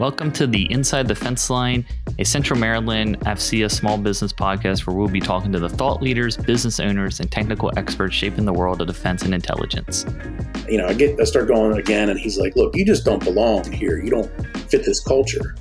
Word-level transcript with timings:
Welcome 0.00 0.32
to 0.32 0.46
the 0.46 0.62
Inside 0.72 1.08
the 1.08 1.14
Fence 1.14 1.50
Line, 1.50 1.84
a 2.18 2.24
Central 2.24 2.58
Maryland 2.58 3.20
AFCEA 3.26 3.70
small 3.70 3.98
business 3.98 4.32
podcast 4.32 4.86
where 4.86 4.96
we'll 4.96 5.08
be 5.08 5.20
talking 5.20 5.52
to 5.52 5.58
the 5.58 5.68
thought 5.68 6.00
leaders, 6.00 6.38
business 6.38 6.80
owners, 6.80 7.20
and 7.20 7.30
technical 7.30 7.70
experts 7.76 8.14
shaping 8.14 8.46
the 8.46 8.52
world 8.54 8.80
of 8.80 8.86
defense 8.86 9.24
and 9.24 9.34
intelligence. 9.34 10.06
You 10.70 10.78
know, 10.78 10.86
I 10.86 10.94
get 10.94 11.20
I 11.20 11.24
start 11.24 11.48
going 11.48 11.78
again, 11.78 12.08
and 12.08 12.18
he's 12.18 12.38
like, 12.38 12.56
"Look, 12.56 12.74
you 12.74 12.86
just 12.86 13.04
don't 13.04 13.22
belong 13.22 13.70
here. 13.72 14.02
You 14.02 14.08
don't 14.08 14.30
fit 14.70 14.86
this 14.86 15.00
culture." 15.00 15.54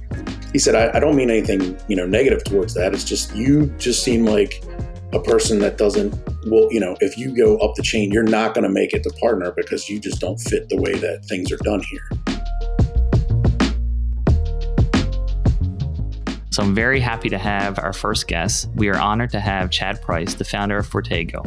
He 0.53 0.57
said, 0.57 0.73
"I, 0.73 0.95
I 0.95 1.01
don't 1.01 1.17
mean 1.17 1.29
anything, 1.29 1.77
you 1.89 1.97
know, 1.97 2.07
negative 2.07 2.45
towards 2.45 2.73
that. 2.75 2.93
It's 2.93 3.03
just 3.03 3.35
you 3.35 3.65
just 3.77 4.03
seem 4.03 4.25
like 4.25 4.63
a 5.11 5.19
person 5.19 5.59
that 5.59 5.77
doesn't 5.77 6.15
well, 6.47 6.71
you 6.71 6.79
know, 6.79 6.95
if 7.01 7.17
you 7.17 7.35
go 7.35 7.57
up 7.57 7.75
the 7.75 7.83
chain, 7.83 8.09
you're 8.09 8.23
not 8.23 8.53
going 8.53 8.63
to 8.63 8.69
make 8.69 8.93
it 8.93 9.03
to 9.03 9.09
partner 9.19 9.51
because 9.51 9.89
you 9.89 9.99
just 9.99 10.21
don't 10.21 10.39
fit 10.39 10.69
the 10.69 10.77
way 10.77 10.93
that 10.93 11.25
things 11.25 11.51
are 11.51 11.57
done 11.57 11.81
here." 11.81 12.28
So 16.59 16.65
I'm 16.65 16.75
very 16.75 16.99
happy 16.99 17.29
to 17.29 17.37
have 17.37 17.79
our 17.79 17.93
first 17.93 18.27
guest. 18.27 18.67
We 18.75 18.89
are 18.89 18.97
honored 18.97 19.29
to 19.29 19.39
have 19.39 19.71
Chad 19.71 20.01
Price, 20.01 20.33
the 20.33 20.43
founder 20.43 20.77
of 20.77 20.85
Fortego. 20.85 21.41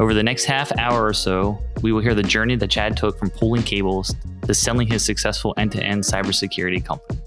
Over 0.00 0.14
the 0.14 0.22
next 0.22 0.46
half 0.46 0.72
hour 0.78 1.04
or 1.04 1.12
so, 1.12 1.62
we 1.82 1.92
will 1.92 2.00
hear 2.00 2.14
the 2.14 2.22
journey 2.22 2.56
that 2.56 2.70
Chad 2.70 2.96
took 2.96 3.18
from 3.18 3.28
pulling 3.28 3.62
cables 3.62 4.14
to 4.46 4.54
selling 4.54 4.88
his 4.88 5.04
successful 5.04 5.52
end 5.58 5.72
to 5.72 5.82
end 5.82 6.04
cybersecurity 6.04 6.82
company. 6.82 7.20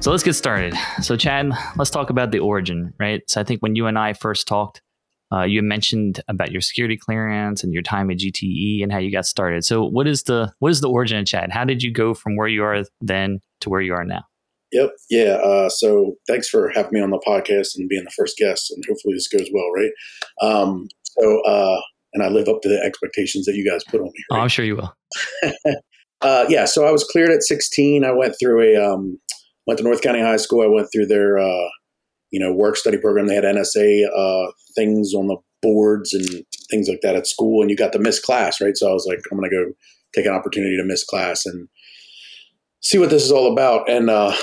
So 0.00 0.10
let's 0.10 0.22
get 0.22 0.32
started. 0.32 0.72
So, 1.02 1.16
Chad, 1.16 1.50
let's 1.76 1.90
talk 1.90 2.08
about 2.08 2.30
the 2.30 2.38
origin, 2.38 2.94
right? 2.98 3.22
So, 3.28 3.42
I 3.42 3.44
think 3.44 3.60
when 3.60 3.76
you 3.76 3.88
and 3.88 3.98
I 3.98 4.14
first 4.14 4.48
talked, 4.48 4.80
uh, 5.34 5.42
you 5.42 5.62
mentioned 5.62 6.20
about 6.28 6.52
your 6.52 6.60
security 6.60 6.96
clearance 6.96 7.64
and 7.64 7.72
your 7.72 7.82
time 7.82 8.10
at 8.10 8.18
GTE 8.18 8.82
and 8.82 8.92
how 8.92 8.98
you 8.98 9.10
got 9.10 9.26
started. 9.26 9.64
So, 9.64 9.84
what 9.84 10.06
is 10.06 10.24
the 10.24 10.52
what 10.60 10.70
is 10.70 10.80
the 10.80 10.88
origin 10.88 11.18
of 11.18 11.26
Chad? 11.26 11.50
How 11.50 11.64
did 11.64 11.82
you 11.82 11.90
go 11.90 12.14
from 12.14 12.36
where 12.36 12.46
you 12.46 12.62
are 12.62 12.84
then 13.00 13.40
to 13.60 13.70
where 13.70 13.80
you 13.80 13.94
are 13.94 14.04
now? 14.04 14.22
Yep. 14.72 14.90
Yeah. 15.10 15.34
Uh, 15.44 15.68
so, 15.68 16.14
thanks 16.28 16.48
for 16.48 16.70
having 16.70 16.92
me 16.92 17.00
on 17.00 17.10
the 17.10 17.22
podcast 17.26 17.76
and 17.76 17.88
being 17.88 18.04
the 18.04 18.12
first 18.16 18.36
guest, 18.36 18.70
and 18.70 18.84
hopefully 18.88 19.14
this 19.14 19.28
goes 19.28 19.48
well, 19.52 19.70
right? 19.74 19.90
Um, 20.42 20.88
so, 21.02 21.40
uh, 21.42 21.80
and 22.12 22.22
I 22.22 22.28
live 22.28 22.48
up 22.48 22.60
to 22.62 22.68
the 22.68 22.80
expectations 22.80 23.46
that 23.46 23.54
you 23.54 23.68
guys 23.68 23.82
put 23.84 24.00
on 24.00 24.06
me. 24.06 24.24
Right? 24.30 24.38
Oh, 24.38 24.40
I'm 24.42 24.48
sure 24.48 24.64
you 24.64 24.76
will. 24.76 24.94
Uh, 26.22 26.46
yeah. 26.48 26.64
So, 26.64 26.86
I 26.86 26.90
was 26.90 27.04
cleared 27.04 27.28
at 27.28 27.42
16. 27.42 28.02
I 28.02 28.12
went 28.12 28.34
through 28.40 28.62
a 28.62 28.82
um, 28.82 29.18
went 29.66 29.76
to 29.76 29.84
North 29.84 30.00
County 30.00 30.22
High 30.22 30.38
School. 30.38 30.62
I 30.62 30.68
went 30.68 30.88
through 30.90 31.04
their 31.04 31.38
uh, 31.38 31.68
you 32.34 32.40
know 32.40 32.52
work 32.52 32.76
study 32.76 32.98
program. 32.98 33.28
They 33.28 33.36
had 33.36 33.44
NSA 33.44 34.06
uh, 34.12 34.50
things 34.74 35.14
on 35.14 35.28
the 35.28 35.36
boards 35.62 36.12
and 36.12 36.44
things 36.68 36.88
like 36.88 36.98
that 37.02 37.14
at 37.14 37.28
school, 37.28 37.62
and 37.62 37.70
you 37.70 37.76
got 37.76 37.92
to 37.92 38.00
miss 38.00 38.18
class, 38.18 38.60
right? 38.60 38.76
So 38.76 38.90
I 38.90 38.92
was 38.92 39.06
like, 39.08 39.20
I'm 39.30 39.40
to 39.40 39.48
go 39.48 39.72
take 40.16 40.26
an 40.26 40.32
opportunity 40.32 40.76
to 40.76 40.84
miss 40.84 41.04
class 41.04 41.46
and 41.46 41.68
see 42.80 42.98
what 42.98 43.10
this 43.10 43.22
is 43.22 43.30
all 43.30 43.52
about. 43.52 43.88
And 43.88 44.10
uh, 44.10 44.34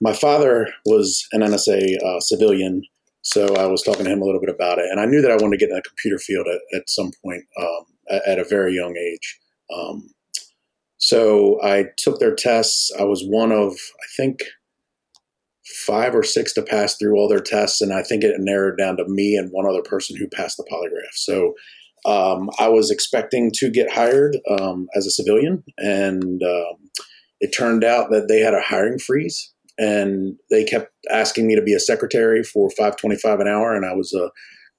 my 0.00 0.12
father 0.12 0.68
was 0.86 1.26
an 1.32 1.40
NSA 1.40 2.00
uh, 2.04 2.20
civilian, 2.20 2.82
so 3.22 3.56
I 3.56 3.66
was 3.66 3.82
talking 3.82 4.04
to 4.04 4.12
him 4.12 4.22
a 4.22 4.24
little 4.24 4.40
bit 4.40 4.54
about 4.54 4.78
it, 4.78 4.86
and 4.88 5.00
I 5.00 5.06
knew 5.06 5.20
that 5.20 5.32
I 5.32 5.36
wanted 5.36 5.58
to 5.58 5.66
get 5.66 5.70
in 5.70 5.74
the 5.74 5.82
computer 5.82 6.18
field 6.18 6.46
at, 6.46 6.60
at 6.78 6.88
some 6.88 7.10
point 7.24 7.42
um, 7.60 7.84
at, 8.10 8.28
at, 8.28 8.38
a 8.38 8.44
very 8.44 8.76
young 8.76 8.96
age. 8.96 9.40
Um, 9.74 10.08
so 10.98 11.60
I 11.64 11.86
took 11.96 12.20
their 12.20 12.34
tests. 12.36 12.92
I 12.96 13.04
was 13.04 13.24
one 13.26 13.50
of, 13.50 13.72
I 13.72 14.06
think, 14.16 14.38
five 15.86 16.14
or 16.14 16.22
six 16.22 16.52
to 16.54 16.62
pass 16.62 16.96
through 16.96 17.16
all 17.16 17.28
their 17.28 17.40
tests, 17.40 17.80
and 17.80 17.92
I 17.92 18.02
think 18.02 18.24
it 18.24 18.34
narrowed 18.38 18.78
down 18.78 18.96
to 18.96 19.04
me 19.06 19.36
and 19.36 19.50
one 19.50 19.66
other 19.66 19.82
person 19.82 20.16
who 20.16 20.28
passed 20.28 20.56
the 20.56 20.64
polygraph. 20.70 21.14
So 21.14 21.54
um, 22.04 22.50
I 22.58 22.68
was 22.68 22.90
expecting 22.90 23.50
to 23.56 23.70
get 23.70 23.92
hired 23.92 24.36
um, 24.58 24.88
as 24.94 25.06
a 25.06 25.10
civilian, 25.10 25.62
and 25.78 26.42
um, 26.42 26.90
it 27.40 27.48
turned 27.48 27.84
out 27.84 28.10
that 28.10 28.28
they 28.28 28.40
had 28.40 28.54
a 28.54 28.62
hiring 28.62 28.98
freeze, 28.98 29.52
and 29.78 30.36
they 30.50 30.64
kept 30.64 30.92
asking 31.10 31.46
me 31.46 31.54
to 31.54 31.62
be 31.62 31.74
a 31.74 31.80
secretary 31.80 32.42
for 32.42 32.70
five 32.70 32.96
twenty 32.96 33.16
five 33.16 33.40
an 33.40 33.48
hour, 33.48 33.74
and 33.74 33.84
I 33.84 33.94
was 33.94 34.12
a 34.14 34.30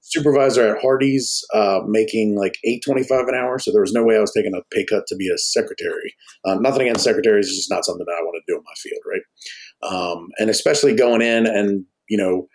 supervisor 0.04 0.76
at 0.76 0.82
Hardee's, 0.82 1.46
uh, 1.54 1.82
making 1.88 2.36
like 2.36 2.56
eight 2.66 2.82
twenty 2.84 3.04
five 3.04 3.28
an 3.28 3.36
hour. 3.36 3.60
So 3.60 3.72
there 3.72 3.82
was 3.82 3.94
no 3.94 4.04
way 4.04 4.18
I 4.18 4.22
was 4.22 4.34
taking 4.34 4.56
a 4.56 4.62
pay 4.76 4.86
cut 4.86 5.06
to 5.08 5.16
be 5.16 5.30
a 5.30 5.38
secretary. 5.38 6.16
Uh, 6.44 6.56
nothing 6.56 6.82
against 6.82 7.04
secretaries; 7.04 7.48
it's 7.48 7.58
just 7.58 7.72
not 7.72 7.86
something 7.86 8.06
that 8.06 8.18
I 8.20 8.24
want 8.24 8.36
to 8.36 8.52
do 8.52 8.58
in 8.58 8.64
my 8.64 8.74
field, 8.78 9.02
right? 9.08 9.22
Um, 9.84 10.30
and 10.38 10.50
especially 10.50 10.96
going 10.96 11.22
in 11.22 11.46
and 11.46 11.86
you 12.10 12.18
know 12.18 12.48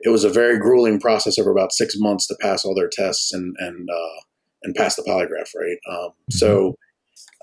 it 0.00 0.10
was 0.10 0.24
a 0.24 0.30
very 0.30 0.58
grueling 0.58 1.00
process 1.00 1.38
over 1.38 1.50
about 1.50 1.72
six 1.72 1.94
months 1.96 2.26
to 2.26 2.36
pass 2.40 2.64
all 2.64 2.74
their 2.74 2.90
tests 2.90 3.32
and 3.32 3.54
and 3.58 3.88
uh, 3.90 4.20
and 4.62 4.74
pass 4.74 4.96
the 4.96 5.02
polygraph 5.02 5.50
right 5.56 5.78
um, 5.90 6.10
mm-hmm. 6.10 6.32
so 6.32 6.74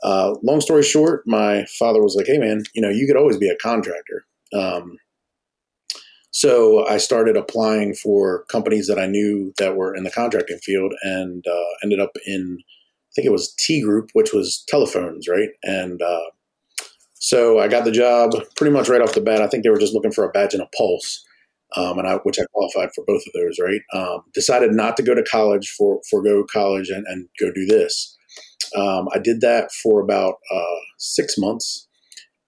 uh, 0.03 0.35
long 0.43 0.61
story 0.61 0.83
short 0.83 1.23
my 1.25 1.65
father 1.79 2.01
was 2.01 2.15
like 2.15 2.27
hey 2.27 2.37
man 2.37 2.63
you 2.73 2.81
know 2.81 2.89
you 2.89 3.07
could 3.07 3.17
always 3.17 3.37
be 3.37 3.49
a 3.49 3.57
contractor 3.57 4.25
um, 4.53 4.97
so 6.31 6.87
I 6.87 6.97
started 6.97 7.35
applying 7.35 7.93
for 7.93 8.45
companies 8.45 8.87
that 8.87 8.97
I 8.97 9.05
knew 9.05 9.53
that 9.57 9.75
were 9.75 9.93
in 9.93 10.03
the 10.03 10.11
contracting 10.11 10.59
field 10.59 10.93
and 11.03 11.45
uh, 11.45 11.73
ended 11.83 11.99
up 11.99 12.11
in 12.25 12.57
I 12.59 13.11
think 13.13 13.25
it 13.25 13.31
was 13.31 13.53
T 13.55 13.81
Group, 13.81 14.11
which 14.13 14.31
was 14.31 14.63
telephones, 14.69 15.27
right? 15.27 15.49
And 15.63 16.01
uh, 16.01 16.29
so 17.21 17.59
I 17.59 17.67
got 17.67 17.85
the 17.85 17.91
job 17.91 18.31
pretty 18.55 18.73
much 18.73 18.89
right 18.89 18.99
off 18.99 19.13
the 19.13 19.21
bat. 19.21 19.43
I 19.43 19.47
think 19.47 19.63
they 19.63 19.69
were 19.69 19.77
just 19.77 19.93
looking 19.93 20.11
for 20.11 20.25
a 20.25 20.31
badge 20.31 20.55
and 20.55 20.63
a 20.63 20.69
pulse, 20.75 21.23
um, 21.77 21.99
and 21.99 22.07
I, 22.07 22.15
which 22.23 22.39
I 22.39 22.45
qualified 22.51 22.89
for 22.95 23.03
both 23.05 23.21
of 23.27 23.33
those. 23.33 23.57
Right. 23.61 23.81
Um, 23.93 24.23
decided 24.33 24.71
not 24.71 24.97
to 24.97 25.03
go 25.03 25.13
to 25.13 25.23
college 25.23 25.69
for 25.77 26.01
forego 26.09 26.43
college 26.51 26.89
and, 26.89 27.05
and 27.07 27.29
go 27.39 27.51
do 27.51 27.65
this. 27.67 28.17
Um, 28.75 29.07
I 29.13 29.19
did 29.19 29.41
that 29.41 29.71
for 29.71 30.01
about 30.01 30.35
uh, 30.51 30.79
six 30.97 31.37
months, 31.37 31.87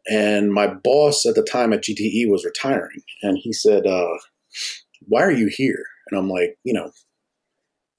and 0.09 0.51
my 0.51 0.67
boss 0.67 1.23
at 1.27 1.35
the 1.35 1.43
time 1.43 1.71
at 1.71 1.83
GTE 1.83 2.27
was 2.27 2.43
retiring, 2.43 3.03
and 3.21 3.37
he 3.39 3.53
said, 3.53 3.85
uh, 3.85 4.17
"Why 5.01 5.21
are 5.21 5.31
you 5.31 5.51
here?" 5.55 5.85
And 6.09 6.19
I'm 6.19 6.29
like, 6.29 6.57
you 6.63 6.73
know, 6.73 6.89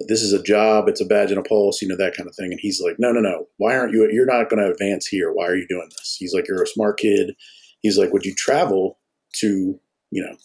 this 0.08 0.22
is 0.22 0.32
a 0.32 0.42
job, 0.42 0.88
it's 0.88 1.00
a 1.00 1.06
badge 1.06 1.30
and 1.30 1.38
a 1.38 1.42
pulse, 1.42 1.80
you 1.82 1.88
know, 1.88 1.96
that 1.96 2.16
kind 2.16 2.28
of 2.28 2.34
thing. 2.34 2.50
And 2.50 2.60
he's 2.60 2.80
like, 2.80 2.96
no, 2.98 3.12
no, 3.12 3.20
no. 3.20 3.46
Why 3.56 3.76
aren't 3.76 3.92
you, 3.92 4.08
you're 4.10 4.26
not 4.26 4.48
going 4.50 4.62
to 4.62 4.70
advance 4.70 5.06
here. 5.06 5.32
Why 5.32 5.46
are 5.46 5.56
you 5.56 5.66
doing 5.68 5.88
this? 5.90 6.16
He's 6.18 6.34
like, 6.34 6.48
you're 6.48 6.62
a 6.62 6.66
smart 6.66 6.98
kid. 6.98 7.34
He's 7.80 7.98
like, 7.98 8.12
would 8.12 8.24
you 8.24 8.34
travel 8.34 8.98
to, 9.40 9.78
you 10.10 10.22
know, 10.22 10.36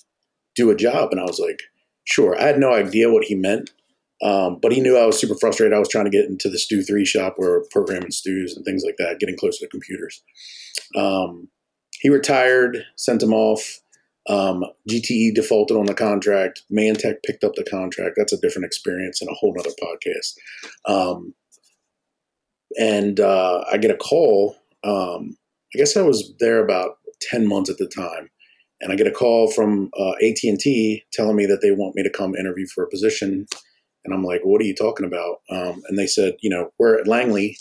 do 0.55 0.69
a 0.69 0.75
job? 0.75 1.09
And 1.11 1.19
I 1.19 1.23
was 1.23 1.39
like, 1.39 1.59
sure. 2.05 2.39
I 2.39 2.45
had 2.45 2.59
no 2.59 2.73
idea 2.73 3.11
what 3.11 3.25
he 3.25 3.35
meant. 3.35 3.71
Um, 4.21 4.59
but 4.61 4.73
he 4.73 4.81
knew 4.81 4.97
I 4.97 5.05
was 5.05 5.17
super 5.17 5.35
frustrated. 5.35 5.73
I 5.73 5.79
was 5.79 5.87
trying 5.87 6.05
to 6.05 6.11
get 6.11 6.25
into 6.25 6.49
the 6.49 6.59
STU-3 6.59 7.07
shop 7.07 7.35
where 7.37 7.63
programming 7.71 8.11
STUs 8.11 8.55
and 8.55 8.65
things 8.65 8.83
like 8.85 8.97
that, 8.97 9.19
getting 9.19 9.37
closer 9.37 9.59
to 9.59 9.69
computers. 9.69 10.21
Um, 10.95 11.47
he 12.01 12.09
retired, 12.09 12.83
sent 12.97 13.23
him 13.23 13.33
off. 13.33 13.79
Um, 14.29 14.63
GTE 14.87 15.33
defaulted 15.33 15.75
on 15.75 15.87
the 15.87 15.95
contract. 15.95 16.61
ManTech 16.71 17.15
picked 17.25 17.43
up 17.43 17.55
the 17.55 17.63
contract. 17.63 18.13
That's 18.15 18.31
a 18.31 18.39
different 18.39 18.65
experience 18.65 19.21
and 19.21 19.29
a 19.29 19.33
whole 19.33 19.55
other 19.59 19.71
podcast. 19.81 20.35
Um, 20.85 21.33
and 22.77 23.19
uh, 23.19 23.63
I 23.71 23.77
get 23.77 23.91
a 23.91 23.97
call. 23.97 24.55
Um, 24.83 25.35
I 25.73 25.79
guess 25.79 25.97
I 25.97 26.01
was 26.01 26.31
there 26.39 26.63
about 26.63 26.97
ten 27.21 27.47
months 27.47 27.69
at 27.69 27.77
the 27.79 27.87
time, 27.87 28.29
and 28.81 28.91
I 28.91 28.95
get 28.95 29.07
a 29.07 29.11
call 29.11 29.51
from 29.51 29.89
uh, 29.99 30.13
AT 30.23 30.37
and 30.43 30.59
T 30.59 31.03
telling 31.11 31.35
me 31.35 31.47
that 31.47 31.61
they 31.61 31.71
want 31.71 31.95
me 31.95 32.03
to 32.03 32.09
come 32.09 32.35
interview 32.35 32.67
for 32.67 32.83
a 32.83 32.89
position. 32.89 33.47
And 34.05 34.13
I'm 34.13 34.23
like, 34.23 34.41
"What 34.43 34.61
are 34.61 34.65
you 34.65 34.75
talking 34.75 35.05
about?" 35.05 35.37
Um, 35.49 35.81
and 35.87 35.97
they 35.97 36.07
said, 36.07 36.35
"You 36.41 36.51
know, 36.51 36.69
we're 36.77 36.99
at 36.99 37.07
Langley." 37.07 37.57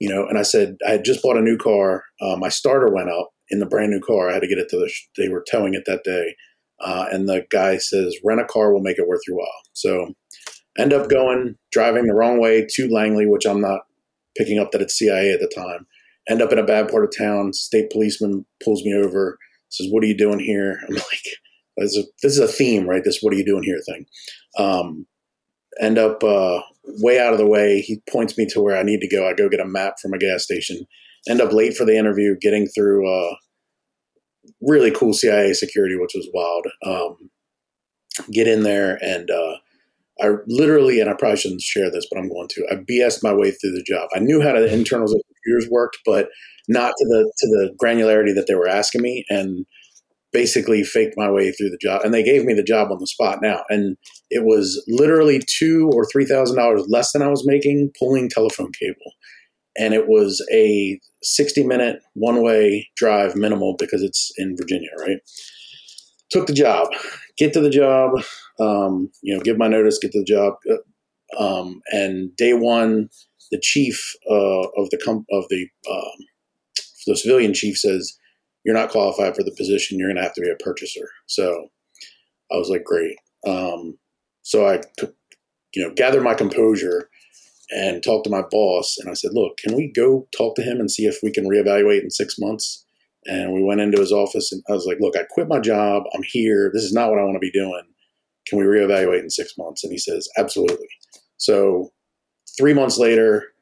You 0.00 0.08
know, 0.08 0.28
and 0.28 0.38
I 0.38 0.42
said, 0.42 0.76
I 0.86 0.92
had 0.92 1.04
just 1.04 1.24
bought 1.24 1.36
a 1.36 1.40
new 1.40 1.56
car. 1.56 2.04
Uh, 2.20 2.36
my 2.36 2.48
starter 2.48 2.88
went 2.88 3.10
up 3.10 3.30
in 3.50 3.60
the 3.60 3.66
brand 3.66 3.90
new 3.90 4.00
car. 4.00 4.28
I 4.28 4.34
had 4.34 4.42
to 4.42 4.48
get 4.48 4.58
it 4.58 4.68
to 4.70 4.76
the, 4.76 4.92
they 5.16 5.28
were 5.28 5.44
towing 5.50 5.74
it 5.74 5.84
that 5.86 6.04
day. 6.04 6.34
Uh, 6.80 7.06
and 7.10 7.28
the 7.28 7.44
guy 7.50 7.76
says, 7.78 8.16
rent 8.24 8.40
a 8.40 8.44
car 8.44 8.72
will 8.72 8.82
make 8.82 8.98
it 8.98 9.08
worth 9.08 9.22
your 9.26 9.36
while. 9.36 9.48
So 9.72 10.14
end 10.78 10.92
up 10.92 11.08
going, 11.08 11.56
driving 11.72 12.06
the 12.06 12.14
wrong 12.14 12.40
way 12.40 12.66
to 12.70 12.88
Langley, 12.88 13.26
which 13.26 13.46
I'm 13.46 13.60
not 13.60 13.80
picking 14.36 14.58
up 14.58 14.70
that 14.70 14.82
it's 14.82 14.96
CIA 14.96 15.32
at 15.32 15.40
the 15.40 15.52
time. 15.54 15.86
End 16.28 16.42
up 16.42 16.52
in 16.52 16.58
a 16.58 16.66
bad 16.66 16.88
part 16.88 17.04
of 17.04 17.10
town. 17.16 17.52
State 17.52 17.90
policeman 17.90 18.44
pulls 18.62 18.84
me 18.84 18.94
over, 18.94 19.38
says, 19.70 19.88
what 19.90 20.04
are 20.04 20.06
you 20.06 20.16
doing 20.16 20.38
here? 20.38 20.78
I'm 20.88 20.94
like, 20.94 21.22
this 21.78 21.94
is 21.94 22.04
a, 22.04 22.08
this 22.22 22.32
is 22.32 22.38
a 22.38 22.48
theme, 22.48 22.88
right? 22.88 23.02
This 23.04 23.20
what 23.22 23.32
are 23.32 23.36
you 23.36 23.44
doing 23.44 23.64
here 23.64 23.80
thing. 23.86 24.06
Um, 24.58 25.06
end 25.80 25.98
up 25.98 26.22
uh, 26.22 26.60
way 27.00 27.18
out 27.18 27.32
of 27.32 27.38
the 27.38 27.46
way. 27.46 27.80
He 27.80 28.02
points 28.10 28.36
me 28.36 28.46
to 28.50 28.60
where 28.60 28.76
I 28.76 28.82
need 28.82 29.00
to 29.00 29.08
go. 29.08 29.28
I 29.28 29.34
go 29.34 29.48
get 29.48 29.60
a 29.60 29.64
map 29.64 29.94
from 30.00 30.12
a 30.12 30.18
gas 30.18 30.44
station 30.44 30.86
end 31.28 31.40
up 31.40 31.52
late 31.52 31.76
for 31.76 31.84
the 31.84 31.96
interview, 31.96 32.36
getting 32.40 32.66
through 32.66 33.08
uh, 33.08 33.34
really 34.60 34.90
cool 34.90 35.12
CIA 35.12 35.52
security, 35.52 35.96
which 35.96 36.12
was 36.14 36.28
wild. 36.32 36.66
Um, 36.84 37.30
get 38.32 38.48
in 38.48 38.64
there 38.64 38.98
and 39.02 39.30
uh, 39.30 39.56
I 40.20 40.30
literally, 40.46 41.00
and 41.00 41.08
I 41.08 41.14
probably 41.14 41.36
shouldn't 41.36 41.60
share 41.60 41.90
this, 41.90 42.06
but 42.10 42.18
I'm 42.18 42.28
going 42.28 42.48
to. 42.48 42.66
I 42.70 42.74
BS'd 42.76 43.22
my 43.22 43.32
way 43.32 43.52
through 43.52 43.72
the 43.72 43.84
job. 43.86 44.08
I 44.14 44.18
knew 44.18 44.42
how 44.42 44.52
the 44.52 44.72
internals 44.72 45.14
of 45.14 45.20
computers 45.26 45.70
worked, 45.70 45.98
but 46.04 46.28
not 46.66 46.92
to 46.98 47.04
the 47.04 47.32
to 47.38 47.46
the 47.46 47.76
granularity 47.80 48.34
that 48.34 48.46
they 48.48 48.56
were 48.56 48.68
asking 48.68 49.02
me, 49.02 49.24
and 49.28 49.64
basically 50.32 50.82
faked 50.82 51.14
my 51.16 51.30
way 51.30 51.52
through 51.52 51.70
the 51.70 51.78
job. 51.80 52.02
And 52.04 52.12
they 52.12 52.24
gave 52.24 52.44
me 52.44 52.52
the 52.52 52.64
job 52.64 52.90
on 52.90 52.98
the 52.98 53.06
spot 53.06 53.38
now, 53.40 53.62
and 53.68 53.96
it 54.30 54.44
was 54.44 54.84
literally 54.88 55.40
two 55.46 55.88
or 55.94 56.04
three 56.10 56.24
thousand 56.24 56.56
dollars 56.56 56.84
less 56.88 57.12
than 57.12 57.22
I 57.22 57.28
was 57.28 57.46
making 57.46 57.92
pulling 58.00 58.28
telephone 58.28 58.72
cable 58.72 59.12
and 59.78 59.94
it 59.94 60.08
was 60.08 60.44
a 60.52 61.00
60 61.22 61.64
minute 61.64 62.00
one 62.14 62.42
way 62.42 62.88
drive 62.96 63.36
minimal 63.36 63.76
because 63.78 64.02
it's 64.02 64.32
in 64.36 64.56
Virginia, 64.56 64.90
right? 64.98 65.18
Took 66.30 66.46
the 66.46 66.52
job, 66.52 66.88
get 67.36 67.52
to 67.54 67.60
the 67.60 67.70
job, 67.70 68.12
um, 68.60 69.10
you 69.22 69.34
know, 69.34 69.42
give 69.42 69.58
my 69.58 69.68
notice, 69.68 69.98
get 69.98 70.12
to 70.12 70.20
the 70.20 70.24
job. 70.24 70.54
Uh, 70.70 71.42
um, 71.42 71.80
and 71.92 72.34
day 72.36 72.54
one, 72.54 73.08
the 73.50 73.60
chief 73.60 74.14
uh, 74.30 74.68
of 74.76 74.90
the 74.90 75.24
of 75.30 75.44
the 75.48 75.68
um, 75.90 76.26
the 77.06 77.16
civilian 77.16 77.54
chief 77.54 77.78
says, 77.78 78.18
"You're 78.64 78.74
not 78.74 78.90
qualified 78.90 79.36
for 79.36 79.42
the 79.42 79.54
position. 79.56 79.98
You're 79.98 80.08
going 80.08 80.16
to 80.16 80.22
have 80.22 80.34
to 80.34 80.40
be 80.40 80.50
a 80.50 80.62
purchaser." 80.62 81.08
So 81.26 81.68
I 82.52 82.56
was 82.56 82.68
like, 82.68 82.84
"Great." 82.84 83.16
Um, 83.46 83.98
so 84.42 84.66
I, 84.66 84.80
you 85.74 85.86
know, 85.86 85.92
gathered 85.94 86.22
my 86.22 86.34
composure 86.34 87.08
and 87.70 88.02
talked 88.02 88.24
to 88.24 88.30
my 88.30 88.42
boss, 88.50 88.96
and 88.98 89.10
I 89.10 89.14
said, 89.14 89.32
"Look, 89.34 89.56
can 89.58 89.76
we 89.76 89.92
go 89.94 90.28
talk 90.36 90.56
to 90.56 90.62
him 90.62 90.78
and 90.80 90.90
see 90.90 91.06
if 91.06 91.18
we 91.22 91.30
can 91.30 91.46
reevaluate 91.46 92.02
in 92.02 92.10
six 92.10 92.36
months?" 92.38 92.84
And 93.26 93.52
we 93.52 93.62
went 93.62 93.80
into 93.80 94.00
his 94.00 94.12
office, 94.12 94.52
and 94.52 94.62
I 94.68 94.72
was 94.72 94.86
like, 94.86 94.98
"Look, 95.00 95.16
I 95.16 95.24
quit 95.30 95.48
my 95.48 95.60
job. 95.60 96.04
I'm 96.14 96.22
here. 96.24 96.70
This 96.72 96.84
is 96.84 96.92
not 96.92 97.10
what 97.10 97.18
I 97.18 97.24
want 97.24 97.36
to 97.36 97.40
be 97.40 97.50
doing. 97.50 97.82
Can 98.46 98.58
we 98.58 98.64
reevaluate 98.64 99.22
in 99.22 99.30
six 99.30 99.52
months?" 99.58 99.84
And 99.84 99.92
he 99.92 99.98
says, 99.98 100.28
"Absolutely." 100.38 100.88
So 101.36 101.92
three 102.56 102.74
months 102.74 102.98
later, 102.98 103.52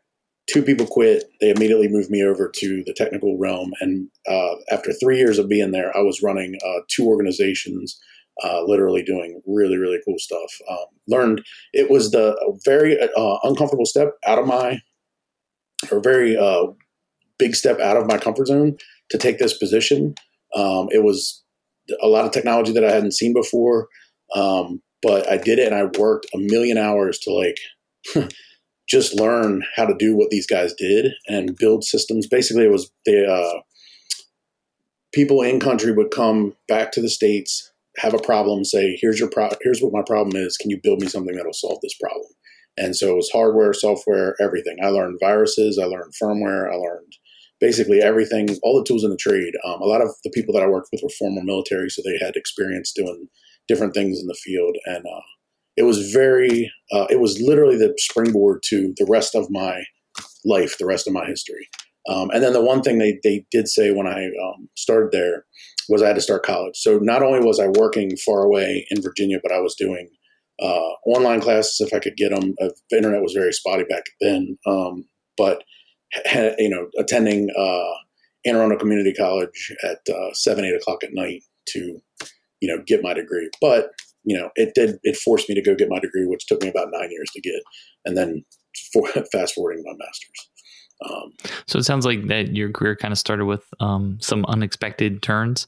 two 0.48 0.62
people 0.62 0.86
quit. 0.86 1.24
They 1.40 1.50
immediately 1.50 1.88
moved 1.88 2.10
me 2.10 2.22
over 2.22 2.50
to 2.54 2.82
the 2.86 2.94
technical 2.94 3.38
realm, 3.38 3.72
and 3.80 4.08
uh, 4.28 4.54
after 4.70 4.92
three 4.92 5.18
years 5.18 5.38
of 5.38 5.48
being 5.48 5.72
there, 5.72 5.96
I 5.96 6.00
was 6.00 6.22
running 6.22 6.56
uh, 6.64 6.80
two 6.88 7.06
organizations 7.06 7.98
uh, 8.44 8.62
literally 8.64 9.02
doing 9.02 9.40
really 9.46 9.76
really 9.76 10.00
cool 10.04 10.18
stuff. 10.18 10.52
Um, 10.70 10.86
learned 11.08 11.44
it 11.72 11.90
was 11.90 12.10
the 12.10 12.36
very 12.64 13.00
uh, 13.00 13.38
uncomfortable 13.42 13.86
step 13.86 14.12
out 14.26 14.38
of 14.38 14.46
my 14.46 14.80
or 15.90 16.00
very 16.00 16.36
uh, 16.36 16.66
big 17.38 17.54
step 17.54 17.80
out 17.80 17.96
of 17.96 18.06
my 18.06 18.18
comfort 18.18 18.46
zone 18.46 18.76
to 19.10 19.18
take 19.18 19.38
this 19.38 19.56
position. 19.56 20.14
Um, 20.54 20.88
it 20.90 21.02
was 21.02 21.42
a 22.02 22.08
lot 22.08 22.24
of 22.24 22.32
technology 22.32 22.72
that 22.72 22.84
I 22.84 22.90
hadn't 22.90 23.12
seen 23.12 23.34
before, 23.34 23.88
um, 24.34 24.82
but 25.02 25.30
I 25.30 25.36
did 25.36 25.58
it 25.58 25.70
and 25.70 25.74
I 25.74 25.84
worked 25.98 26.26
a 26.34 26.38
million 26.38 26.78
hours 26.78 27.18
to 27.20 27.32
like. 27.32 27.58
just 28.88 29.18
learn 29.18 29.64
how 29.74 29.84
to 29.84 29.94
do 29.98 30.16
what 30.16 30.30
these 30.30 30.46
guys 30.46 30.72
did 30.74 31.12
and 31.26 31.56
build 31.56 31.84
systems. 31.84 32.26
Basically, 32.26 32.64
it 32.64 32.70
was 32.70 32.90
the 33.04 33.26
uh, 33.26 33.60
people 35.12 35.42
in 35.42 35.58
country 35.58 35.92
would 35.92 36.10
come 36.10 36.54
back 36.68 36.92
to 36.92 37.00
the 37.00 37.08
states, 37.08 37.72
have 37.98 38.14
a 38.14 38.18
problem, 38.18 38.64
say, 38.64 38.98
"Here's 39.00 39.18
your 39.18 39.30
pro- 39.30 39.50
here's 39.62 39.80
what 39.80 39.92
my 39.92 40.02
problem 40.06 40.36
is. 40.36 40.56
Can 40.56 40.70
you 40.70 40.80
build 40.82 41.00
me 41.00 41.08
something 41.08 41.34
that'll 41.34 41.52
solve 41.52 41.80
this 41.82 41.96
problem?" 42.00 42.30
And 42.78 42.94
so 42.94 43.12
it 43.12 43.16
was 43.16 43.30
hardware, 43.30 43.72
software, 43.72 44.34
everything. 44.40 44.76
I 44.82 44.88
learned 44.88 45.18
viruses, 45.20 45.78
I 45.78 45.86
learned 45.86 46.12
firmware, 46.22 46.70
I 46.70 46.76
learned 46.76 47.12
basically 47.58 48.02
everything, 48.02 48.48
all 48.62 48.76
the 48.76 48.84
tools 48.84 49.02
in 49.02 49.10
the 49.10 49.16
trade. 49.16 49.54
Um, 49.64 49.80
a 49.80 49.86
lot 49.86 50.02
of 50.02 50.10
the 50.24 50.30
people 50.30 50.52
that 50.54 50.62
I 50.62 50.66
worked 50.66 50.88
with 50.92 51.00
were 51.02 51.08
former 51.18 51.42
military, 51.42 51.88
so 51.88 52.02
they 52.04 52.18
had 52.22 52.36
experience 52.36 52.92
doing 52.92 53.28
different 53.66 53.94
things 53.94 54.20
in 54.20 54.26
the 54.26 54.36
field. 54.44 54.76
And 54.84 55.04
uh, 55.06 55.22
it 55.76 55.84
was 55.84 56.10
very, 56.12 56.70
uh, 56.92 57.06
it 57.08 57.20
was 57.20 57.40
literally 57.40 57.76
the 57.76 57.94
springboard 57.96 58.62
to 58.64 58.92
the 58.98 59.06
rest 59.08 59.34
of 59.34 59.50
my 59.50 59.84
life, 60.44 60.76
the 60.78 60.86
rest 60.86 61.06
of 61.06 61.14
my 61.14 61.24
history. 61.24 61.66
Um, 62.08 62.30
and 62.30 62.42
then 62.42 62.52
the 62.52 62.62
one 62.62 62.82
thing 62.82 62.98
they, 62.98 63.18
they 63.24 63.46
did 63.50 63.68
say 63.68 63.90
when 63.90 64.06
I 64.06 64.26
um, 64.26 64.68
started 64.76 65.10
there 65.12 65.44
was 65.88 66.02
I 66.02 66.08
had 66.08 66.16
to 66.16 66.22
start 66.22 66.44
college. 66.44 66.76
So 66.76 66.98
not 66.98 67.22
only 67.22 67.40
was 67.40 67.60
I 67.60 67.68
working 67.68 68.16
far 68.16 68.42
away 68.42 68.86
in 68.90 69.02
Virginia, 69.02 69.38
but 69.42 69.52
I 69.52 69.60
was 69.60 69.74
doing 69.74 70.08
uh, 70.60 70.90
online 71.06 71.40
classes 71.40 71.80
if 71.80 71.92
I 71.94 71.98
could 71.98 72.16
get 72.16 72.30
them. 72.30 72.54
Uh, 72.60 72.70
the 72.90 72.96
internet 72.96 73.22
was 73.22 73.32
very 73.32 73.52
spotty 73.52 73.84
back 73.84 74.04
then, 74.20 74.58
um, 74.66 75.04
but 75.36 75.62
you 76.58 76.68
know, 76.68 76.88
attending 76.98 77.50
uh, 77.56 77.92
Anne 78.46 78.56
Arundel 78.56 78.78
Community 78.78 79.12
College 79.12 79.72
at 79.82 79.98
uh, 80.12 80.32
seven, 80.32 80.64
eight 80.64 80.74
o'clock 80.74 81.04
at 81.04 81.12
night 81.12 81.42
to 81.70 82.00
you 82.60 82.74
know 82.74 82.82
get 82.86 83.02
my 83.02 83.12
degree. 83.12 83.50
But 83.60 83.90
you 84.24 84.36
know, 84.36 84.50
it 84.56 84.72
did 84.74 84.98
it 85.02 85.16
forced 85.16 85.48
me 85.48 85.54
to 85.54 85.62
go 85.62 85.74
get 85.74 85.90
my 85.90 85.98
degree, 85.98 86.26
which 86.26 86.46
took 86.46 86.62
me 86.62 86.68
about 86.68 86.88
nine 86.90 87.10
years 87.10 87.28
to 87.34 87.40
get, 87.40 87.60
and 88.04 88.16
then 88.16 88.44
for, 88.92 89.06
fast 89.32 89.54
forwarding 89.54 89.84
my 89.84 89.92
master's. 89.98 90.50
Um, 91.04 91.32
so 91.66 91.78
it 91.78 91.84
sounds 91.84 92.06
like 92.06 92.26
that 92.28 92.56
your 92.56 92.72
career 92.72 92.96
kind 92.96 93.12
of 93.12 93.18
started 93.18 93.44
with 93.44 93.64
um, 93.80 94.16
some 94.22 94.46
unexpected 94.46 95.22
turns 95.22 95.66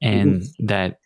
and 0.00 0.40
mm-hmm. 0.40 0.66
that 0.66 0.98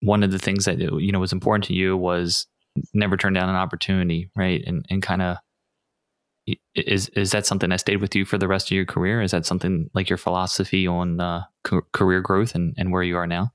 one 0.00 0.22
of 0.22 0.30
the 0.30 0.38
things 0.38 0.64
that 0.66 0.78
you 0.78 1.12
know 1.12 1.20
was 1.20 1.32
important 1.32 1.64
to 1.64 1.74
you 1.74 1.96
was 1.96 2.46
never 2.92 3.16
turn 3.16 3.32
down 3.32 3.48
an 3.48 3.56
opportunity, 3.56 4.30
right? 4.36 4.62
And 4.66 4.84
and 4.90 5.02
kind 5.02 5.22
of 5.22 5.38
is 6.74 7.08
is 7.10 7.32
that 7.32 7.46
something 7.46 7.70
that 7.70 7.80
stayed 7.80 8.00
with 8.00 8.14
you 8.14 8.24
for 8.24 8.38
the 8.38 8.48
rest 8.48 8.68
of 8.68 8.72
your 8.72 8.84
career? 8.84 9.20
Is 9.20 9.32
that 9.32 9.46
something 9.46 9.90
like 9.94 10.08
your 10.08 10.18
philosophy 10.18 10.86
on 10.86 11.20
uh, 11.20 11.42
co- 11.64 11.86
career 11.92 12.20
growth 12.20 12.54
and, 12.54 12.74
and 12.76 12.92
where 12.92 13.02
you 13.02 13.16
are 13.16 13.26
now? 13.26 13.52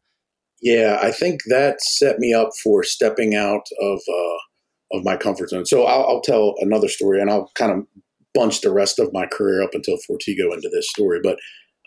Yeah, 0.62 1.00
I 1.02 1.12
think 1.12 1.42
that 1.48 1.82
set 1.82 2.20
me 2.20 2.34
up 2.34 2.50
for 2.64 2.84
stepping 2.84 3.34
out 3.36 3.66
of 3.80 4.00
uh, 4.10 4.98
of 4.98 5.06
my 5.06 5.16
comfort 5.16 5.50
zone. 5.50 5.66
So 5.66 5.84
I'll, 5.84 6.06
I'll, 6.06 6.22
tell 6.22 6.56
another 6.60 6.90
story, 6.90 7.22
and 7.22 7.30
I'll 7.30 7.50
kind 7.56 7.72
of 7.72 7.88
bunch 8.34 8.62
the 8.62 8.72
rest 8.72 9.00
of 9.00 9.14
my 9.14 9.26
career 9.26 9.62
up 9.64 9.72
until 9.74 9.98
Fortego 10.06 10.54
into 10.54 10.70
this 10.70 10.90
story. 10.90 11.20
But 11.24 11.38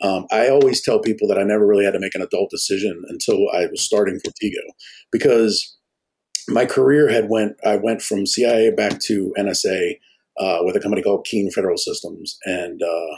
um, 0.03 0.27
I 0.33 0.49
always 0.49 0.83
tell 0.83 0.99
people 0.99 1.29
that 1.29 1.39
I 1.39 1.45
never 1.45 1.67
really 1.67 1.85
had 1.85 1.93
to 1.93 2.01
make 2.01 2.15
an 2.15 2.23
adult 2.23 2.51
decision 2.51 3.03
until 3.09 3.49
I 3.55 3.67
was 3.67 3.81
starting 3.81 4.19
Fortego, 4.19 4.61
because 5.13 5.77
my 6.49 6.67
career 6.67 7.09
had 7.11 7.29
went. 7.29 7.57
I 7.65 7.77
went 7.77 8.03
from 8.03 8.27
CIA 8.27 8.71
back 8.71 9.01
to 9.01 9.33
NSA 9.39 9.99
uh, 10.39 10.59
with 10.63 10.77
a 10.77 10.81
company 10.81 11.03
called 11.03 11.27
Keen 11.27 11.51
Federal 11.51 11.77
Systems, 11.77 12.37
and 12.45 12.83
uh, 12.83 13.17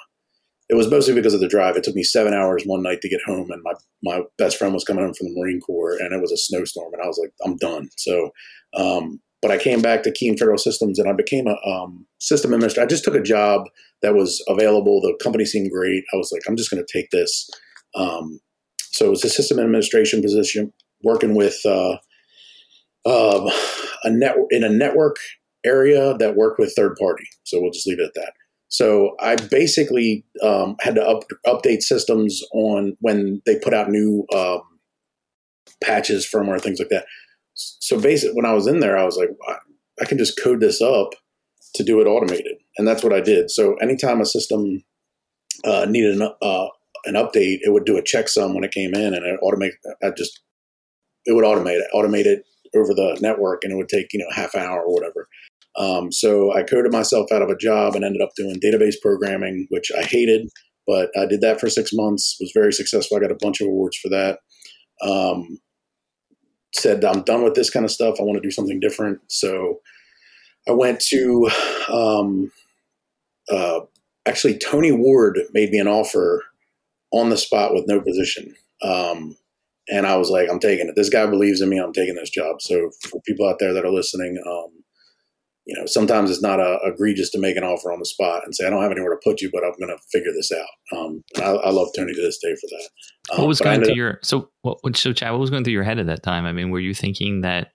it 0.69 0.75
was 0.75 0.91
mostly 0.91 1.15
because 1.15 1.35
of 1.35 1.41
the 1.41 1.49
drive. 1.49 1.77
It 1.77 1.85
took 1.85 1.95
me 1.95 2.03
seven 2.03 2.35
hours 2.35 2.65
one 2.65 2.83
night 2.83 3.01
to 3.01 3.09
get 3.09 3.21
home, 3.27 3.51
and 3.51 3.63
my 3.63 3.73
my 4.03 4.23
best 4.39 4.57
friend 4.57 4.75
was 4.75 4.85
coming 4.85 5.05
home 5.05 5.15
from 5.15 5.29
the 5.29 5.41
Marine 5.41 5.61
Corps, 5.61 5.97
and 5.99 6.13
it 6.13 6.21
was 6.21 6.33
a 6.33 6.37
snowstorm, 6.37 6.93
and 6.93 7.03
I 7.03 7.07
was 7.07 7.19
like, 7.21 7.33
I'm 7.45 7.57
done. 7.57 7.89
So, 7.97 8.31
um, 8.75 9.21
but 9.47 9.55
I 9.55 9.63
came 9.63 9.81
back 9.81 10.03
to 10.03 10.11
Keen 10.11 10.37
Federal 10.37 10.59
Systems, 10.59 10.99
and 10.99 11.09
I 11.09 11.13
became 11.13 11.47
a 11.47 11.57
um, 11.65 12.05
system 12.19 12.53
administrator. 12.53 12.85
I 12.85 12.89
just 12.89 13.05
took 13.05 13.15
a 13.15 13.23
job 13.23 13.69
that 14.03 14.13
was 14.13 14.43
available. 14.49 15.01
The 15.01 15.17
company 15.23 15.45
seemed 15.45 15.71
great. 15.71 16.03
I 16.13 16.17
was 16.17 16.33
like, 16.33 16.43
I'm 16.49 16.57
just 16.57 16.69
going 16.69 16.85
to 16.85 16.93
take 16.93 17.11
this. 17.11 17.49
Um, 17.95 18.41
so 18.91 19.07
it 19.07 19.11
was 19.11 19.25
a 19.25 19.29
system 19.29 19.61
administration 19.61 20.21
position, 20.21 20.73
working 21.05 21.37
with 21.37 21.65
uh, 21.65 21.99
uh, 23.07 23.53
a 24.03 24.11
network 24.11 24.49
in 24.51 24.65
a 24.65 24.69
network 24.69 25.19
area 25.65 26.17
that 26.19 26.35
worked 26.35 26.59
with 26.59 26.75
third 26.75 26.97
party. 26.97 27.29
So 27.45 27.61
we'll 27.61 27.71
just 27.71 27.87
leave 27.87 28.01
it 28.01 28.07
at 28.07 28.15
that. 28.15 28.33
So 28.67 29.15
I 29.21 29.37
basically 29.37 30.25
um, 30.43 30.75
had 30.81 30.97
to 30.97 31.07
up, 31.07 31.23
update 31.47 31.83
systems 31.83 32.43
on 32.53 32.97
when 33.01 33.43
they 33.47 33.61
put 33.61 33.75
out 33.75 33.91
new 33.91 34.27
um, 34.35 34.63
patches, 35.81 36.29
firmware, 36.29 36.61
things 36.61 36.81
like 36.81 36.89
that. 36.89 37.07
So 37.57 37.99
basically, 38.01 38.35
when 38.35 38.47
I 38.47 38.53
was 38.53 38.67
in 38.67 38.81
there, 38.81 38.99
I 38.99 39.05
was 39.05 39.17
like, 39.17 39.31
I 40.01 40.05
can 40.05 40.19
just 40.19 40.41
code 40.41 40.61
this 40.61 40.81
up 40.83 41.15
to 41.75 41.83
do 41.83 42.01
it 42.01 42.07
automated, 42.07 42.57
and 42.77 42.87
that's 42.87 43.03
what 43.03 43.13
I 43.13 43.21
did. 43.21 43.51
So 43.51 43.75
anytime 43.77 44.21
a 44.21 44.27
system 44.27 44.83
uh, 45.65 45.87
needed 45.89 46.21
an, 46.21 46.31
uh, 46.43 46.69
an 47.05 47.15
update, 47.15 47.59
it 47.63 47.73
would 47.73 47.85
do 47.85 47.97
a 47.97 48.03
checksum 48.03 48.55
when 48.55 48.65
it 48.65 48.73
came 48.73 48.95
in, 48.95 49.15
and 49.15 49.25
it 49.25 49.41
automate. 49.43 49.73
I 50.03 50.11
just 50.17 50.41
it 51.25 51.35
would 51.35 51.45
automate 51.45 51.81
it, 51.81 51.89
automate 51.95 52.27
it 52.27 52.45
over 52.75 52.95
the 52.95 53.19
network, 53.21 53.65
and 53.65 53.73
it 53.73 53.77
would 53.77 53.89
take 53.89 54.13
you 54.13 54.21
know 54.21 54.31
half 54.31 54.55
an 54.55 54.61
hour 54.61 54.83
or 54.83 54.93
whatever. 54.93 55.29
Um, 55.79 56.11
so 56.11 56.55
I 56.55 56.63
coded 56.63 56.93
myself 56.93 57.31
out 57.33 57.43
of 57.43 57.51
a 57.51 57.57
job 57.57 57.95
and 57.95 58.05
ended 58.05 58.23
up 58.23 58.31
doing 58.37 58.61
database 58.61 58.95
programming, 59.01 59.67
which 59.71 59.91
I 59.97 60.03
hated, 60.03 60.49
but 60.87 61.11
I 61.19 61.27
did 61.27 61.43
that 61.43 61.61
for 61.61 61.69
six 61.69 61.91
months. 61.93 62.37
Was 62.41 62.53
very 62.55 62.73
successful. 62.73 63.17
I 63.17 63.21
got 63.21 63.31
a 63.31 63.39
bunch 63.41 63.61
of 63.61 63.67
awards 63.69 63.97
for 63.97 64.09
that. 64.11 64.39
Um, 65.03 65.59
said 66.81 67.05
I'm 67.05 67.23
done 67.23 67.43
with 67.43 67.55
this 67.55 67.71
kind 67.71 67.85
of 67.85 67.91
stuff. 67.91 68.17
I 68.19 68.23
want 68.23 68.37
to 68.37 68.47
do 68.47 68.51
something 68.51 68.81
different. 68.81 69.21
So 69.29 69.81
I 70.69 70.73
went 70.73 71.01
to 71.09 71.51
um, 71.93 72.53
uh, 73.51 73.81
actually 74.27 74.59
Tony 74.59 74.93
Ward 74.93 75.39
made 75.53 75.71
me 75.71 75.79
an 75.79 75.89
offer 75.89 76.43
on 77.13 77.31
the 77.31 77.37
spot 77.37 77.73
with 77.73 77.85
no 77.87 78.01
position. 78.01 78.55
Um, 78.83 79.37
and 79.89 80.07
I 80.07 80.17
was 80.17 80.31
like, 80.31 80.49
I'm 80.51 80.59
taking 80.59 80.89
it. 80.89 80.97
This 80.97 81.09
guy 81.09 81.27
believes 81.27 81.61
in 81.61 81.69
me. 81.69 81.79
I'm 81.79 81.93
taking 81.93 82.17
this 82.17 82.31
job. 82.31 82.61
So 82.61 82.91
for 83.09 83.21
people 83.23 83.49
out 83.49 83.59
there 83.61 83.73
that 83.73 83.85
are 83.85 83.93
listening, 83.93 84.37
um, 84.47 84.83
you 85.65 85.77
know, 85.77 85.87
sometimes 85.87 86.31
it's 86.31 86.43
not 86.43 86.61
uh, 86.61 86.79
egregious 86.85 87.31
to 87.31 87.41
make 87.41 87.57
an 87.57 87.65
offer 87.65 87.93
on 87.93 87.99
the 87.99 88.07
spot 88.07 88.43
and 88.45 88.55
say, 88.55 88.67
I 88.67 88.71
don't 88.71 88.83
have 88.83 88.93
anywhere 88.93 89.11
to 89.11 89.21
put 89.23 89.41
you, 89.41 89.51
but 89.53 89.65
I'm 89.65 89.79
going 89.79 89.97
to 89.97 90.03
figure 90.11 90.33
this 90.33 90.53
out. 90.53 90.97
Um, 90.97 91.25
I, 91.39 91.51
I, 91.51 91.71
love 91.71 91.89
Tony 91.95 92.15
to 92.15 92.23
this 92.23 92.39
day 92.39 92.55
for 92.55 92.69
that. 92.69 92.89
What 93.31 93.49
was 93.49 93.61
going 93.61 93.81
through 93.81 93.93
up, 93.93 93.97
your, 93.97 94.19
so 94.23 94.51
what, 94.63 94.97
so 94.97 95.13
Chad, 95.13 95.33
what 95.33 95.41
was 95.41 95.51
going 95.51 95.65
through 95.65 95.73
your 95.73 95.83
head 95.83 95.99
at 95.99 96.07
that 96.07 96.23
time? 96.23 96.47
I 96.47 96.53
mean, 96.53 96.71
were 96.71 96.81
you 96.81 96.95
thinking 96.95 97.41
that 97.41 97.73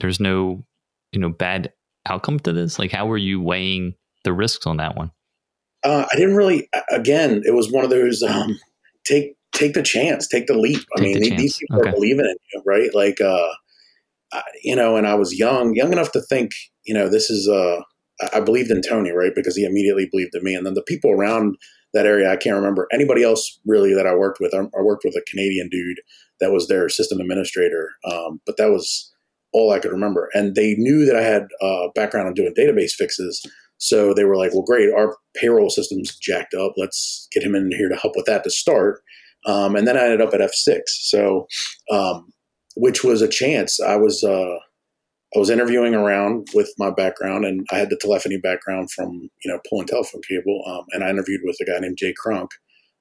there's 0.00 0.18
no, 0.18 0.64
you 1.12 1.20
know, 1.20 1.28
bad 1.28 1.72
outcome 2.06 2.40
to 2.40 2.52
this? 2.52 2.78
Like, 2.78 2.90
how 2.90 3.06
were 3.06 3.16
you 3.16 3.40
weighing 3.40 3.94
the 4.24 4.32
risks 4.32 4.66
on 4.66 4.78
that 4.78 4.96
one? 4.96 5.12
Uh, 5.84 6.06
I 6.12 6.16
didn't 6.16 6.34
really, 6.36 6.68
again, 6.90 7.42
it 7.44 7.54
was 7.54 7.70
one 7.70 7.84
of 7.84 7.90
those, 7.90 8.22
um, 8.22 8.58
take, 9.04 9.36
take 9.52 9.74
the 9.74 9.82
chance, 9.82 10.26
take 10.26 10.46
the 10.46 10.58
leap. 10.58 10.84
I 10.96 11.00
mean, 11.00 11.20
the 11.20 11.36
these 11.36 11.56
people 11.56 11.80
okay. 11.80 11.90
are 11.90 11.92
believing 11.92 12.26
in 12.26 12.36
you, 12.52 12.62
right? 12.66 12.94
Like, 12.94 13.20
uh, 13.20 13.52
you 14.62 14.76
know, 14.76 14.96
and 14.96 15.06
I 15.06 15.14
was 15.14 15.38
young, 15.38 15.74
young 15.74 15.92
enough 15.92 16.12
to 16.12 16.20
think, 16.20 16.50
you 16.84 16.94
know, 16.94 17.08
this 17.08 17.30
is 17.30 17.48
I 18.32 18.40
believed 18.40 18.70
in 18.70 18.82
Tony, 18.82 19.12
right? 19.12 19.32
Because 19.34 19.54
he 19.54 19.64
immediately 19.64 20.08
believed 20.10 20.34
in 20.34 20.42
me. 20.42 20.54
And 20.54 20.66
then 20.66 20.74
the 20.74 20.82
people 20.82 21.12
around 21.12 21.56
that 21.94 22.06
area, 22.06 22.30
I 22.30 22.36
can't 22.36 22.56
remember 22.56 22.86
anybody 22.92 23.22
else 23.22 23.58
really 23.66 23.94
that 23.94 24.06
I 24.06 24.14
worked 24.14 24.40
with. 24.40 24.54
I, 24.54 24.58
I 24.58 24.82
worked 24.82 25.04
with 25.04 25.14
a 25.14 25.24
Canadian 25.28 25.68
dude 25.70 26.00
that 26.40 26.52
was 26.52 26.68
their 26.68 26.88
system 26.88 27.20
administrator, 27.20 27.90
um, 28.04 28.40
but 28.46 28.56
that 28.58 28.70
was 28.70 29.12
all 29.52 29.72
I 29.72 29.78
could 29.78 29.92
remember. 29.92 30.28
And 30.34 30.54
they 30.54 30.74
knew 30.76 31.04
that 31.06 31.16
I 31.16 31.22
had 31.22 31.48
a 31.60 31.88
background 31.94 32.28
in 32.28 32.34
doing 32.34 32.54
database 32.54 32.92
fixes. 32.92 33.44
So 33.78 34.12
they 34.12 34.24
were 34.24 34.36
like, 34.36 34.52
well, 34.52 34.62
great, 34.62 34.92
our 34.92 35.16
payroll 35.34 35.70
system's 35.70 36.16
jacked 36.16 36.54
up. 36.54 36.72
Let's 36.76 37.28
get 37.32 37.42
him 37.42 37.54
in 37.54 37.70
here 37.72 37.88
to 37.88 37.96
help 37.96 38.14
with 38.16 38.26
that 38.26 38.44
to 38.44 38.50
start. 38.50 39.00
Um, 39.46 39.76
and 39.76 39.86
then 39.86 39.96
I 39.96 40.02
ended 40.02 40.20
up 40.20 40.34
at 40.34 40.40
F6. 40.40 40.80
So, 40.86 41.46
um, 41.90 42.32
which 42.76 43.02
was 43.02 43.22
a 43.22 43.28
chance. 43.28 43.80
I 43.80 43.96
was, 43.96 44.22
uh, 44.22 44.56
I 45.34 45.38
was 45.38 45.50
interviewing 45.50 45.94
around 45.94 46.48
with 46.54 46.72
my 46.78 46.90
background, 46.90 47.44
and 47.44 47.66
I 47.70 47.78
had 47.78 47.90
the 47.90 47.98
telephony 48.00 48.38
background 48.38 48.90
from 48.90 49.28
you 49.44 49.52
know 49.52 49.60
pulling 49.68 49.86
telephone 49.86 50.22
cable. 50.28 50.62
Um, 50.66 50.84
and 50.92 51.04
I 51.04 51.10
interviewed 51.10 51.42
with 51.44 51.58
a 51.60 51.66
guy 51.66 51.78
named 51.78 51.98
Jay 51.98 52.14
Crunk, 52.14 52.48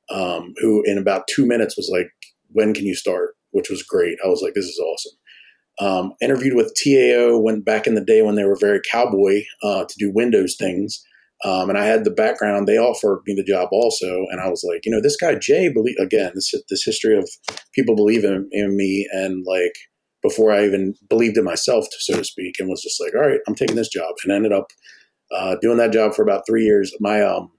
um, 0.10 0.54
who 0.58 0.84
in 0.86 0.98
about 0.98 1.28
two 1.28 1.46
minutes 1.46 1.78
was 1.78 1.90
like, 1.92 2.10
"When 2.50 2.74
can 2.74 2.86
you 2.86 2.96
start?" 2.96 3.36
Which 3.52 3.70
was 3.70 3.84
great. 3.84 4.18
I 4.24 4.28
was 4.28 4.42
like, 4.42 4.54
"This 4.56 4.66
is 4.66 4.80
awesome." 4.80 5.18
Um, 5.80 6.14
interviewed 6.22 6.56
with 6.56 6.74
TAO 6.76 7.38
went 7.38 7.64
back 7.64 7.86
in 7.86 7.94
the 7.94 8.04
day 8.04 8.24
when 8.24 8.36
they 8.36 8.46
were 8.46 8.58
very 8.60 8.82
cowboy 8.82 9.44
uh, 9.62 9.86
to 9.86 9.96
do 10.00 10.12
Windows 10.12 10.56
things. 10.58 11.04
Um, 11.46 11.70
and 11.70 11.78
I 11.78 11.86
had 11.86 12.04
the 12.04 12.10
background. 12.10 12.68
They 12.68 12.80
offered 12.80 13.22
me 13.28 13.36
the 13.36 13.44
job 13.44 13.70
also, 13.72 14.26
and 14.32 14.42
I 14.42 14.50
was 14.50 14.66
like, 14.68 14.86
you 14.86 14.92
know, 14.92 15.00
this 15.00 15.16
guy 15.16 15.36
Jay, 15.36 15.70
believe 15.70 15.96
again, 16.00 16.32
this 16.34 16.54
this 16.70 16.84
history 16.84 17.18
of 17.18 17.30
people 17.74 17.96
believe 17.96 18.24
in, 18.24 18.50
in 18.52 18.76
me, 18.76 19.08
and 19.12 19.46
like 19.48 19.74
before 20.22 20.52
I 20.52 20.66
even 20.66 20.96
believed 21.10 21.38
in 21.38 21.44
myself, 21.44 21.88
so 22.00 22.18
to 22.18 22.24
speak, 22.24 22.56
and 22.60 22.70
was 22.70 22.82
just 22.82 23.00
like, 23.02 23.14
all 23.16 23.28
right, 23.28 23.40
I'm 23.48 23.56
taking 23.56 23.76
this 23.76 23.90
job, 23.90 24.16
and 24.24 24.34
ended 24.34 24.52
up 24.52 24.72
uh, 25.32 25.56
doing 25.62 25.78
that 25.78 25.94
job 25.94 26.14
for 26.14 26.24
about 26.24 26.44
three 26.48 26.64
years. 26.64 26.94
My 27.00 27.22
um, 27.22 27.52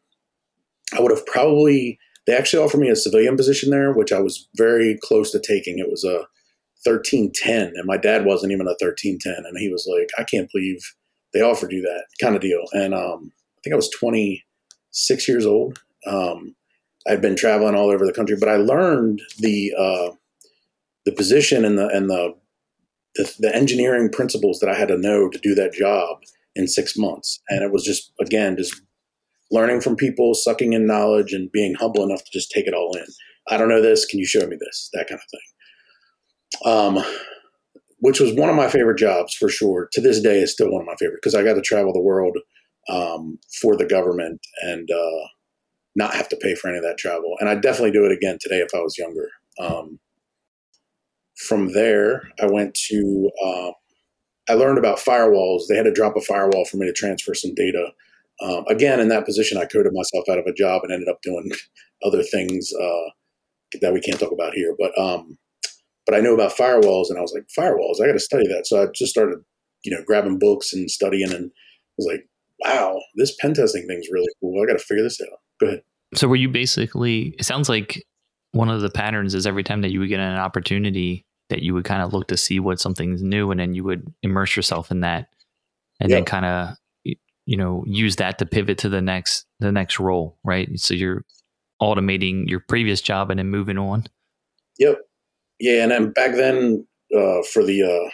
I 0.97 1.01
would 1.01 1.11
have 1.11 1.27
probably 1.27 1.99
they 2.27 2.37
actually 2.37 2.63
offered 2.63 2.81
me 2.81 2.91
a 2.91 2.97
civilian 2.97 3.37
position 3.37 3.71
there, 3.71 3.93
which 3.93 4.13
I 4.13 4.21
was 4.21 4.49
very 4.57 4.99
close 5.03 5.31
to 5.33 5.41
taking. 5.41 5.79
It 5.79 5.91
was 5.91 6.05
a 6.05 6.27
1310, 6.85 7.73
and 7.75 7.87
my 7.87 7.97
dad 7.97 8.25
wasn't 8.25 8.53
even 8.53 8.67
a 8.67 8.77
1310, 8.79 9.45
and 9.47 9.59
he 9.59 9.69
was 9.71 9.89
like, 9.91 10.09
I 10.19 10.25
can't 10.25 10.51
believe 10.53 10.79
they 11.33 11.41
offered 11.41 11.73
you 11.73 11.83
that 11.83 12.05
kind 12.21 12.37
of 12.37 12.43
deal. 12.43 12.65
And 12.73 12.95
um, 12.95 13.33
I 13.33 13.61
think 13.63 13.73
I 13.73 13.77
was 13.77 13.91
26 13.99 15.29
years 15.29 15.47
old. 15.47 15.81
Um, 16.07 16.55
I'd 17.09 17.23
been 17.23 17.37
traveling 17.37 17.75
all 17.75 17.91
over 17.91 18.07
the 18.07 18.13
country, 18.13 18.37
but 18.39 18.49
I 18.49 18.57
learned 18.57 19.21
the 19.39 19.73
uh, 19.79 20.11
the 21.05 21.13
position 21.13 21.65
and 21.65 21.79
the 21.79 21.89
and 21.89 22.11
the 22.11 22.35
the, 23.15 23.33
the 23.39 23.55
engineering 23.55 24.11
principles 24.11 24.61
that 24.61 24.69
I 24.69 24.75
had 24.75 24.89
to 24.89 24.99
know 24.99 25.29
to 25.29 25.39
do 25.39 25.55
that 25.55 25.73
job 25.73 26.19
in 26.55 26.67
six 26.67 26.97
months. 26.97 27.41
And 27.49 27.63
it 27.63 27.73
was 27.73 27.85
just, 27.85 28.13
again, 28.21 28.57
just 28.57 28.81
learning 29.51 29.81
from 29.81 29.97
people, 29.97 30.35
sucking 30.35 30.73
in 30.73 30.87
knowledge, 30.87 31.33
and 31.33 31.51
being 31.53 31.75
humble 31.75 32.05
enough 32.05 32.25
to 32.25 32.31
just 32.33 32.51
take 32.51 32.67
it 32.67 32.75
all 32.75 32.97
in. 32.97 33.07
I 33.49 33.57
don't 33.57 33.69
know 33.69 33.83
this. 33.83 34.05
Can 34.05 34.19
you 34.19 34.27
show 34.27 34.47
me 34.47 34.57
this? 34.61 34.91
That 34.93 35.09
kind 35.09 35.21
of 35.21 35.31
thing. 35.31 37.05
Um, 37.05 37.15
which 38.01 38.21
was 38.21 38.33
one 38.35 38.49
of 38.49 38.57
my 38.57 38.69
favorite 38.69 38.99
jobs 38.99 39.35
for 39.35 39.49
sure. 39.49 39.89
To 39.93 40.01
this 40.01 40.21
day, 40.21 40.41
is 40.41 40.53
still 40.53 40.71
one 40.71 40.83
of 40.83 40.87
my 40.87 40.95
favorite 40.99 41.19
because 41.23 41.35
I 41.35 41.43
got 41.43 41.55
to 41.55 41.61
travel 41.61 41.93
the 41.93 42.01
world 42.01 42.37
um, 42.89 43.39
for 43.61 43.77
the 43.77 43.87
government 43.87 44.41
and 44.63 44.89
uh, 44.91 45.27
not 45.97 46.15
have 46.15 46.29
to 46.29 46.37
pay 46.37 46.55
for 46.55 46.69
any 46.69 46.79
of 46.79 46.85
that 46.85 46.99
travel. 46.99 47.35
And 47.41 47.49
I'd 47.49 47.63
definitely 47.63 47.91
do 47.91 48.05
it 48.05 48.13
again 48.13 48.39
today 48.41 48.59
if 48.59 48.75
I 48.75 48.79
was 48.79 48.97
younger. 48.99 49.29
Um, 49.61 49.99
from 51.47 51.73
there, 51.73 52.31
I 52.41 52.47
went 52.47 52.75
to, 52.89 53.31
um, 53.45 53.73
I 54.49 54.55
learned 54.55 54.79
about 54.79 54.99
firewalls. 54.99 55.63
They 55.69 55.77
had 55.77 55.85
to 55.85 55.93
drop 55.93 56.17
a 56.17 56.21
firewall 56.21 56.65
for 56.65 56.79
me 56.79 56.87
to 56.87 56.93
transfer 56.93 57.35
some 57.35 57.55
data. 57.55 57.93
Um, 58.41 58.65
again, 58.69 59.01
in 59.01 59.09
that 59.09 59.25
position, 59.25 59.59
I 59.59 59.65
coded 59.65 59.93
myself 59.93 60.29
out 60.31 60.39
of 60.39 60.47
a 60.47 60.53
job 60.53 60.83
and 60.83 60.93
ended 60.93 61.09
up 61.09 61.23
doing 61.23 61.51
other 62.05 62.23
things 62.23 62.73
uh, 62.75 63.11
that 63.81 63.93
we 63.93 64.01
can't 64.01 64.19
talk 64.19 64.33
about 64.33 64.55
here. 64.55 64.75
But 64.79 64.99
um, 64.99 65.39
but 66.07 66.17
I 66.17 66.21
knew 66.21 66.35
about 66.35 66.57
firewalls, 66.57 67.11
and 67.11 67.19
I 67.19 67.21
was 67.21 67.35
like, 67.35 67.47
firewalls, 67.57 68.03
I 68.03 68.07
got 68.07 68.15
to 68.15 68.21
study 68.21 68.49
that. 68.49 68.67
So 68.67 68.83
I 68.83 68.87
just 68.95 69.11
started, 69.11 69.41
you 69.85 69.95
know, 69.95 70.03
grabbing 70.07 70.39
books 70.39 70.73
and 70.73 70.91
studying, 70.91 71.31
and 71.31 71.47
I 71.47 71.95
was 71.99 72.07
like, 72.07 72.27
wow, 72.65 72.99
this 73.17 73.37
pen 73.41 73.55
testing 73.55 73.87
thing's 73.87 74.09
really 74.11 74.29
cool. 74.41 74.63
I 74.63 74.67
got 74.67 74.79
to 74.79 74.85
figure 74.85 75.05
this 75.05 75.21
out. 75.21 75.39
Go 75.61 75.67
ahead. 75.67 75.83
So 76.15 76.27
were 76.27 76.37
you 76.37 76.49
basically? 76.49 77.35
It 77.39 77.45
sounds 77.45 77.69
like 77.69 78.03
one 78.53 78.71
of 78.71 78.81
the 78.81 78.91
patterns 78.91 79.35
is 79.35 79.47
every 79.47 79.63
time 79.63 79.83
that 79.83 79.91
you 79.91 80.01
would 80.01 80.09
get 80.09 80.21
an 80.21 80.39
opportunity, 80.39 81.27
that 81.51 81.63
you 81.63 81.75
would 81.75 81.85
kind 81.85 82.03
of 82.03 82.13
look 82.13 82.29
to 82.29 82.37
see 82.37 82.61
what 82.61 82.81
something's 82.81 83.23
new 83.23 83.51
and 83.51 83.61
then 83.61 83.75
you 83.75 83.85
would 83.85 84.13
immerse 84.23 84.55
yourself 84.57 84.91
in 84.91 85.01
that 85.01 85.29
and 86.01 86.11
yep. 86.11 86.19
then 86.19 86.25
kind 86.25 86.47
of 86.47 86.77
you 87.47 87.57
know 87.57 87.83
use 87.87 88.17
that 88.17 88.39
to 88.39 88.47
pivot 88.47 88.79
to 88.79 88.89
the 88.89 89.01
next 89.01 89.47
the 89.61 89.73
next 89.73 89.99
role 89.99 90.39
right? 90.45 90.69
So 90.77 90.95
you're 90.95 91.25
automating 91.81 92.49
your 92.49 92.61
previous 92.61 93.01
job 93.01 93.31
and 93.31 93.39
then 93.39 93.49
moving 93.49 93.79
on. 93.79 94.05
Yep. 94.79 94.99
Yeah 95.61 95.83
and 95.83 95.91
then 95.91 96.13
back 96.13 96.35
then 96.35 96.87
uh, 97.17 97.43
for 97.53 97.65
the 97.65 97.83
uh, 97.83 98.11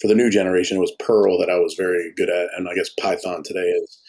for 0.00 0.08
the 0.08 0.14
new 0.14 0.30
generation 0.30 0.76
it 0.76 0.80
was 0.80 0.92
perl 0.98 1.38
that 1.38 1.50
i 1.50 1.58
was 1.58 1.74
very 1.74 2.12
good 2.16 2.30
at 2.30 2.48
and 2.56 2.68
i 2.68 2.74
guess 2.74 2.88
python 2.98 3.42
today 3.44 3.60
is 3.60 4.00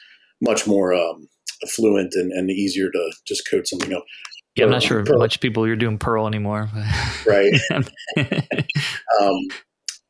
much 0.41 0.65
more 0.65 0.93
um, 0.93 1.27
fluent 1.69 2.13
and, 2.13 2.31
and 2.31 2.49
easier 2.49 2.89
to 2.89 3.11
just 3.27 3.47
code 3.49 3.67
something 3.67 3.93
up 3.93 4.03
yeah, 4.55 4.65
I'm 4.65 4.71
not 4.71 4.83
sure 4.83 5.03
Perl. 5.05 5.19
much 5.19 5.39
people 5.39 5.65
you're 5.65 5.75
doing 5.75 5.97
Perl 5.97 6.27
anymore. 6.27 6.69
right. 7.25 7.53
um, 9.21 9.37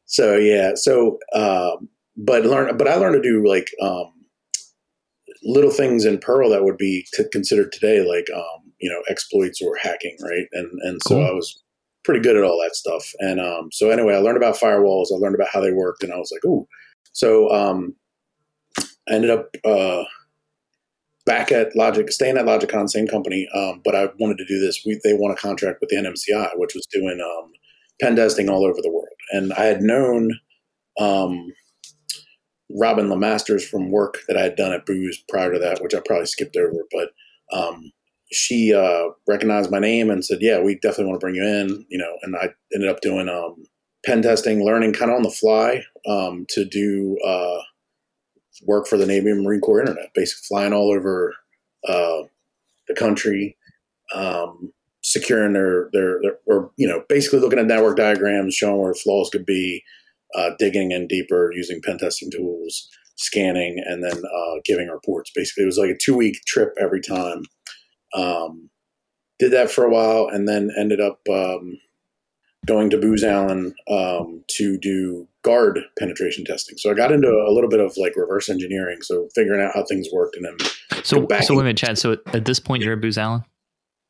so 0.06 0.36
yeah, 0.36 0.72
so 0.76 1.20
um, 1.36 1.90
but 2.18 2.46
learn, 2.46 2.76
but 2.78 2.88
I 2.88 2.96
learned 2.96 3.22
to 3.22 3.30
do 3.30 3.48
like 3.48 3.68
um, 3.82 4.12
little 5.44 5.72
things 5.72 6.06
in 6.06 6.18
Perl 6.18 6.50
that 6.50 6.64
would 6.64 6.78
be 6.78 7.06
t- 7.14 7.24
considered 7.32 7.72
today 7.72 8.00
like 8.08 8.26
um, 8.36 8.72
you 8.80 8.90
know 8.90 9.02
exploits 9.10 9.62
or 9.62 9.78
hacking, 9.78 10.18
right? 10.22 10.48
And 10.54 10.70
and 10.82 11.00
so 11.08 11.16
cool. 11.16 11.28
I 11.28 11.32
was 11.32 11.64
pretty 12.04 12.20
good 12.20 12.36
at 12.36 12.44
all 12.44 12.60
that 12.62 12.76
stuff. 12.76 13.12
And 13.20 13.40
um, 13.40 13.70
so 13.72 13.92
anyway, 13.92 14.16
I 14.16 14.20
learned 14.20 14.38
about 14.38 14.58
firewalls. 14.58 15.08
I 15.14 15.18
learned 15.18 15.36
about 15.36 15.50
how 15.54 15.62
they 15.62 15.72
worked, 15.72 16.04
and 16.04 16.12
I 16.12 16.18
was 16.18 16.32
like, 16.32 16.44
ooh. 16.46 16.68
So 17.14 17.50
um, 17.52 17.96
I 18.80 19.14
ended 19.14 19.30
up. 19.30 19.56
Uh, 19.64 20.04
back 21.26 21.52
at 21.52 21.76
Logic, 21.76 22.12
staying 22.12 22.38
at 22.38 22.46
Logicon, 22.46 22.90
same 22.90 23.08
company, 23.08 23.48
um, 23.54 23.82
but 23.84 23.96
I 23.96 24.10
wanted 24.20 24.38
to 24.40 24.46
do 24.46 24.60
this. 24.60 24.84
We, 24.86 25.00
they 25.04 25.14
won 25.14 25.32
a 25.32 25.36
contract 25.36 25.80
with 25.82 25.90
the 25.90 25.98
NMCI, 25.98 26.52
which 26.56 26.74
was 26.74 26.86
doing 26.92 27.20
um, 27.22 27.52
pen 28.02 28.16
testing 28.16 28.50
all 28.50 28.66
over 28.66 28.82
the 28.82 28.92
world. 28.92 29.08
And 29.32 29.54
I 29.54 29.66
had 29.66 29.82
known 29.82 30.32
um, 31.00 31.54
Robin 32.70 33.08
Lemasters 33.08 33.64
from 33.64 33.92
work 33.92 34.20
that 34.28 34.38
I 34.38 34.44
had 34.44 34.56
done 34.56 34.74
at 34.74 34.86
Booz 34.86 35.24
prior 35.30 35.54
to 35.54 35.60
that, 35.60 35.82
which 35.82 35.94
I 35.94 36.02
probably 36.06 36.26
skipped 36.26 36.58
over. 36.58 36.86
But 36.92 37.10
um, 37.56 37.92
she 38.32 38.74
uh, 38.74 39.10
recognized 39.28 39.72
my 39.72 39.80
name 39.80 40.10
and 40.10 40.24
said, 40.24 40.40
"Yeah, 40.42 40.62
we 40.62 40.76
definitely 40.76 41.06
want 41.06 41.20
to 41.20 41.26
bring 41.26 41.36
you 41.36 41.44
in." 41.44 41.86
You 41.90 41.98
know, 41.98 42.18
and 42.22 42.36
I 42.36 42.50
ended 42.74 42.90
up 42.90 43.02
doing 43.02 43.30
um, 43.30 43.64
pen 44.06 44.22
testing, 44.22 44.64
learning 44.64 44.94
kind 44.94 45.12
of 45.12 45.18
on 45.18 45.24
the 45.24 45.30
fly 45.30 45.84
um, 46.08 46.46
to 46.50 46.66
do. 46.66 47.18
Uh, 47.26 47.60
work 48.64 48.88
for 48.88 48.98
the 48.98 49.06
Navy 49.06 49.32
and 49.32 49.44
Marine 49.44 49.62
Corps 49.62 49.80
Internet, 49.80 50.12
basically 50.14 50.44
flying 50.48 50.74
all 50.74 50.92
over 50.92 51.34
uh, 51.88 52.24
the 52.88 52.96
country, 52.96 53.58
um, 54.16 54.72
securing 55.04 55.54
their, 55.54 55.90
their, 55.94 56.20
their, 56.22 56.38
or 56.46 56.72
you 56.78 56.88
know, 56.88 57.04
basically 57.10 57.40
looking 57.40 57.60
at 57.60 57.66
network 57.66 57.98
diagrams, 57.98 58.54
showing 58.54 58.80
where 58.80 58.94
flaws 58.94 59.30
could 59.30 59.46
be, 59.46 59.84
uh, 60.36 60.52
digging 60.60 60.92
in 60.92 61.08
deeper 61.08 61.52
using 61.54 61.82
pen 61.84 61.98
testing 61.98 62.32
tools, 62.32 62.88
scanning, 63.16 63.84
and 63.86 64.04
then 64.04 64.18
uh, 64.18 64.60
giving 64.64 64.88
reports. 64.88 65.32
Basically, 65.36 65.64
it 65.64 65.68
was 65.68 65.78
like 65.78 65.90
a 65.90 65.98
two 65.98 66.16
week 66.16 66.38
trip 66.46 66.74
every 66.80 67.02
time. 67.02 67.44
Um, 68.16 68.70
did 69.40 69.52
that 69.54 69.72
for 69.72 69.86
a 69.86 69.90
while, 69.90 70.28
and 70.32 70.48
then 70.48 70.70
ended 70.78 71.02
up 71.02 71.20
um, 71.30 71.80
going 72.66 72.90
to 72.92 72.98
Booz 72.98 73.24
Allen 73.24 73.74
um, 73.90 74.44
to 74.52 74.78
do 74.78 75.28
guard 75.44 75.80
penetration 75.98 76.46
testing. 76.46 76.78
So 76.78 76.92
I 76.92 76.94
got 76.94 77.12
into 77.12 77.30
a 77.30 77.52
little 77.52 77.70
bit 77.70 77.80
of 77.80 77.94
like 77.98 78.16
reverse 78.16 78.50
engineering, 78.50 79.00
so 79.02 79.28
figuring 79.36 79.62
out 79.62 79.72
how 79.74 79.84
things 79.86 80.08
worked 80.14 80.36
and 80.36 80.46
then 80.46 80.58
so 81.04 81.04
so 81.04 81.20
wait 81.28 81.50
a 81.50 81.54
minute, 81.56 81.78
Chad. 81.78 81.98
So 81.98 82.18
at 82.34 82.46
this 82.46 82.60
point, 82.60 82.84
you're 82.84 82.94
at 82.94 83.02
Booz 83.02 83.18
Allen. 83.18 83.44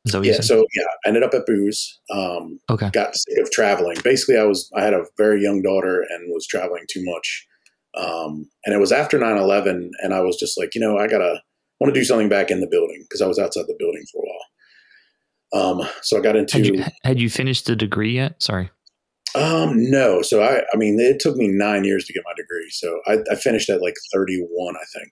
So, 0.08 0.20
yeah. 0.20 0.40
So 0.40 0.56
yeah, 0.56 0.84
I 1.04 1.08
ended 1.08 1.22
up 1.22 1.32
at 1.32 1.46
Booz. 1.46 2.00
Um, 2.10 2.58
okay. 2.68 2.90
Got 2.90 3.14
sick 3.14 3.38
of 3.40 3.50
traveling. 3.50 3.96
Basically, 4.02 4.36
I 4.36 4.44
was 4.44 4.70
I 4.74 4.82
had 4.82 4.94
a 4.94 5.04
very 5.16 5.42
young 5.42 5.62
daughter 5.62 6.04
and 6.08 6.32
was 6.32 6.46
traveling 6.46 6.84
too 6.90 7.04
much. 7.04 7.46
Um, 7.94 8.48
and 8.64 8.74
it 8.74 8.78
was 8.78 8.90
after 8.90 9.18
9-11 9.18 9.90
and 10.00 10.14
I 10.14 10.20
was 10.20 10.38
just 10.38 10.58
like, 10.58 10.74
you 10.74 10.80
know, 10.80 10.96
I 10.96 11.06
gotta 11.06 11.42
want 11.78 11.94
to 11.94 12.00
do 12.00 12.04
something 12.04 12.28
back 12.28 12.50
in 12.50 12.60
the 12.60 12.66
building 12.66 13.02
because 13.02 13.20
I 13.20 13.26
was 13.26 13.38
outside 13.38 13.66
the 13.68 13.76
building 13.78 14.02
for 14.10 14.22
a 14.22 14.26
while. 14.26 15.80
Um, 15.82 15.88
so 16.00 16.18
I 16.18 16.22
got 16.22 16.34
into. 16.34 16.56
Had 16.56 16.66
you, 16.66 16.84
had 17.04 17.20
you 17.20 17.28
finished 17.28 17.66
the 17.66 17.76
degree 17.76 18.12
yet? 18.12 18.42
Sorry. 18.42 18.70
Um, 19.34 19.90
no. 19.90 20.22
So 20.22 20.42
I, 20.42 20.62
I 20.72 20.76
mean, 20.76 20.98
it 21.00 21.20
took 21.20 21.36
me 21.36 21.48
nine 21.48 21.84
years 21.84 22.04
to 22.04 22.12
get 22.12 22.22
my 22.24 22.32
degree. 22.36 22.68
So 22.70 23.00
I, 23.06 23.18
I 23.30 23.36
finished 23.36 23.70
at 23.70 23.82
like 23.82 23.94
31, 24.12 24.76
I 24.76 24.84
think. 24.98 25.10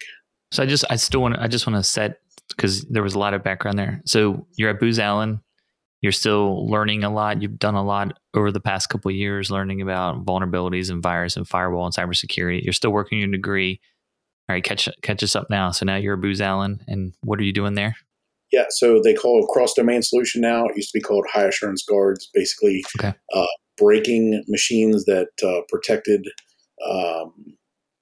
So 0.52 0.62
I 0.62 0.66
just, 0.66 0.84
I 0.90 0.96
still 0.96 1.22
want 1.22 1.34
to, 1.34 1.42
I 1.42 1.46
just 1.46 1.66
want 1.66 1.76
to 1.76 1.82
set 1.82 2.20
because 2.48 2.84
there 2.86 3.02
was 3.02 3.14
a 3.14 3.18
lot 3.18 3.34
of 3.34 3.42
background 3.42 3.78
there. 3.78 4.02
So 4.04 4.46
you're 4.56 4.70
at 4.70 4.80
Booz 4.80 4.98
Allen. 4.98 5.40
You're 6.02 6.12
still 6.12 6.66
learning 6.66 7.04
a 7.04 7.10
lot. 7.10 7.42
You've 7.42 7.58
done 7.58 7.74
a 7.74 7.84
lot 7.84 8.18
over 8.34 8.50
the 8.50 8.60
past 8.60 8.88
couple 8.88 9.10
of 9.10 9.14
years, 9.14 9.50
learning 9.50 9.82
about 9.82 10.24
vulnerabilities 10.24 10.90
and 10.90 11.02
virus 11.02 11.36
and 11.36 11.46
firewall 11.46 11.84
and 11.84 11.94
cybersecurity. 11.94 12.62
You're 12.62 12.72
still 12.72 12.90
working 12.90 13.18
your 13.18 13.28
degree. 13.28 13.80
All 14.48 14.54
right, 14.54 14.64
catch 14.64 14.88
catch 15.02 15.22
us 15.22 15.36
up 15.36 15.48
now. 15.50 15.70
So 15.72 15.84
now 15.84 15.96
you're 15.96 16.14
a 16.14 16.18
Booz 16.18 16.40
Allen, 16.40 16.82
and 16.88 17.12
what 17.20 17.38
are 17.38 17.42
you 17.42 17.52
doing 17.52 17.74
there? 17.74 17.96
Yeah, 18.50 18.64
so 18.70 19.00
they 19.00 19.14
call 19.14 19.44
it 19.44 19.48
cross 19.48 19.74
domain 19.74 20.02
solution 20.02 20.40
now. 20.40 20.64
It 20.64 20.76
used 20.76 20.90
to 20.90 20.98
be 20.98 21.02
called 21.02 21.26
high 21.32 21.44
assurance 21.44 21.84
guards, 21.84 22.28
basically 22.34 22.82
okay. 22.98 23.14
uh, 23.32 23.46
breaking 23.80 24.44
machines 24.49 25.04
that 25.06 25.28
uh, 25.42 25.62
protected, 25.68 26.26
um, 26.88 27.32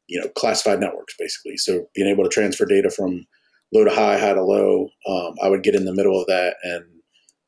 you 0.09 0.21
know, 0.21 0.29
classified 0.37 0.81
networks, 0.81 1.15
basically. 1.19 1.57
So 1.57 1.87
being 1.95 2.09
able 2.09 2.25
to 2.25 2.31
transfer 2.31 2.67
data 2.67 2.91
from 2.91 3.27
low 3.73 3.85
to 3.85 3.91
high, 3.91 4.19
high 4.19 4.35
to 4.35 4.43
low. 4.43 4.89
Um, 5.09 5.35
I 5.43 5.49
would 5.49 5.63
get 5.63 5.75
in 5.75 5.85
the 5.85 5.95
middle 5.95 6.21
of 6.21 6.27
that 6.27 6.57
and 6.63 6.85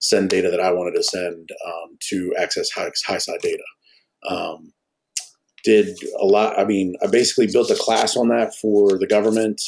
send 0.01 0.31
data 0.31 0.51
that 0.51 0.61
I 0.61 0.73
wanted 0.73 0.97
to 0.97 1.03
send 1.03 1.51
um, 1.67 1.97
to 2.09 2.35
access 2.39 2.71
high, 2.71 2.91
high 3.07 3.19
side 3.19 3.41
data. 3.41 3.65
Um, 4.29 4.73
did 5.65 5.99
a 6.19 6.25
lot. 6.25 6.59
I 6.59 6.65
mean, 6.65 6.95
I 7.03 7.07
basically 7.07 7.49
built 7.53 7.71
a 7.71 7.77
class 7.77 8.17
on 8.17 8.29
that 8.29 8.55
for 8.55 8.99
the 8.99 9.07
government. 9.07 9.61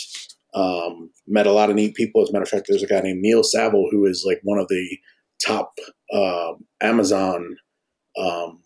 Um, 0.55 1.11
met 1.27 1.47
a 1.47 1.53
lot 1.53 1.71
of 1.71 1.77
neat 1.77 1.95
people. 1.95 2.23
As 2.23 2.29
a 2.29 2.33
matter 2.33 2.43
of 2.43 2.49
fact, 2.49 2.67
there's 2.69 2.83
a 2.83 2.87
guy 2.87 3.01
named 3.01 3.21
Neil 3.21 3.43
Saville 3.43 3.89
who 3.91 4.07
is 4.07 4.25
like 4.27 4.41
one 4.43 4.59
of 4.59 4.69
the 4.69 4.99
top 5.45 5.73
uh, 6.13 6.53
Amazon. 6.81 7.57
Um, 8.19 8.61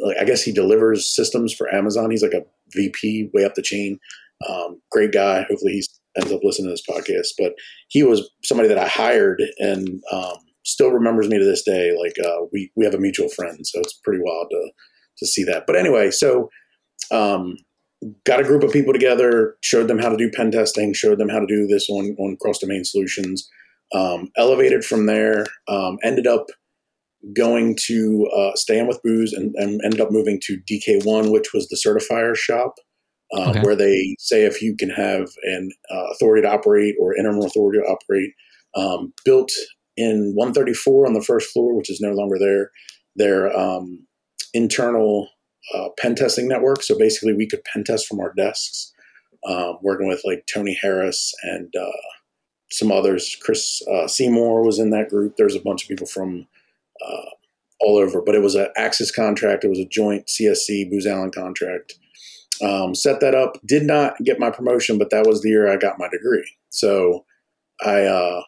like 0.00 0.16
I 0.20 0.24
guess 0.24 0.42
he 0.42 0.52
delivers 0.52 1.06
systems 1.06 1.52
for 1.52 1.72
Amazon. 1.72 2.10
He's 2.10 2.22
like 2.22 2.34
a 2.34 2.44
VP 2.72 3.30
way 3.32 3.44
up 3.44 3.54
the 3.54 3.62
chain. 3.62 3.98
Um, 4.48 4.80
great 4.90 5.12
guy. 5.12 5.42
Hopefully, 5.48 5.72
he 5.72 5.84
ends 6.16 6.32
up 6.32 6.40
listening 6.42 6.68
to 6.68 6.72
this 6.72 6.82
podcast. 6.88 7.28
But 7.38 7.54
he 7.88 8.02
was 8.02 8.28
somebody 8.42 8.68
that 8.68 8.78
I 8.78 8.88
hired 8.88 9.42
and 9.58 10.02
um, 10.12 10.36
still 10.64 10.90
remembers 10.90 11.28
me 11.28 11.38
to 11.38 11.44
this 11.44 11.62
day. 11.62 11.96
Like 11.98 12.14
uh, 12.24 12.46
we 12.52 12.70
we 12.76 12.84
have 12.84 12.94
a 12.94 12.98
mutual 12.98 13.28
friend, 13.28 13.66
so 13.66 13.80
it's 13.80 14.00
pretty 14.04 14.22
wild 14.22 14.48
to 14.50 14.70
to 15.18 15.26
see 15.26 15.44
that. 15.44 15.64
But 15.66 15.76
anyway, 15.76 16.10
so 16.10 16.50
um, 17.10 17.56
got 18.24 18.40
a 18.40 18.44
group 18.44 18.62
of 18.62 18.72
people 18.72 18.92
together, 18.92 19.56
showed 19.62 19.88
them 19.88 19.98
how 19.98 20.08
to 20.08 20.16
do 20.16 20.30
pen 20.34 20.50
testing, 20.50 20.92
showed 20.92 21.18
them 21.18 21.28
how 21.28 21.38
to 21.38 21.46
do 21.46 21.66
this 21.66 21.88
on, 21.88 22.16
on 22.18 22.36
cross 22.40 22.58
domain 22.58 22.84
solutions. 22.84 23.48
Um, 23.94 24.30
elevated 24.36 24.84
from 24.84 25.06
there, 25.06 25.46
um, 25.68 25.98
ended 26.02 26.26
up 26.26 26.46
going 27.32 27.76
to 27.86 28.28
uh, 28.36 28.54
staying 28.54 28.86
with 28.86 29.02
Booz 29.02 29.32
and, 29.32 29.54
and, 29.56 29.80
ended 29.84 30.00
up 30.00 30.10
moving 30.10 30.40
to 30.42 30.58
DK1, 30.70 31.32
which 31.32 31.52
was 31.54 31.68
the 31.68 31.76
certifier 31.76 32.36
shop, 32.36 32.74
um, 33.36 33.50
okay. 33.50 33.62
where 33.62 33.76
they 33.76 34.14
say 34.18 34.44
if 34.44 34.60
you 34.60 34.76
can 34.76 34.90
have 34.90 35.28
an 35.44 35.70
uh, 35.90 36.04
authority 36.12 36.42
to 36.42 36.52
operate 36.52 36.94
or 37.00 37.16
interim 37.16 37.40
authority 37.42 37.78
to 37.78 37.84
operate, 37.86 38.30
um, 38.76 39.12
built 39.24 39.50
in 39.96 40.32
134 40.34 41.06
on 41.06 41.14
the 41.14 41.22
first 41.22 41.50
floor, 41.50 41.76
which 41.76 41.90
is 41.90 42.00
no 42.00 42.12
longer 42.12 42.38
there. 42.38 42.70
Their 43.16 43.56
um, 43.56 44.06
internal 44.52 45.28
uh, 45.74 45.88
pen 45.98 46.14
testing 46.14 46.48
network. 46.48 46.82
So 46.82 46.98
basically, 46.98 47.32
we 47.32 47.46
could 47.46 47.64
pen 47.64 47.84
test 47.84 48.06
from 48.06 48.20
our 48.20 48.32
desks, 48.36 48.92
um, 49.48 49.78
working 49.82 50.08
with 50.08 50.22
like 50.24 50.46
Tony 50.52 50.76
Harris 50.80 51.32
and 51.42 51.72
uh, 51.78 52.00
some 52.70 52.90
others. 52.90 53.36
Chris 53.40 53.82
uh, 53.88 54.08
Seymour 54.08 54.64
was 54.64 54.78
in 54.78 54.90
that 54.90 55.08
group. 55.08 55.36
There's 55.36 55.56
a 55.56 55.60
bunch 55.60 55.84
of 55.84 55.88
people 55.88 56.06
from 56.06 56.46
uh, 57.04 57.30
all 57.80 57.98
over, 57.98 58.22
but 58.22 58.34
it 58.34 58.42
was 58.42 58.54
an 58.54 58.68
Axis 58.76 59.10
contract. 59.10 59.64
It 59.64 59.68
was 59.68 59.78
a 59.78 59.86
joint 59.86 60.26
CSC 60.26 60.90
Booz 60.90 61.06
Allen 61.06 61.30
contract. 61.30 61.94
Um, 62.62 62.94
set 62.94 63.20
that 63.20 63.34
up. 63.34 63.58
Did 63.66 63.84
not 63.84 64.16
get 64.24 64.38
my 64.38 64.50
promotion, 64.50 64.98
but 64.98 65.10
that 65.10 65.26
was 65.26 65.42
the 65.42 65.48
year 65.48 65.70
I 65.70 65.76
got 65.76 65.98
my 65.98 66.08
degree. 66.08 66.48
So 66.70 67.24
I 67.84 68.04
uh, 68.04 68.42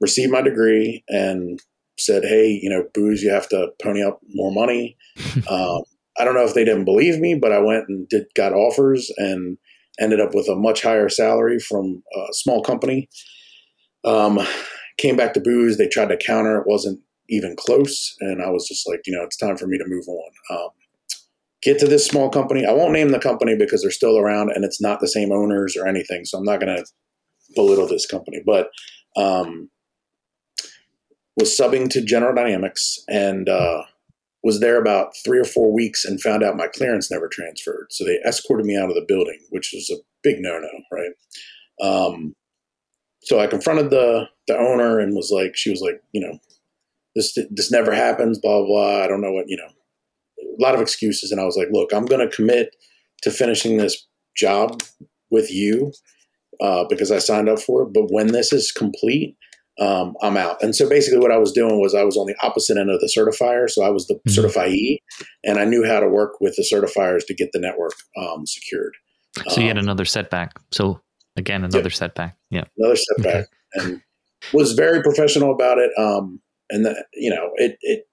received 0.00 0.32
my 0.32 0.42
degree 0.42 1.04
and 1.08 1.60
said, 1.98 2.24
"Hey, 2.24 2.58
you 2.62 2.70
know, 2.70 2.84
Booz, 2.94 3.22
you 3.22 3.30
have 3.30 3.48
to 3.50 3.68
pony 3.82 4.02
up 4.02 4.20
more 4.34 4.50
money." 4.50 4.96
um, 5.50 5.82
I 6.18 6.24
don't 6.24 6.34
know 6.34 6.44
if 6.44 6.54
they 6.54 6.64
didn't 6.64 6.84
believe 6.84 7.18
me, 7.18 7.34
but 7.34 7.52
I 7.52 7.58
went 7.58 7.84
and 7.88 8.08
did 8.08 8.26
got 8.34 8.52
offers 8.52 9.10
and 9.16 9.58
ended 10.00 10.20
up 10.20 10.34
with 10.34 10.48
a 10.48 10.56
much 10.56 10.82
higher 10.82 11.08
salary 11.08 11.58
from 11.58 12.02
a 12.14 12.32
small 12.32 12.62
company. 12.62 13.08
Um, 14.04 14.38
came 14.98 15.16
back 15.16 15.34
to 15.34 15.40
Booz. 15.40 15.76
They 15.76 15.88
tried 15.88 16.08
to 16.08 16.16
counter. 16.16 16.58
It 16.58 16.66
wasn't 16.66 17.00
even 17.30 17.56
close, 17.56 18.14
and 18.20 18.42
I 18.42 18.50
was 18.50 18.68
just 18.68 18.88
like, 18.88 19.00
you 19.06 19.16
know, 19.16 19.22
it's 19.22 19.36
time 19.36 19.56
for 19.56 19.66
me 19.66 19.78
to 19.78 19.84
move 19.86 20.06
on. 20.08 20.30
Um, 20.50 20.68
get 21.62 21.78
to 21.78 21.86
this 21.86 22.06
small 22.06 22.28
company. 22.28 22.66
I 22.66 22.72
won't 22.72 22.92
name 22.92 23.10
the 23.10 23.18
company 23.18 23.56
because 23.56 23.82
they're 23.82 23.90
still 23.90 24.18
around, 24.18 24.50
and 24.50 24.64
it's 24.64 24.80
not 24.80 25.00
the 25.00 25.08
same 25.08 25.32
owners 25.32 25.76
or 25.76 25.86
anything. 25.86 26.24
So 26.24 26.38
I'm 26.38 26.44
not 26.44 26.60
going 26.60 26.76
to 26.76 26.84
belittle 27.54 27.88
this 27.88 28.06
company, 28.06 28.42
but 28.44 28.70
um, 29.16 29.70
was 31.36 31.56
subbing 31.56 31.88
to 31.90 32.04
General 32.04 32.34
Dynamics 32.34 32.98
and 33.08 33.48
uh, 33.48 33.82
was 34.42 34.60
there 34.60 34.80
about 34.80 35.16
three 35.24 35.38
or 35.38 35.44
four 35.44 35.72
weeks 35.72 36.04
and 36.04 36.20
found 36.20 36.42
out 36.42 36.56
my 36.56 36.68
clearance 36.68 37.10
never 37.10 37.28
transferred. 37.28 37.86
So 37.90 38.04
they 38.04 38.18
escorted 38.26 38.66
me 38.66 38.76
out 38.76 38.88
of 38.88 38.94
the 38.94 39.04
building, 39.06 39.38
which 39.50 39.72
was 39.74 39.90
a 39.90 40.02
big 40.22 40.36
no 40.38 40.58
no, 40.58 40.68
right? 40.92 41.12
Um, 41.82 42.34
so 43.22 43.38
I 43.38 43.46
confronted 43.46 43.90
the 43.90 44.28
the 44.46 44.56
owner 44.56 44.98
and 44.98 45.14
was 45.14 45.30
like, 45.30 45.56
she 45.56 45.70
was 45.70 45.80
like, 45.80 46.02
you 46.12 46.20
know, 46.20 46.38
this 47.14 47.36
this 47.50 47.70
never 47.70 47.92
happens, 47.94 48.38
blah 48.38 48.58
blah. 48.58 48.66
blah. 48.66 49.04
I 49.04 49.08
don't 49.08 49.20
know 49.20 49.32
what 49.32 49.46
you 49.48 49.56
know, 49.56 49.64
a 49.64 50.62
lot 50.62 50.74
of 50.74 50.80
excuses, 50.80 51.30
and 51.30 51.40
I 51.40 51.44
was 51.44 51.56
like, 51.56 51.68
look, 51.70 51.92
I'm 51.92 52.06
going 52.06 52.26
to 52.26 52.34
commit 52.34 52.74
to 53.22 53.30
finishing 53.30 53.76
this 53.76 54.06
job 54.36 54.82
with 55.30 55.50
you 55.50 55.92
uh, 56.60 56.84
because 56.88 57.10
I 57.10 57.18
signed 57.18 57.48
up 57.48 57.60
for 57.60 57.82
it. 57.82 57.92
But 57.92 58.10
when 58.10 58.28
this 58.28 58.52
is 58.52 58.72
complete, 58.72 59.36
um, 59.80 60.14
I'm 60.22 60.36
out. 60.36 60.62
And 60.62 60.76
so 60.76 60.88
basically, 60.88 61.20
what 61.20 61.32
I 61.32 61.38
was 61.38 61.52
doing 61.52 61.80
was 61.80 61.94
I 61.94 62.04
was 62.04 62.16
on 62.16 62.26
the 62.26 62.36
opposite 62.42 62.76
end 62.76 62.90
of 62.90 63.00
the 63.00 63.06
certifier. 63.06 63.68
So 63.68 63.82
I 63.82 63.90
was 63.90 64.06
the 64.06 64.14
mm-hmm. 64.14 64.40
certifiee, 64.40 64.98
and 65.44 65.58
I 65.58 65.64
knew 65.64 65.84
how 65.84 66.00
to 66.00 66.08
work 66.08 66.40
with 66.40 66.54
the 66.56 66.62
certifiers 66.62 67.26
to 67.26 67.34
get 67.34 67.50
the 67.52 67.60
network 67.60 67.94
um, 68.18 68.46
secured. 68.46 68.94
So 69.48 69.56
um, 69.56 69.62
you 69.62 69.68
had 69.68 69.78
um, 69.78 69.84
another 69.84 70.04
setback. 70.04 70.52
So 70.70 71.00
again, 71.36 71.64
another 71.64 71.88
yeah, 71.88 71.94
setback. 71.94 72.36
Yeah, 72.50 72.64
another 72.76 72.96
setback, 72.96 73.46
okay. 73.76 73.86
and 73.86 74.02
was 74.52 74.72
very 74.72 75.02
professional 75.02 75.52
about 75.52 75.78
it. 75.78 75.90
Um, 75.98 76.40
and 76.70 76.84
the, 76.84 77.04
you 77.14 77.30
know, 77.30 77.50
it 77.56 77.76
it 77.82 78.06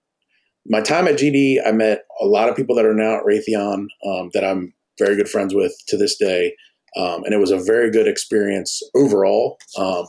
my 0.69 0.81
time 0.81 1.07
at 1.07 1.15
GD, 1.15 1.59
I 1.65 1.71
met 1.71 2.03
a 2.21 2.25
lot 2.25 2.49
of 2.49 2.55
people 2.55 2.75
that 2.75 2.85
are 2.85 2.93
now 2.93 3.17
at 3.17 3.23
Raytheon 3.23 3.87
um, 4.05 4.29
that 4.33 4.43
I'm 4.43 4.73
very 4.99 5.15
good 5.15 5.29
friends 5.29 5.53
with 5.53 5.73
to 5.87 5.97
this 5.97 6.17
day. 6.17 6.53
Um, 6.97 7.23
and 7.23 7.33
it 7.33 7.37
was 7.37 7.51
a 7.51 7.59
very 7.59 7.91
good 7.91 8.07
experience 8.07 8.81
overall. 8.95 9.57
Um, 9.77 10.05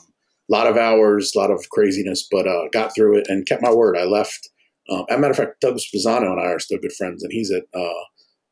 a 0.50 0.52
lot 0.52 0.66
of 0.66 0.76
hours, 0.76 1.32
a 1.34 1.38
lot 1.38 1.50
of 1.50 1.68
craziness, 1.70 2.26
but 2.30 2.48
uh, 2.48 2.68
got 2.72 2.94
through 2.94 3.18
it 3.18 3.26
and 3.28 3.46
kept 3.46 3.62
my 3.62 3.72
word. 3.72 3.96
I 3.96 4.04
left. 4.04 4.48
Um, 4.90 5.04
as 5.10 5.16
a 5.16 5.20
matter 5.20 5.32
of 5.32 5.36
fact, 5.36 5.60
Doug 5.60 5.76
Spezzano 5.76 6.32
and 6.32 6.40
I 6.40 6.46
are 6.46 6.58
still 6.58 6.78
good 6.78 6.92
friends, 6.92 7.22
and 7.22 7.30
he's 7.30 7.52
at 7.52 7.64
uh, 7.78 8.04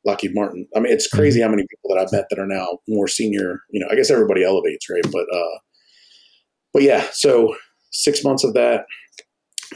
Lockheed 0.05 0.35
Martin. 0.35 0.69
I 0.77 0.81
mean, 0.81 0.93
it's 0.93 1.09
crazy 1.09 1.41
mm-hmm. 1.41 1.47
how 1.47 1.51
many 1.51 1.63
people 1.63 1.95
that 1.95 2.03
I've 2.03 2.13
met 2.13 2.27
that 2.29 2.39
are 2.39 2.47
now 2.47 2.81
more 2.87 3.09
senior. 3.09 3.61
You 3.71 3.81
know, 3.81 3.89
I 3.91 3.97
guess 3.97 4.11
everybody 4.11 4.45
elevates, 4.45 4.91
right? 4.91 5.07
But 5.11 5.25
uh, 5.35 5.59
but 6.75 6.83
yeah, 6.83 7.07
so 7.13 7.57
six 7.91 8.23
months 8.23 8.45
of 8.45 8.53
that 8.53 8.85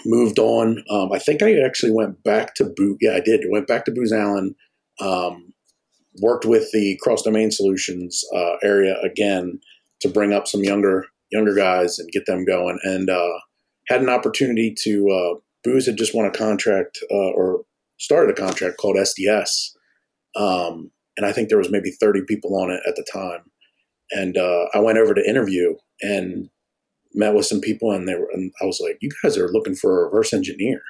moved 0.04 0.38
on. 0.38 0.84
Um, 0.90 1.12
I 1.12 1.18
think 1.18 1.42
I 1.42 1.60
actually 1.60 1.92
went 1.92 2.22
back 2.22 2.54
to 2.56 2.64
Boot. 2.64 2.98
Yeah, 3.00 3.12
I 3.12 3.20
did. 3.20 3.44
Went 3.48 3.66
back 3.66 3.84
to 3.84 3.92
Booz 3.92 4.12
Allen. 4.12 4.54
Um, 5.00 5.52
worked 6.20 6.44
with 6.44 6.70
the 6.72 6.98
cross 7.02 7.22
domain 7.22 7.50
solutions 7.50 8.22
uh, 8.34 8.56
area 8.62 8.96
again 9.00 9.60
to 10.00 10.08
bring 10.08 10.32
up 10.32 10.46
some 10.46 10.64
younger 10.64 11.06
younger 11.30 11.54
guys 11.54 11.98
and 11.98 12.10
get 12.10 12.26
them 12.26 12.44
going. 12.44 12.78
And 12.82 13.08
uh, 13.08 13.38
had 13.88 14.02
an 14.02 14.08
opportunity 14.08 14.74
to 14.82 15.10
uh, 15.10 15.38
Booz 15.64 15.86
had 15.86 15.96
just 15.96 16.14
won 16.14 16.26
a 16.26 16.30
contract 16.30 16.98
uh, 17.10 17.30
or 17.30 17.62
started 17.98 18.30
a 18.30 18.40
contract 18.40 18.78
called 18.78 18.96
SDS, 18.96 19.70
um, 20.36 20.90
and 21.16 21.26
I 21.26 21.32
think 21.32 21.48
there 21.48 21.58
was 21.58 21.70
maybe 21.70 21.90
thirty 21.90 22.22
people 22.26 22.56
on 22.56 22.70
it 22.70 22.80
at 22.86 22.96
the 22.96 23.06
time. 23.12 23.42
And 24.12 24.36
uh, 24.36 24.66
I 24.74 24.80
went 24.80 24.98
over 24.98 25.14
to 25.14 25.28
interview 25.28 25.76
and 26.02 26.50
met 27.14 27.34
with 27.34 27.46
some 27.46 27.60
people, 27.60 27.92
and 27.92 28.08
they 28.08 28.14
were, 28.14 28.28
and 28.32 28.52
I 28.60 28.64
was 28.64 28.80
like, 28.80 28.98
"You 29.00 29.10
guys 29.22 29.36
are 29.36 29.48
looking 29.48 29.74
for 29.74 30.00
a 30.00 30.04
reverse 30.04 30.32
engineer." 30.32 30.80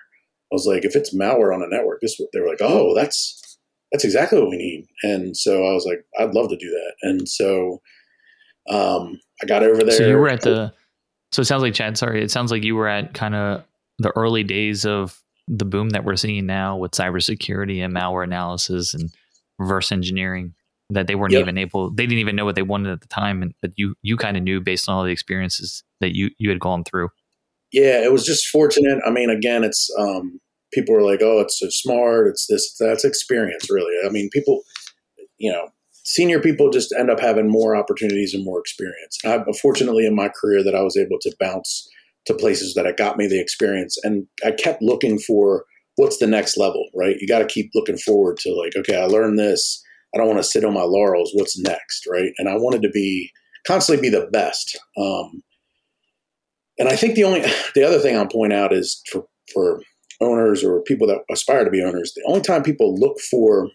I 0.52 0.54
was 0.54 0.66
like, 0.66 0.84
"If 0.84 0.96
it's 0.96 1.14
malware 1.14 1.54
on 1.54 1.62
a 1.62 1.68
network, 1.68 2.00
this," 2.00 2.20
they 2.32 2.40
were 2.40 2.48
like, 2.48 2.60
"Oh, 2.60 2.94
that's 2.94 3.58
that's 3.92 4.04
exactly 4.04 4.38
what 4.38 4.50
we 4.50 4.56
need." 4.56 4.86
And 5.02 5.36
so 5.36 5.64
I 5.66 5.72
was 5.72 5.84
like, 5.86 6.04
"I'd 6.18 6.34
love 6.34 6.48
to 6.50 6.56
do 6.56 6.70
that." 6.70 6.94
And 7.02 7.28
so 7.28 7.80
um, 8.68 9.20
I 9.42 9.46
got 9.46 9.62
over 9.62 9.82
there. 9.82 9.92
So 9.92 10.06
you 10.06 10.16
were 10.16 10.28
at 10.28 10.42
the. 10.42 10.72
So 11.32 11.42
it 11.42 11.44
sounds 11.44 11.62
like 11.62 11.74
Chad. 11.74 11.96
Sorry, 11.96 12.22
it 12.22 12.30
sounds 12.30 12.50
like 12.50 12.64
you 12.64 12.74
were 12.74 12.88
at 12.88 13.14
kind 13.14 13.34
of 13.34 13.64
the 13.98 14.12
early 14.16 14.42
days 14.42 14.84
of 14.84 15.22
the 15.46 15.64
boom 15.64 15.90
that 15.90 16.04
we're 16.04 16.16
seeing 16.16 16.46
now 16.46 16.76
with 16.76 16.92
cybersecurity 16.92 17.84
and 17.84 17.94
malware 17.94 18.24
analysis 18.24 18.94
and 18.94 19.10
reverse 19.58 19.92
engineering. 19.92 20.54
That 20.90 21.06
they 21.06 21.14
weren't 21.14 21.32
yep. 21.32 21.42
even 21.42 21.56
able. 21.56 21.90
They 21.90 22.04
didn't 22.04 22.18
even 22.18 22.36
know 22.36 22.44
what 22.44 22.56
they 22.56 22.62
wanted 22.62 22.92
at 22.92 23.00
the 23.00 23.08
time, 23.08 23.42
and 23.42 23.54
but 23.62 23.72
you 23.76 23.94
you 24.02 24.16
kind 24.16 24.36
of 24.36 24.42
knew 24.42 24.60
based 24.60 24.88
on 24.88 24.96
all 24.96 25.04
the 25.04 25.12
experiences 25.12 25.84
that 26.00 26.14
you 26.14 26.30
you 26.38 26.50
had 26.50 26.60
gone 26.60 26.84
through. 26.84 27.08
Yeah, 27.72 28.02
it 28.02 28.12
was 28.12 28.24
just 28.24 28.48
fortunate. 28.48 28.98
I 29.06 29.10
mean, 29.10 29.30
again, 29.30 29.62
it's 29.62 29.90
um, 29.98 30.40
people 30.72 30.94
are 30.94 31.02
like, 31.02 31.20
"Oh, 31.22 31.40
it's 31.40 31.58
so 31.58 31.68
smart. 31.70 32.26
It's 32.28 32.46
this. 32.48 32.74
That's 32.78 33.04
experience, 33.04 33.70
really." 33.70 33.94
I 34.04 34.10
mean, 34.10 34.28
people, 34.32 34.62
you 35.38 35.52
know, 35.52 35.68
senior 36.04 36.40
people 36.40 36.70
just 36.70 36.92
end 36.98 37.10
up 37.10 37.20
having 37.20 37.48
more 37.48 37.76
opportunities 37.76 38.34
and 38.34 38.44
more 38.44 38.58
experience. 38.58 39.18
I, 39.24 39.44
fortunately, 39.60 40.06
in 40.06 40.14
my 40.14 40.28
career, 40.28 40.64
that 40.64 40.74
I 40.74 40.82
was 40.82 40.96
able 40.96 41.18
to 41.20 41.34
bounce 41.38 41.88
to 42.26 42.34
places 42.34 42.74
that 42.74 42.86
it 42.86 42.96
got 42.96 43.16
me 43.16 43.26
the 43.26 43.40
experience, 43.40 43.96
and 44.02 44.26
I 44.44 44.50
kept 44.50 44.82
looking 44.82 45.18
for 45.18 45.64
what's 45.96 46.18
the 46.18 46.26
next 46.26 46.56
level. 46.56 46.88
Right, 46.94 47.16
you 47.20 47.28
got 47.28 47.38
to 47.38 47.46
keep 47.46 47.70
looking 47.74 47.98
forward 47.98 48.38
to 48.38 48.52
like, 48.54 48.74
okay, 48.76 49.00
I 49.00 49.04
learned 49.04 49.38
this. 49.38 49.82
I 50.14 50.18
don't 50.18 50.26
want 50.26 50.38
to 50.38 50.44
sit 50.44 50.64
on 50.64 50.74
my 50.74 50.82
laurels. 50.82 51.30
What's 51.34 51.58
next, 51.58 52.06
right? 52.10 52.32
And 52.38 52.48
I 52.48 52.56
wanted 52.56 52.82
to 52.82 52.90
be 52.90 53.30
constantly 53.66 54.10
be 54.10 54.16
the 54.16 54.26
best. 54.26 54.78
Um, 54.96 55.42
and 56.78 56.88
I 56.88 56.96
think 56.96 57.14
the 57.14 57.24
only 57.24 57.40
the 57.74 57.84
other 57.86 57.98
thing 57.98 58.16
I'll 58.16 58.26
point 58.26 58.52
out 58.52 58.72
is 58.72 59.02
for 59.10 59.26
for 59.52 59.82
owners 60.20 60.62
or 60.62 60.82
people 60.82 61.06
that 61.06 61.22
aspire 61.30 61.64
to 61.64 61.70
be 61.70 61.82
owners, 61.82 62.12
the 62.14 62.24
only 62.26 62.42
time 62.42 62.62
people 62.62 62.94
look 62.98 63.18
for 63.20 63.68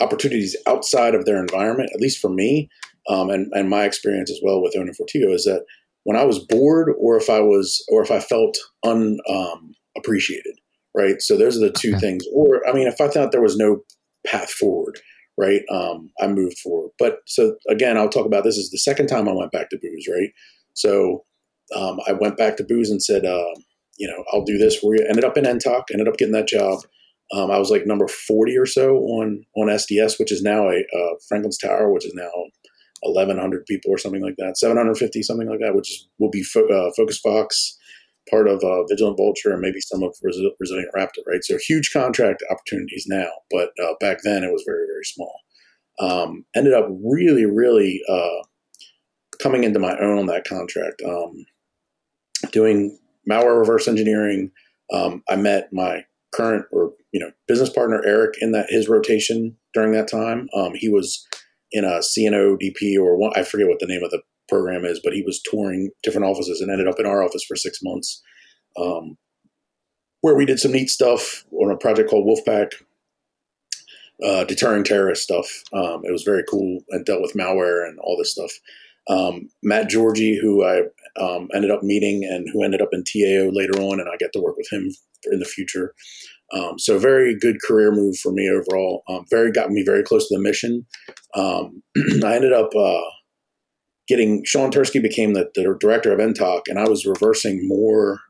opportunities 0.00 0.56
outside 0.66 1.14
of 1.14 1.24
their 1.24 1.40
environment, 1.40 1.90
at 1.94 2.00
least 2.00 2.18
for 2.18 2.30
me, 2.30 2.68
um, 3.08 3.30
and 3.30 3.52
and 3.52 3.68
my 3.68 3.84
experience 3.84 4.30
as 4.30 4.40
well 4.42 4.62
with 4.62 4.76
owning 4.76 4.94
Fortego, 4.94 5.32
is 5.32 5.44
that 5.44 5.64
when 6.04 6.16
I 6.16 6.24
was 6.24 6.38
bored 6.38 6.90
or 6.98 7.16
if 7.16 7.30
I 7.30 7.40
was 7.40 7.84
or 7.88 8.02
if 8.02 8.10
I 8.10 8.20
felt 8.20 8.56
unappreciated, 8.84 10.54
um, 10.56 11.00
right? 11.02 11.20
So 11.20 11.36
those 11.36 11.56
are 11.56 11.66
the 11.66 11.72
two 11.72 11.90
okay. 11.90 12.00
things. 12.00 12.24
Or 12.32 12.66
I 12.68 12.72
mean, 12.72 12.88
if 12.88 13.00
I 13.00 13.08
thought 13.08 13.32
there 13.32 13.42
was 13.42 13.56
no 13.56 13.82
path 14.26 14.50
forward, 14.50 15.00
right? 15.38 15.62
Um, 15.70 16.10
I 16.20 16.26
moved 16.28 16.58
forward. 16.58 16.90
But 16.98 17.18
so 17.26 17.56
again, 17.68 17.96
I'll 17.96 18.08
talk 18.08 18.26
about 18.26 18.44
this 18.44 18.56
is 18.56 18.70
the 18.70 18.78
second 18.78 19.06
time 19.06 19.28
I 19.28 19.32
went 19.32 19.52
back 19.52 19.70
to 19.70 19.78
Booz, 19.80 20.06
right? 20.12 20.30
So 20.74 21.24
um, 21.74 21.98
I 22.06 22.12
went 22.12 22.36
back 22.36 22.56
to 22.56 22.64
Booz 22.64 22.90
and 22.90 23.02
said, 23.02 23.24
uh, 23.24 23.54
you 23.98 24.08
know, 24.08 24.24
I'll 24.32 24.44
do 24.44 24.58
this 24.58 24.76
for 24.76 24.94
you. 24.94 25.04
Ended 25.08 25.24
up 25.24 25.36
in 25.36 25.44
NTOC, 25.44 25.84
ended 25.92 26.08
up 26.08 26.16
getting 26.16 26.34
that 26.34 26.48
job. 26.48 26.80
Um, 27.32 27.50
I 27.50 27.58
was 27.58 27.70
like 27.70 27.86
number 27.86 28.08
40 28.08 28.58
or 28.58 28.66
so 28.66 28.96
on, 28.96 29.44
on 29.56 29.68
SDS, 29.68 30.18
which 30.18 30.32
is 30.32 30.42
now 30.42 30.68
a 30.68 30.78
uh, 30.78 31.14
Franklin's 31.28 31.56
Tower, 31.56 31.90
which 31.90 32.04
is 32.04 32.12
now 32.14 32.30
1,100 33.02 33.66
people 33.66 33.90
or 33.90 33.98
something 33.98 34.22
like 34.22 34.36
that, 34.38 34.58
750, 34.58 35.22
something 35.22 35.48
like 35.48 35.60
that, 35.60 35.74
which 35.74 35.90
is, 35.90 36.08
will 36.18 36.30
be 36.30 36.42
fo- 36.42 36.68
uh, 36.68 36.90
Focus 36.96 37.18
Fox, 37.18 37.78
part 38.30 38.48
of 38.48 38.62
uh, 38.62 38.84
Vigilant 38.84 39.16
Vulture, 39.16 39.52
and 39.52 39.60
maybe 39.60 39.80
some 39.80 40.02
of 40.02 40.14
Resil- 40.24 40.52
Resilient 40.60 40.90
Raptor, 40.96 41.22
right? 41.26 41.42
So 41.42 41.58
huge 41.66 41.92
contract 41.92 42.42
opportunities 42.50 43.06
now, 43.08 43.28
but 43.50 43.70
uh, 43.82 43.94
back 44.00 44.18
then 44.24 44.44
it 44.44 44.52
was 44.52 44.64
very, 44.66 44.86
very 44.86 45.04
small. 45.04 45.34
Um, 46.00 46.44
ended 46.56 46.72
up 46.72 46.88
really, 47.04 47.46
really 47.46 48.00
uh, 48.08 48.42
coming 49.42 49.64
into 49.64 49.78
my 49.78 49.96
own 49.98 50.18
on 50.18 50.26
that 50.26 50.44
contract, 50.44 51.02
um, 51.06 51.44
doing 52.50 52.98
malware 53.28 53.58
reverse 53.58 53.88
engineering. 53.88 54.50
Um, 54.92 55.22
I 55.28 55.36
met 55.36 55.72
my 55.72 56.04
current 56.34 56.64
or 56.72 56.92
you 57.12 57.20
know 57.20 57.30
business 57.46 57.70
partner 57.70 58.02
Eric 58.04 58.34
in 58.40 58.52
that 58.52 58.70
his 58.70 58.88
rotation 58.88 59.56
during 59.74 59.92
that 59.92 60.10
time. 60.10 60.48
Um, 60.54 60.72
he 60.74 60.88
was 60.88 61.26
in 61.72 61.84
a 61.84 61.98
CNO 62.00 62.58
DP 62.60 62.96
or 62.98 63.16
one, 63.16 63.32
I 63.34 63.42
forget 63.42 63.66
what 63.66 63.78
the 63.80 63.86
name 63.86 64.02
of 64.04 64.10
the 64.10 64.22
program 64.48 64.84
is, 64.84 65.00
but 65.02 65.12
he 65.12 65.22
was 65.22 65.40
touring 65.42 65.90
different 66.02 66.26
offices 66.26 66.60
and 66.60 66.70
ended 66.70 66.88
up 66.88 66.98
in 66.98 67.06
our 67.06 67.22
office 67.22 67.44
for 67.44 67.56
six 67.56 67.78
months, 67.82 68.22
um, 68.78 69.16
where 70.20 70.34
we 70.34 70.46
did 70.46 70.58
some 70.58 70.72
neat 70.72 70.90
stuff 70.90 71.44
on 71.52 71.70
a 71.70 71.76
project 71.76 72.10
called 72.10 72.26
Wolfpack, 72.26 72.72
uh, 74.24 74.44
deterring 74.44 74.84
terrorist 74.84 75.22
stuff. 75.22 75.48
Um, 75.72 76.02
it 76.04 76.12
was 76.12 76.22
very 76.22 76.44
cool 76.48 76.80
and 76.90 77.04
dealt 77.04 77.22
with 77.22 77.34
malware 77.34 77.86
and 77.86 77.98
all 78.00 78.16
this 78.16 78.32
stuff. 78.32 78.50
Um, 79.08 79.48
Matt 79.62 79.88
Georgie, 79.88 80.38
who 80.40 80.64
I 80.64 80.82
um, 81.20 81.48
ended 81.54 81.70
up 81.70 81.82
meeting 81.82 82.24
and 82.24 82.48
who 82.52 82.62
ended 82.62 82.80
up 82.80 82.90
in 82.92 83.02
TAO 83.02 83.50
later 83.52 83.80
on, 83.80 83.98
and 83.98 84.08
I 84.08 84.16
get 84.18 84.32
to 84.34 84.40
work 84.40 84.56
with 84.56 84.70
him 84.70 84.90
in 85.30 85.40
the 85.40 85.44
future. 85.44 85.94
Um, 86.52 86.78
so 86.78 86.98
very 86.98 87.36
good 87.38 87.56
career 87.66 87.90
move 87.90 88.16
for 88.18 88.30
me 88.30 88.48
overall. 88.50 89.02
Um, 89.08 89.24
very 89.30 89.50
got 89.50 89.70
me 89.70 89.82
very 89.84 90.02
close 90.02 90.28
to 90.28 90.36
the 90.36 90.42
mission. 90.42 90.86
Um, 91.34 91.82
I 92.24 92.34
ended 92.34 92.52
up 92.52 92.70
uh, 92.76 93.00
getting 94.08 94.44
Sean 94.44 94.70
Tursky 94.70 95.00
became 95.00 95.34
the, 95.34 95.50
the, 95.54 95.76
director 95.78 96.12
of 96.12 96.18
NTOC, 96.18 96.62
and 96.68 96.78
I 96.78 96.88
was 96.88 97.06
reversing 97.06 97.66
more 97.66 98.20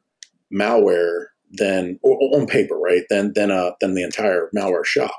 malware 0.52 1.26
than 1.52 1.98
on 2.02 2.46
paper, 2.46 2.76
right? 2.76 3.02
Than 3.10 3.32
than 3.34 3.50
uh, 3.50 3.72
than 3.80 3.94
the 3.94 4.02
entire 4.02 4.50
malware 4.56 4.84
shop. 4.84 5.12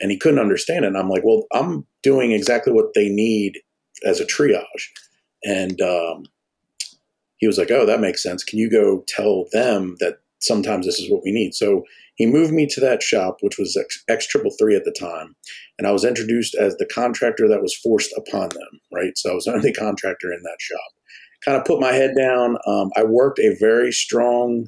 And 0.00 0.10
he 0.10 0.18
couldn't 0.18 0.38
understand 0.38 0.84
it. 0.84 0.88
And 0.88 0.96
I'm 0.96 1.08
like, 1.08 1.24
well, 1.24 1.44
I'm 1.52 1.84
doing 2.02 2.30
exactly 2.32 2.72
what 2.72 2.94
they 2.94 3.08
need 3.08 3.58
as 4.04 4.20
a 4.20 4.24
triage. 4.24 4.62
And 5.44 5.80
um, 5.80 6.24
he 7.38 7.46
was 7.46 7.58
like, 7.58 7.70
oh, 7.70 7.86
that 7.86 8.00
makes 8.00 8.22
sense. 8.22 8.44
Can 8.44 8.58
you 8.58 8.70
go 8.70 9.04
tell 9.08 9.46
them 9.52 9.96
that 9.98 10.18
sometimes 10.40 10.86
this 10.86 11.00
is 11.00 11.10
what 11.10 11.22
we 11.24 11.32
need? 11.32 11.54
So 11.54 11.84
he 12.18 12.26
moved 12.26 12.52
me 12.52 12.66
to 12.66 12.80
that 12.80 13.02
shop, 13.02 13.38
which 13.40 13.58
was 13.58 13.78
X 14.08 14.26
triple 14.26 14.50
three 14.58 14.76
at 14.76 14.84
the 14.84 14.92
time, 14.92 15.36
and 15.78 15.86
I 15.86 15.92
was 15.92 16.04
introduced 16.04 16.54
as 16.56 16.76
the 16.76 16.86
contractor 16.86 17.48
that 17.48 17.62
was 17.62 17.74
forced 17.74 18.12
upon 18.16 18.50
them. 18.50 18.80
Right, 18.92 19.16
so 19.16 19.30
I 19.30 19.34
was 19.34 19.44
the 19.44 19.54
only 19.54 19.72
contractor 19.86 20.32
in 20.32 20.42
that 20.42 20.58
shop. 20.60 20.92
Kind 21.44 21.56
of 21.56 21.64
put 21.64 21.80
my 21.80 21.92
head 21.92 22.14
down. 22.18 22.58
Um, 22.66 22.90
I 22.96 23.04
worked 23.04 23.38
a 23.38 23.56
very 23.60 23.92
strong 23.92 24.66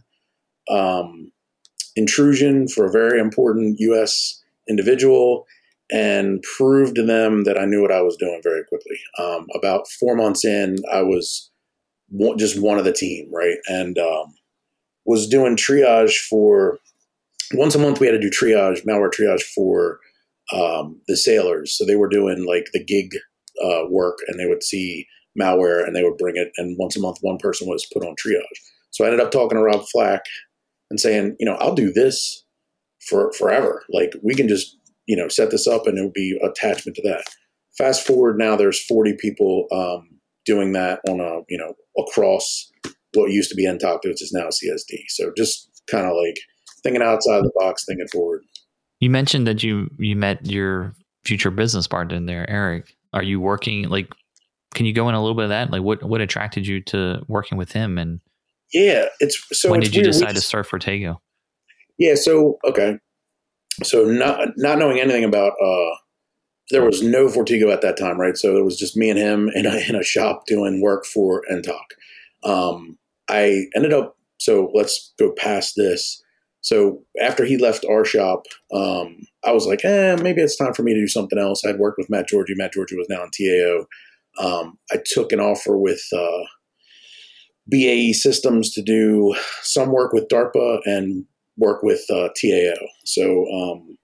um, 0.70 1.32
intrusion 1.96 2.68
for 2.68 2.86
a 2.86 2.92
very 2.92 3.20
important 3.20 3.80
U.S. 3.80 4.40
individual 4.68 5.46
and 5.90 6.40
proved 6.56 6.94
to 6.94 7.04
them 7.04 7.42
that 7.42 7.58
I 7.58 7.64
knew 7.64 7.82
what 7.82 7.90
I 7.90 8.00
was 8.00 8.16
doing 8.16 8.40
very 8.44 8.62
quickly. 8.64 8.96
Um, 9.18 9.48
about 9.56 9.88
four 9.88 10.14
months 10.14 10.44
in, 10.44 10.76
I 10.92 11.02
was 11.02 11.50
just 12.36 12.60
one 12.60 12.78
of 12.78 12.84
the 12.84 12.92
team, 12.92 13.28
right, 13.32 13.58
and 13.66 13.98
um, 13.98 14.34
was 15.04 15.26
doing 15.26 15.56
triage 15.56 16.16
for 16.28 16.78
once 17.54 17.74
a 17.74 17.78
month 17.78 18.00
we 18.00 18.06
had 18.06 18.12
to 18.12 18.20
do 18.20 18.30
triage, 18.30 18.84
malware 18.84 19.10
triage 19.10 19.42
for 19.42 19.98
um, 20.52 21.00
the 21.06 21.16
sailors. 21.16 21.76
So 21.76 21.84
they 21.84 21.96
were 21.96 22.08
doing 22.08 22.44
like 22.46 22.66
the 22.72 22.84
gig 22.84 23.10
uh, 23.64 23.88
work 23.88 24.18
and 24.28 24.38
they 24.38 24.46
would 24.46 24.62
see 24.62 25.06
malware 25.40 25.84
and 25.84 25.94
they 25.94 26.02
would 26.02 26.16
bring 26.16 26.36
it. 26.36 26.50
And 26.56 26.76
once 26.78 26.96
a 26.96 27.00
month, 27.00 27.18
one 27.20 27.38
person 27.38 27.68
was 27.68 27.86
put 27.92 28.04
on 28.04 28.14
triage. 28.14 28.42
So 28.90 29.04
I 29.04 29.08
ended 29.08 29.24
up 29.24 29.30
talking 29.30 29.56
to 29.56 29.62
Rob 29.62 29.84
Flack 29.92 30.22
and 30.90 30.98
saying, 30.98 31.36
you 31.38 31.46
know, 31.46 31.54
I'll 31.54 31.74
do 31.74 31.92
this 31.92 32.44
for 33.08 33.32
forever. 33.32 33.84
Like 33.92 34.14
we 34.22 34.34
can 34.34 34.48
just, 34.48 34.76
you 35.06 35.16
know, 35.16 35.28
set 35.28 35.50
this 35.50 35.66
up 35.66 35.86
and 35.86 35.98
it 35.98 36.02
would 36.02 36.12
be 36.12 36.38
attachment 36.42 36.96
to 36.96 37.02
that. 37.08 37.24
Fast 37.78 38.06
forward 38.06 38.36
now, 38.36 38.56
there's 38.56 38.84
40 38.84 39.16
people 39.18 39.66
um, 39.72 40.20
doing 40.44 40.72
that 40.72 41.00
on 41.08 41.20
a, 41.20 41.40
you 41.48 41.56
know, 41.56 41.74
across 42.02 42.70
what 43.14 43.30
used 43.30 43.50
to 43.50 43.56
be 43.56 43.66
NTOC, 43.66 44.00
which 44.04 44.22
is 44.22 44.32
now 44.32 44.48
CSD. 44.48 45.04
So 45.08 45.32
just 45.36 45.70
kind 45.90 46.06
of 46.06 46.12
like 46.16 46.36
thinking 46.82 47.02
outside 47.02 47.44
the 47.44 47.52
box, 47.54 47.84
thinking 47.84 48.08
forward. 48.08 48.42
You 49.00 49.10
mentioned 49.10 49.46
that 49.46 49.62
you 49.62 49.90
you 49.98 50.16
met 50.16 50.46
your 50.46 50.94
future 51.24 51.50
business 51.50 51.86
partner 51.86 52.16
in 52.16 52.26
there, 52.26 52.48
Eric. 52.48 52.96
Are 53.12 53.22
you 53.22 53.40
working 53.40 53.88
like? 53.88 54.12
Can 54.74 54.86
you 54.86 54.92
go 54.92 55.08
in 55.08 55.16
a 55.16 55.20
little 55.20 55.34
bit 55.34 55.44
of 55.44 55.48
that? 55.50 55.70
Like, 55.70 55.82
what 55.82 56.02
what 56.02 56.20
attracted 56.20 56.66
you 56.66 56.80
to 56.82 57.22
working 57.28 57.58
with 57.58 57.72
him? 57.72 57.98
And 57.98 58.20
yeah, 58.72 59.06
it's 59.18 59.42
so. 59.52 59.70
When 59.70 59.80
it's 59.80 59.90
did 59.90 59.96
you 59.96 60.02
weird. 60.02 60.12
decide 60.12 60.34
to 60.34 60.40
start 60.40 60.66
Fortego? 60.66 61.20
Yeah, 61.98 62.14
so 62.14 62.58
okay, 62.64 62.98
so 63.82 64.04
not 64.04 64.50
not 64.56 64.78
knowing 64.78 65.00
anything 65.00 65.24
about 65.24 65.52
uh, 65.62 65.96
there 66.70 66.84
was 66.84 67.02
no 67.02 67.28
Fortego 67.28 67.70
at 67.70 67.82
that 67.82 67.98
time, 67.98 68.20
right? 68.20 68.36
So 68.36 68.56
it 68.56 68.64
was 68.64 68.78
just 68.78 68.96
me 68.96 69.10
and 69.10 69.18
him 69.18 69.48
in 69.54 69.66
a, 69.66 69.76
in 69.88 69.96
a 69.96 70.02
shop 70.02 70.46
doing 70.46 70.80
work 70.80 71.04
for 71.04 71.42
NTOC. 71.50 71.80
Um, 72.44 72.98
I 73.28 73.66
ended 73.74 73.92
up 73.92 74.16
so 74.38 74.70
let's 74.74 75.12
go 75.18 75.32
past 75.32 75.74
this. 75.76 76.22
So 76.62 77.02
after 77.22 77.44
he 77.44 77.56
left 77.56 77.84
our 77.88 78.04
shop, 78.04 78.44
um, 78.74 79.16
I 79.44 79.52
was 79.52 79.66
like, 79.66 79.84
eh, 79.84 80.16
maybe 80.16 80.42
it's 80.42 80.56
time 80.56 80.74
for 80.74 80.82
me 80.82 80.92
to 80.94 81.00
do 81.00 81.08
something 81.08 81.38
else. 81.38 81.64
I'd 81.64 81.78
worked 81.78 81.98
with 81.98 82.10
Matt 82.10 82.28
Georgie. 82.28 82.54
Matt 82.56 82.74
Georgie 82.74 82.96
was 82.96 83.08
now 83.08 83.24
in 83.24 83.30
TAO. 83.30 83.86
Um, 84.38 84.78
I 84.92 84.98
took 85.04 85.32
an 85.32 85.40
offer 85.40 85.76
with 85.78 86.02
uh, 86.14 86.44
BAE 87.68 88.12
Systems 88.12 88.72
to 88.72 88.82
do 88.82 89.34
some 89.62 89.90
work 89.90 90.12
with 90.12 90.28
DARPA 90.28 90.80
and 90.84 91.24
work 91.56 91.82
with 91.82 92.02
uh, 92.10 92.28
TAO. 92.40 92.76
So, 93.04 93.46
um, 93.52 93.96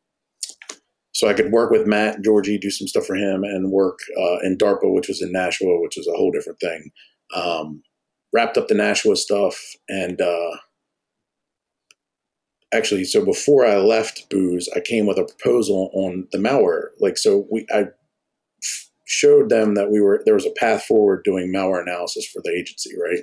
so 1.12 1.28
I 1.28 1.34
could 1.34 1.52
work 1.52 1.70
with 1.70 1.86
Matt 1.86 2.22
Georgie, 2.22 2.58
do 2.58 2.70
some 2.70 2.86
stuff 2.86 3.06
for 3.06 3.16
him, 3.16 3.42
and 3.44 3.70
work 3.70 3.98
uh, 4.18 4.38
in 4.42 4.58
DARPA, 4.58 4.92
which 4.94 5.08
was 5.08 5.22
in 5.22 5.32
Nashua, 5.32 5.80
which 5.80 5.96
was 5.96 6.06
a 6.06 6.16
whole 6.16 6.30
different 6.30 6.60
thing. 6.60 6.90
Um, 7.34 7.82
wrapped 8.32 8.58
up 8.58 8.68
the 8.68 8.74
Nashua 8.74 9.16
stuff 9.16 9.58
and 9.88 10.20
uh, 10.20 10.56
actually 12.72 13.04
so 13.04 13.24
before 13.24 13.66
i 13.66 13.76
left 13.76 14.28
Booz 14.30 14.68
i 14.74 14.80
came 14.80 15.06
with 15.06 15.18
a 15.18 15.24
proposal 15.24 15.90
on 15.94 16.26
the 16.32 16.38
malware. 16.38 16.88
Like 17.00 17.16
so 17.16 17.46
we 17.50 17.66
i 17.72 17.86
showed 19.04 19.48
them 19.50 19.74
that 19.74 19.90
we 19.90 20.00
were 20.00 20.22
there 20.24 20.34
was 20.34 20.46
a 20.46 20.54
path 20.58 20.84
forward 20.84 21.22
doing 21.24 21.52
malware 21.52 21.82
analysis 21.82 22.26
for 22.26 22.40
the 22.44 22.50
agency 22.50 22.90
right? 23.00 23.20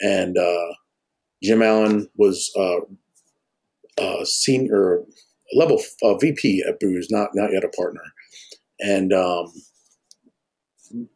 And 0.00 0.38
uh, 0.38 0.74
jim 1.42 1.62
allen 1.62 2.08
was 2.16 2.50
uh, 2.58 4.24
senior 4.24 5.02
level 5.54 5.82
vp 6.20 6.64
at 6.66 6.80
Booz 6.80 7.08
not 7.10 7.30
not 7.34 7.52
yet 7.52 7.64
a 7.64 7.68
partner. 7.68 8.02
And 8.78 9.12
um, 9.12 9.52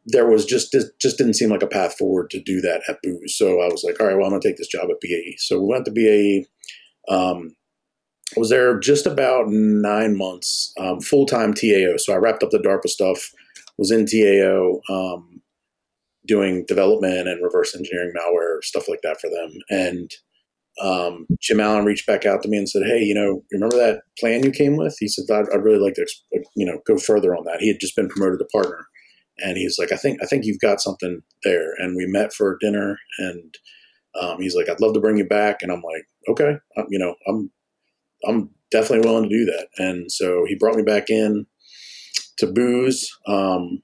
there 0.05 0.27
was 0.27 0.45
just 0.45 0.75
just 0.99 1.17
didn't 1.17 1.33
seem 1.33 1.49
like 1.49 1.63
a 1.63 1.67
path 1.67 1.97
forward 1.97 2.29
to 2.29 2.41
do 2.41 2.61
that 2.61 2.81
at 2.87 3.01
booze. 3.03 3.35
So 3.37 3.61
i 3.61 3.67
was 3.67 3.83
like 3.83 3.99
all 3.99 4.07
right 4.07 4.15
well 4.15 4.25
i'm 4.25 4.31
going 4.31 4.41
to 4.41 4.47
take 4.47 4.57
this 4.57 4.67
job 4.67 4.89
at 4.89 5.01
bae 5.01 5.35
so 5.37 5.59
we 5.59 5.67
went 5.67 5.85
to 5.85 5.91
bae 5.91 6.47
um, 7.09 7.55
was 8.35 8.49
there 8.49 8.79
just 8.79 9.05
about 9.05 9.47
nine 9.47 10.17
months, 10.17 10.73
um, 10.79 10.99
full 10.99 11.25
time 11.25 11.53
TAO. 11.53 11.97
So 11.97 12.13
I 12.13 12.17
wrapped 12.17 12.43
up 12.43 12.49
the 12.51 12.59
DARPA 12.59 12.87
stuff, 12.87 13.31
was 13.77 13.91
in 13.91 14.05
TAO, 14.05 14.81
um, 14.89 15.41
doing 16.27 16.65
development 16.67 17.27
and 17.27 17.43
reverse 17.43 17.75
engineering 17.75 18.13
malware 18.17 18.63
stuff 18.63 18.87
like 18.89 19.01
that 19.03 19.21
for 19.21 19.29
them. 19.29 19.51
And 19.69 20.11
um, 20.81 21.27
Jim 21.39 21.59
Allen 21.59 21.85
reached 21.85 22.07
back 22.07 22.25
out 22.25 22.41
to 22.43 22.49
me 22.49 22.57
and 22.57 22.67
said, 22.67 22.83
"Hey, 22.85 22.99
you 22.99 23.15
know, 23.15 23.43
remember 23.51 23.77
that 23.77 24.01
plan 24.19 24.43
you 24.43 24.51
came 24.51 24.75
with?" 24.75 24.95
He 24.99 25.07
said, 25.07 25.25
"I'd, 25.31 25.45
I'd 25.53 25.63
really 25.63 25.79
like 25.79 25.93
to, 25.93 26.05
you 26.55 26.65
know, 26.65 26.79
go 26.85 26.97
further 26.97 27.35
on 27.35 27.45
that." 27.45 27.61
He 27.61 27.69
had 27.69 27.79
just 27.79 27.95
been 27.95 28.09
promoted 28.09 28.39
to 28.39 28.45
partner, 28.45 28.87
and 29.37 29.57
he's 29.57 29.77
like, 29.79 29.93
"I 29.93 29.95
think, 29.95 30.19
I 30.21 30.25
think 30.25 30.43
you've 30.45 30.59
got 30.59 30.81
something 30.81 31.21
there." 31.43 31.73
And 31.77 31.95
we 31.95 32.05
met 32.07 32.33
for 32.33 32.57
dinner, 32.59 32.97
and 33.19 33.55
um, 34.19 34.41
he's 34.41 34.55
like, 34.55 34.69
"I'd 34.69 34.79
love 34.81 34.93
to 34.93 34.99
bring 34.99 35.17
you 35.17 35.25
back," 35.25 35.61
and 35.61 35.71
I'm 35.71 35.81
like, 35.81 36.07
"Okay, 36.29 36.57
I'm, 36.77 36.85
you 36.89 36.99
know, 36.99 37.15
I'm, 37.27 37.51
I'm 38.27 38.49
definitely 38.71 39.07
willing 39.07 39.29
to 39.29 39.35
do 39.35 39.45
that." 39.45 39.67
And 39.77 40.11
so 40.11 40.45
he 40.47 40.55
brought 40.55 40.75
me 40.75 40.83
back 40.83 41.09
in 41.09 41.45
to 42.37 42.47
Booz. 42.47 43.11
Um, 43.27 43.81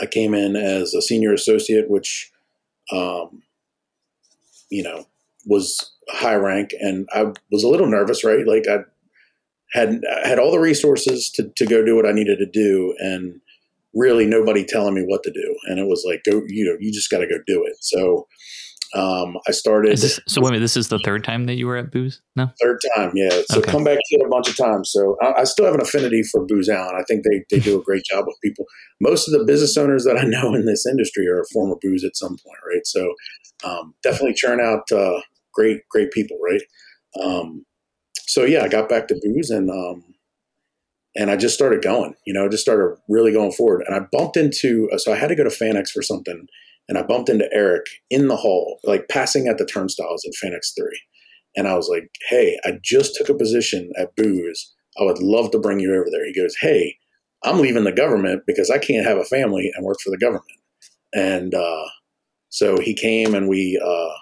I 0.00 0.06
came 0.06 0.34
in 0.34 0.56
as 0.56 0.94
a 0.94 1.02
senior 1.02 1.32
associate, 1.32 1.88
which, 1.88 2.30
um, 2.92 3.42
you 4.70 4.82
know, 4.82 5.06
was 5.46 5.92
high 6.10 6.34
rank, 6.34 6.70
and 6.80 7.08
I 7.14 7.32
was 7.50 7.64
a 7.64 7.68
little 7.68 7.86
nervous, 7.86 8.24
right? 8.24 8.46
Like 8.46 8.66
I 8.68 8.84
had 9.72 10.02
had 10.24 10.38
all 10.38 10.52
the 10.52 10.58
resources 10.58 11.30
to 11.30 11.50
to 11.56 11.66
go 11.66 11.84
do 11.84 11.96
what 11.96 12.06
I 12.06 12.12
needed 12.12 12.38
to 12.38 12.46
do, 12.46 12.94
and 12.98 13.40
really 13.94 14.26
nobody 14.26 14.64
telling 14.64 14.94
me 14.94 15.02
what 15.02 15.22
to 15.22 15.32
do. 15.32 15.56
And 15.66 15.78
it 15.78 15.86
was 15.86 16.04
like, 16.06 16.22
go, 16.28 16.42
you 16.48 16.64
know, 16.64 16.76
you 16.80 16.92
just 16.92 17.10
got 17.10 17.18
to 17.18 17.26
go 17.26 17.38
do 17.46 17.64
it. 17.64 17.76
So 17.80 18.26
um, 18.94 19.36
I 19.48 19.50
started. 19.50 19.98
This, 19.98 20.20
so 20.28 20.40
wait 20.40 20.48
a 20.48 20.52
minute, 20.52 20.60
this 20.62 20.76
is 20.76 20.88
the 20.88 21.00
third 21.00 21.24
time 21.24 21.44
that 21.46 21.54
you 21.54 21.66
were 21.66 21.76
at 21.76 21.90
Booz? 21.90 22.22
No, 22.36 22.50
third 22.62 22.80
time, 22.94 23.10
yeah. 23.14 23.42
So 23.46 23.58
okay. 23.58 23.70
come 23.70 23.82
back 23.82 23.98
here 24.08 24.24
a 24.24 24.28
bunch 24.28 24.48
of 24.48 24.56
times. 24.56 24.90
So 24.92 25.16
I, 25.20 25.40
I, 25.40 25.44
still 25.44 25.64
have 25.64 25.74
an 25.74 25.80
affinity 25.80 26.22
for 26.22 26.46
Booz 26.46 26.68
Allen. 26.68 26.94
I 26.96 27.02
think 27.02 27.24
they 27.24 27.44
they 27.50 27.58
do 27.58 27.78
a 27.78 27.82
great 27.84 28.04
job 28.04 28.24
with 28.26 28.36
people. 28.42 28.66
Most 29.00 29.26
of 29.26 29.36
the 29.36 29.44
business 29.44 29.76
owners 29.76 30.04
that 30.04 30.16
I 30.16 30.24
know 30.24 30.54
in 30.54 30.64
this 30.64 30.86
industry 30.86 31.26
are 31.26 31.44
former 31.52 31.74
Booz 31.82 32.04
at 32.04 32.16
some 32.16 32.30
point, 32.30 32.58
right? 32.72 32.86
So 32.86 33.14
um, 33.64 33.94
definitely 34.02 34.34
churn 34.34 34.60
out 34.60 34.90
uh, 34.92 35.20
great 35.52 35.88
great 35.90 36.12
people, 36.12 36.38
right? 36.40 36.62
Um, 37.20 37.66
so 38.26 38.44
yeah, 38.44 38.62
I 38.62 38.68
got 38.68 38.88
back 38.88 39.08
to 39.08 39.20
Booz 39.20 39.50
and 39.50 39.70
um, 39.70 40.04
and 41.16 41.32
I 41.32 41.36
just 41.36 41.54
started 41.54 41.82
going. 41.82 42.14
You 42.26 42.32
know, 42.32 42.48
just 42.48 42.62
started 42.62 42.96
really 43.08 43.32
going 43.32 43.52
forward. 43.52 43.82
And 43.88 43.96
I 43.96 44.06
bumped 44.12 44.36
into 44.36 44.88
so 44.98 45.12
I 45.12 45.16
had 45.16 45.28
to 45.28 45.36
go 45.36 45.42
to 45.42 45.50
FanX 45.50 45.90
for 45.90 46.02
something 46.02 46.46
and 46.88 46.98
I 46.98 47.02
bumped 47.02 47.28
into 47.28 47.48
Eric 47.52 47.86
in 48.10 48.28
the 48.28 48.36
hall, 48.36 48.78
like 48.84 49.08
passing 49.08 49.48
at 49.48 49.58
the 49.58 49.66
turnstiles 49.66 50.24
at 50.26 50.34
FanX 50.34 50.74
3. 50.76 50.86
And 51.56 51.68
I 51.68 51.76
was 51.76 51.88
like, 51.88 52.10
hey, 52.28 52.58
I 52.64 52.78
just 52.82 53.14
took 53.14 53.28
a 53.28 53.34
position 53.34 53.90
at 53.96 54.16
Booz. 54.16 54.72
I 55.00 55.04
would 55.04 55.20
love 55.20 55.50
to 55.52 55.58
bring 55.58 55.80
you 55.80 55.94
over 55.94 56.06
there. 56.10 56.26
He 56.26 56.34
goes, 56.34 56.54
hey, 56.60 56.96
I'm 57.44 57.60
leaving 57.60 57.84
the 57.84 57.92
government 57.92 58.42
because 58.46 58.70
I 58.70 58.78
can't 58.78 59.06
have 59.06 59.18
a 59.18 59.24
family 59.24 59.70
and 59.74 59.84
work 59.84 59.98
for 60.02 60.10
the 60.10 60.18
government. 60.18 60.44
And 61.14 61.54
uh, 61.54 61.84
so 62.48 62.80
he 62.80 62.94
came 62.94 63.34
and 63.34 63.48
we 63.48 63.80
uh, 63.84 64.14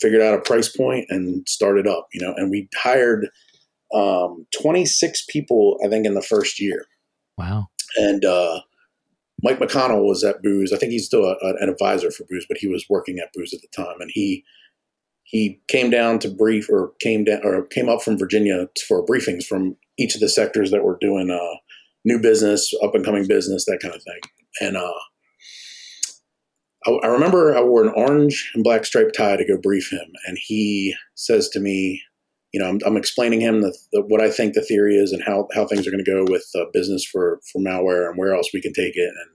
figured 0.00 0.22
out 0.22 0.34
a 0.34 0.40
price 0.40 0.74
point 0.74 1.06
and 1.10 1.46
started 1.48 1.86
up, 1.86 2.08
you 2.12 2.20
know, 2.20 2.34
and 2.36 2.50
we 2.50 2.68
hired 2.76 3.28
um, 3.94 4.46
26 4.60 5.24
people, 5.28 5.78
I 5.84 5.88
think, 5.88 6.06
in 6.06 6.14
the 6.14 6.22
first 6.22 6.60
year. 6.60 6.86
Wow. 7.36 7.68
And 7.96 8.24
uh, 8.24 8.60
Mike 9.42 9.58
McConnell 9.58 10.06
was 10.06 10.22
at 10.24 10.42
Booz. 10.42 10.72
I 10.72 10.76
think 10.76 10.92
he's 10.92 11.06
still 11.06 11.24
a, 11.24 11.36
an 11.40 11.68
advisor 11.68 12.10
for 12.10 12.24
Booz, 12.28 12.46
but 12.48 12.58
he 12.58 12.68
was 12.68 12.84
working 12.88 13.18
at 13.18 13.32
Booz 13.34 13.52
at 13.54 13.60
the 13.60 13.68
time, 13.74 14.00
and 14.00 14.10
he 14.12 14.44
he 15.24 15.60
came 15.68 15.90
down 15.90 16.18
to 16.18 16.28
brief 16.28 16.68
or 16.68 16.92
came 17.00 17.24
down 17.24 17.40
or 17.44 17.64
came 17.66 17.88
up 17.88 18.02
from 18.02 18.18
Virginia 18.18 18.68
for 18.88 19.06
briefings 19.06 19.44
from 19.44 19.76
each 19.96 20.14
of 20.14 20.20
the 20.20 20.28
sectors 20.28 20.70
that 20.72 20.82
were 20.82 20.98
doing 21.00 21.30
uh, 21.30 21.56
new 22.04 22.20
business, 22.20 22.72
up 22.82 22.94
and 22.94 23.04
coming 23.04 23.26
business, 23.28 23.64
that 23.64 23.78
kind 23.80 23.94
of 23.94 24.02
thing. 24.02 24.20
And 24.60 24.76
uh, 24.76 24.92
I, 26.86 26.90
I 27.04 27.06
remember 27.06 27.56
I 27.56 27.62
wore 27.62 27.84
an 27.84 27.92
orange 27.94 28.50
and 28.54 28.64
black 28.64 28.84
striped 28.84 29.14
tie 29.16 29.36
to 29.36 29.46
go 29.46 29.56
brief 29.56 29.90
him, 29.92 30.12
and 30.26 30.36
he 30.40 30.94
says 31.14 31.48
to 31.50 31.60
me, 31.60 32.02
you 32.52 32.60
know, 32.60 32.68
I'm, 32.68 32.80
I'm 32.84 32.96
explaining 32.96 33.40
him 33.40 33.62
the, 33.62 33.76
the, 33.92 34.02
what 34.02 34.20
I 34.20 34.30
think 34.30 34.54
the 34.54 34.62
theory 34.62 34.96
is 34.96 35.12
and 35.12 35.22
how, 35.22 35.48
how 35.54 35.66
things 35.66 35.86
are 35.86 35.90
going 35.90 36.04
to 36.04 36.10
go 36.10 36.24
with 36.28 36.48
uh, 36.54 36.64
business 36.72 37.04
for, 37.04 37.40
for 37.52 37.60
malware 37.60 38.08
and 38.08 38.18
where 38.18 38.34
else 38.34 38.50
we 38.52 38.60
can 38.60 38.72
take 38.72 38.96
it 38.96 39.08
and, 39.08 39.30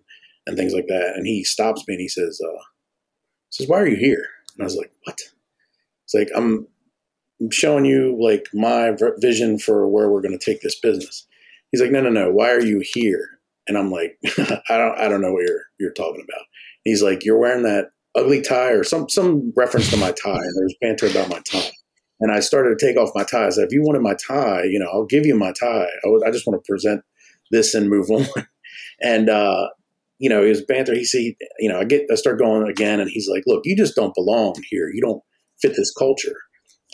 and 0.47 0.57
things 0.57 0.73
like 0.73 0.87
that. 0.87 1.13
And 1.15 1.25
he 1.25 1.43
stops 1.43 1.83
me 1.87 1.95
and 1.95 2.01
he 2.01 2.09
says, 2.09 2.39
uh, 2.45 2.61
says, 3.51 3.67
why 3.67 3.79
are 3.79 3.87
you 3.87 3.95
here? 3.95 4.25
And 4.55 4.63
I 4.63 4.65
was 4.65 4.75
like, 4.75 4.91
what? 5.03 5.19
It's 6.03 6.13
like, 6.13 6.29
I'm, 6.35 6.67
I'm 7.41 7.51
showing 7.51 7.85
you 7.85 8.17
like 8.21 8.47
my 8.53 8.91
vision 9.19 9.59
for 9.59 9.87
where 9.87 10.09
we're 10.09 10.21
going 10.21 10.37
to 10.37 10.45
take 10.45 10.61
this 10.61 10.79
business. 10.79 11.25
He's 11.71 11.81
like, 11.81 11.91
no, 11.91 12.01
no, 12.01 12.09
no. 12.09 12.31
Why 12.31 12.51
are 12.51 12.61
you 12.61 12.81
here? 12.83 13.39
And 13.67 13.77
I'm 13.77 13.91
like, 13.91 14.17
I 14.69 14.77
don't, 14.77 14.97
I 14.99 15.07
don't 15.07 15.21
know 15.21 15.31
what 15.31 15.43
you're, 15.47 15.63
you're 15.79 15.93
talking 15.93 16.23
about. 16.23 16.45
He's 16.83 17.01
like, 17.01 17.25
you're 17.25 17.39
wearing 17.39 17.63
that 17.63 17.91
ugly 18.15 18.41
tie 18.41 18.71
or 18.71 18.83
some, 18.83 19.09
some 19.09 19.51
reference 19.55 19.89
to 19.89 19.97
my 19.97 20.11
tie. 20.11 20.35
And 20.35 20.55
there's 20.57 20.75
banter 20.81 21.07
about 21.07 21.29
my 21.29 21.39
tie. 21.39 21.71
And 22.19 22.31
I 22.31 22.39
started 22.39 22.77
to 22.77 22.85
take 22.85 22.97
off 22.97 23.09
my 23.13 23.23
tie. 23.23 23.47
I 23.47 23.49
said, 23.49 23.65
if 23.65 23.73
you 23.73 23.83
wanted 23.83 24.01
my 24.01 24.15
tie, 24.15 24.63
you 24.63 24.79
know, 24.79 24.87
I'll 24.91 25.05
give 25.05 25.25
you 25.25 25.35
my 25.35 25.51
tie. 25.51 25.87
I, 26.03 26.27
I 26.27 26.31
just 26.31 26.47
want 26.47 26.63
to 26.63 26.67
present 26.67 27.01
this 27.51 27.73
and 27.73 27.89
move 27.89 28.09
on. 28.09 28.25
and, 29.01 29.29
uh, 29.29 29.67
you 30.17 30.29
know, 30.29 30.41
he 30.41 30.49
was 30.49 30.63
banter. 30.63 30.95
He 30.95 31.03
said, 31.03 31.33
you 31.59 31.69
know, 31.69 31.79
I 31.79 31.83
get, 31.83 32.05
I 32.11 32.15
start 32.15 32.39
going 32.39 32.69
again 32.69 32.99
and 32.99 33.09
he's 33.09 33.29
like, 33.29 33.43
look, 33.45 33.61
you 33.65 33.75
just 33.75 33.95
don't 33.95 34.15
belong 34.15 34.55
here. 34.69 34.89
You 34.93 35.01
don't 35.01 35.21
fit 35.61 35.75
this 35.75 35.93
culture. 35.93 36.37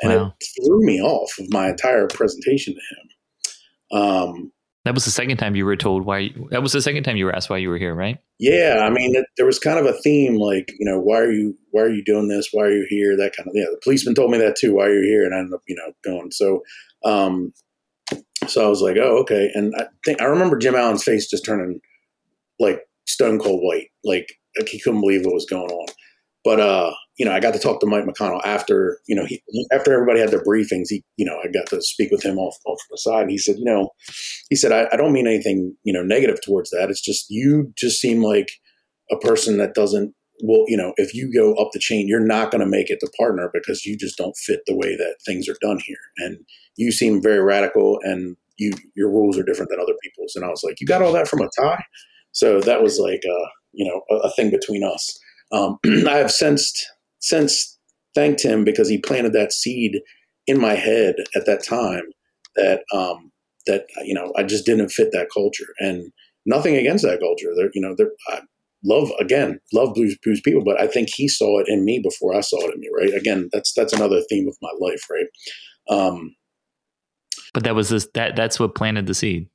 And 0.01 0.11
wow. 0.11 0.33
it 0.39 0.65
threw 0.65 0.83
me 0.83 0.99
off 0.99 1.37
of 1.37 1.51
my 1.51 1.69
entire 1.69 2.07
presentation 2.07 2.73
to 2.73 3.99
him. 3.99 4.01
Um, 4.01 4.51
that 4.85 4.95
was 4.95 5.05
the 5.05 5.11
second 5.11 5.37
time 5.37 5.55
you 5.55 5.65
were 5.65 5.75
told 5.75 6.05
why. 6.05 6.29
That 6.49 6.63
was 6.63 6.71
the 6.71 6.81
second 6.81 7.03
time 7.03 7.15
you 7.15 7.25
were 7.25 7.35
asked 7.35 7.49
why 7.49 7.57
you 7.57 7.69
were 7.69 7.77
here, 7.77 7.93
right? 7.93 8.17
Yeah, 8.39 8.81
I 8.83 8.89
mean, 8.89 9.15
it, 9.15 9.25
there 9.37 9.45
was 9.45 9.59
kind 9.59 9.77
of 9.77 9.85
a 9.85 9.93
theme, 9.93 10.35
like 10.35 10.73
you 10.79 10.85
know, 10.85 10.99
why 10.99 11.19
are 11.19 11.31
you 11.31 11.55
why 11.69 11.83
are 11.83 11.91
you 11.91 12.03
doing 12.03 12.27
this? 12.27 12.49
Why 12.51 12.63
are 12.63 12.71
you 12.71 12.87
here? 12.89 13.15
That 13.15 13.35
kind 13.35 13.47
of 13.47 13.53
yeah. 13.55 13.65
The 13.65 13.79
policeman 13.83 14.15
told 14.15 14.31
me 14.31 14.39
that 14.39 14.55
too. 14.55 14.75
Why 14.75 14.85
are 14.85 14.93
you 14.93 15.07
here? 15.07 15.23
And 15.23 15.35
I 15.35 15.39
ended 15.39 15.53
up 15.53 15.61
you 15.67 15.75
know 15.75 15.93
going. 16.03 16.31
So, 16.31 16.63
um, 17.05 17.53
so 18.47 18.65
I 18.65 18.69
was 18.69 18.81
like, 18.81 18.97
oh 18.97 19.19
okay. 19.19 19.51
And 19.53 19.73
I 19.77 19.85
think 20.03 20.19
I 20.19 20.25
remember 20.25 20.57
Jim 20.57 20.75
Allen's 20.75 21.03
face 21.03 21.29
just 21.29 21.45
turning 21.45 21.79
like 22.59 22.81
stone 23.07 23.39
cold 23.39 23.61
white, 23.61 23.89
like, 24.03 24.33
like 24.57 24.67
he 24.67 24.79
couldn't 24.79 25.01
believe 25.01 25.25
what 25.25 25.35
was 25.35 25.45
going 25.45 25.69
on. 25.69 25.87
But 26.43 26.59
uh, 26.59 26.91
you 27.21 27.25
know, 27.25 27.33
I 27.33 27.39
got 27.39 27.53
to 27.53 27.59
talk 27.59 27.79
to 27.81 27.85
Mike 27.85 28.05
McConnell 28.05 28.41
after, 28.43 28.97
you 29.07 29.15
know, 29.15 29.25
he, 29.27 29.43
after 29.71 29.93
everybody 29.93 30.19
had 30.19 30.31
their 30.31 30.43
briefings, 30.43 30.87
he, 30.87 31.03
you 31.17 31.25
know, 31.25 31.37
I 31.37 31.51
got 31.51 31.67
to 31.67 31.79
speak 31.79 32.09
with 32.09 32.23
him 32.23 32.39
off, 32.39 32.57
off 32.65 32.79
the 32.89 32.97
side. 32.97 33.21
And 33.21 33.29
he 33.29 33.37
said, 33.37 33.57
you 33.59 33.63
know, 33.63 33.91
he 34.49 34.55
said, 34.55 34.71
I, 34.71 34.87
I 34.91 34.97
don't 34.97 35.13
mean 35.13 35.27
anything, 35.27 35.75
you 35.83 35.93
know, 35.93 36.01
negative 36.01 36.39
towards 36.43 36.71
that. 36.71 36.89
It's 36.89 36.99
just, 36.99 37.27
you 37.29 37.71
just 37.77 38.01
seem 38.01 38.23
like 38.23 38.47
a 39.11 39.17
person 39.17 39.59
that 39.59 39.75
doesn't, 39.75 40.15
well, 40.43 40.63
you 40.67 40.75
know, 40.75 40.93
if 40.97 41.13
you 41.13 41.31
go 41.31 41.53
up 41.63 41.69
the 41.73 41.79
chain, 41.79 42.07
you're 42.07 42.25
not 42.25 42.49
going 42.49 42.61
to 42.61 42.65
make 42.65 42.89
it 42.89 42.97
to 43.01 43.11
partner 43.19 43.51
because 43.53 43.85
you 43.85 43.95
just 43.95 44.17
don't 44.17 44.35
fit 44.37 44.61
the 44.65 44.75
way 44.75 44.95
that 44.95 45.17
things 45.23 45.47
are 45.47 45.57
done 45.61 45.77
here. 45.85 46.01
And 46.17 46.37
you 46.75 46.91
seem 46.91 47.21
very 47.21 47.43
radical 47.43 47.99
and 48.01 48.35
you, 48.57 48.71
your 48.95 49.11
rules 49.11 49.37
are 49.37 49.43
different 49.43 49.69
than 49.69 49.79
other 49.79 49.93
people's. 50.01 50.35
And 50.35 50.43
I 50.43 50.47
was 50.47 50.63
like, 50.63 50.81
you 50.81 50.87
got 50.87 51.03
all 51.03 51.13
that 51.13 51.27
from 51.27 51.41
a 51.41 51.49
tie? 51.61 51.83
So 52.31 52.61
that 52.61 52.81
was 52.81 52.97
like, 52.97 53.21
uh, 53.29 53.47
you 53.73 53.85
know, 53.85 54.01
a, 54.09 54.21
a 54.27 54.31
thing 54.31 54.49
between 54.49 54.83
us. 54.83 55.19
Um, 55.51 55.77
I 56.07 56.17
have 56.17 56.31
sensed 56.31 56.87
since 57.21 57.77
thanked 58.13 58.43
him 58.43 58.63
because 58.63 58.89
he 58.89 58.97
planted 58.97 59.33
that 59.33 59.53
seed 59.53 60.01
in 60.47 60.59
my 60.59 60.73
head 60.73 61.15
at 61.35 61.45
that 61.45 61.63
time 61.63 62.03
that 62.55 62.83
um, 62.93 63.31
that 63.67 63.85
you 64.03 64.13
know 64.13 64.33
I 64.37 64.43
just 64.43 64.65
didn't 64.65 64.89
fit 64.89 65.11
that 65.13 65.29
culture 65.33 65.73
and 65.79 66.11
nothing 66.45 66.75
against 66.75 67.03
that 67.03 67.19
culture. 67.19 67.53
There, 67.55 67.69
you 67.73 67.81
know, 67.81 67.95
there, 67.97 68.11
I 68.29 68.41
love 68.83 69.11
again 69.19 69.59
love 69.73 69.93
blues 69.93 70.17
blues 70.23 70.41
people, 70.41 70.63
but 70.63 70.79
I 70.79 70.87
think 70.87 71.09
he 71.13 71.27
saw 71.27 71.59
it 71.59 71.67
in 71.67 71.85
me 71.85 71.99
before 71.99 72.35
I 72.35 72.41
saw 72.41 72.59
it 72.67 72.75
in 72.75 72.81
me. 72.81 72.89
Right? 72.95 73.13
Again, 73.13 73.49
that's 73.53 73.73
that's 73.73 73.93
another 73.93 74.21
theme 74.29 74.47
of 74.47 74.57
my 74.61 74.71
life. 74.79 75.03
Right? 75.09 75.27
Um, 75.89 76.35
but 77.53 77.63
that 77.63 77.75
was 77.75 77.89
this 77.89 78.07
that 78.13 78.35
that's 78.35 78.59
what 78.59 78.75
planted 78.75 79.05
the 79.05 79.13
seed 79.13 79.47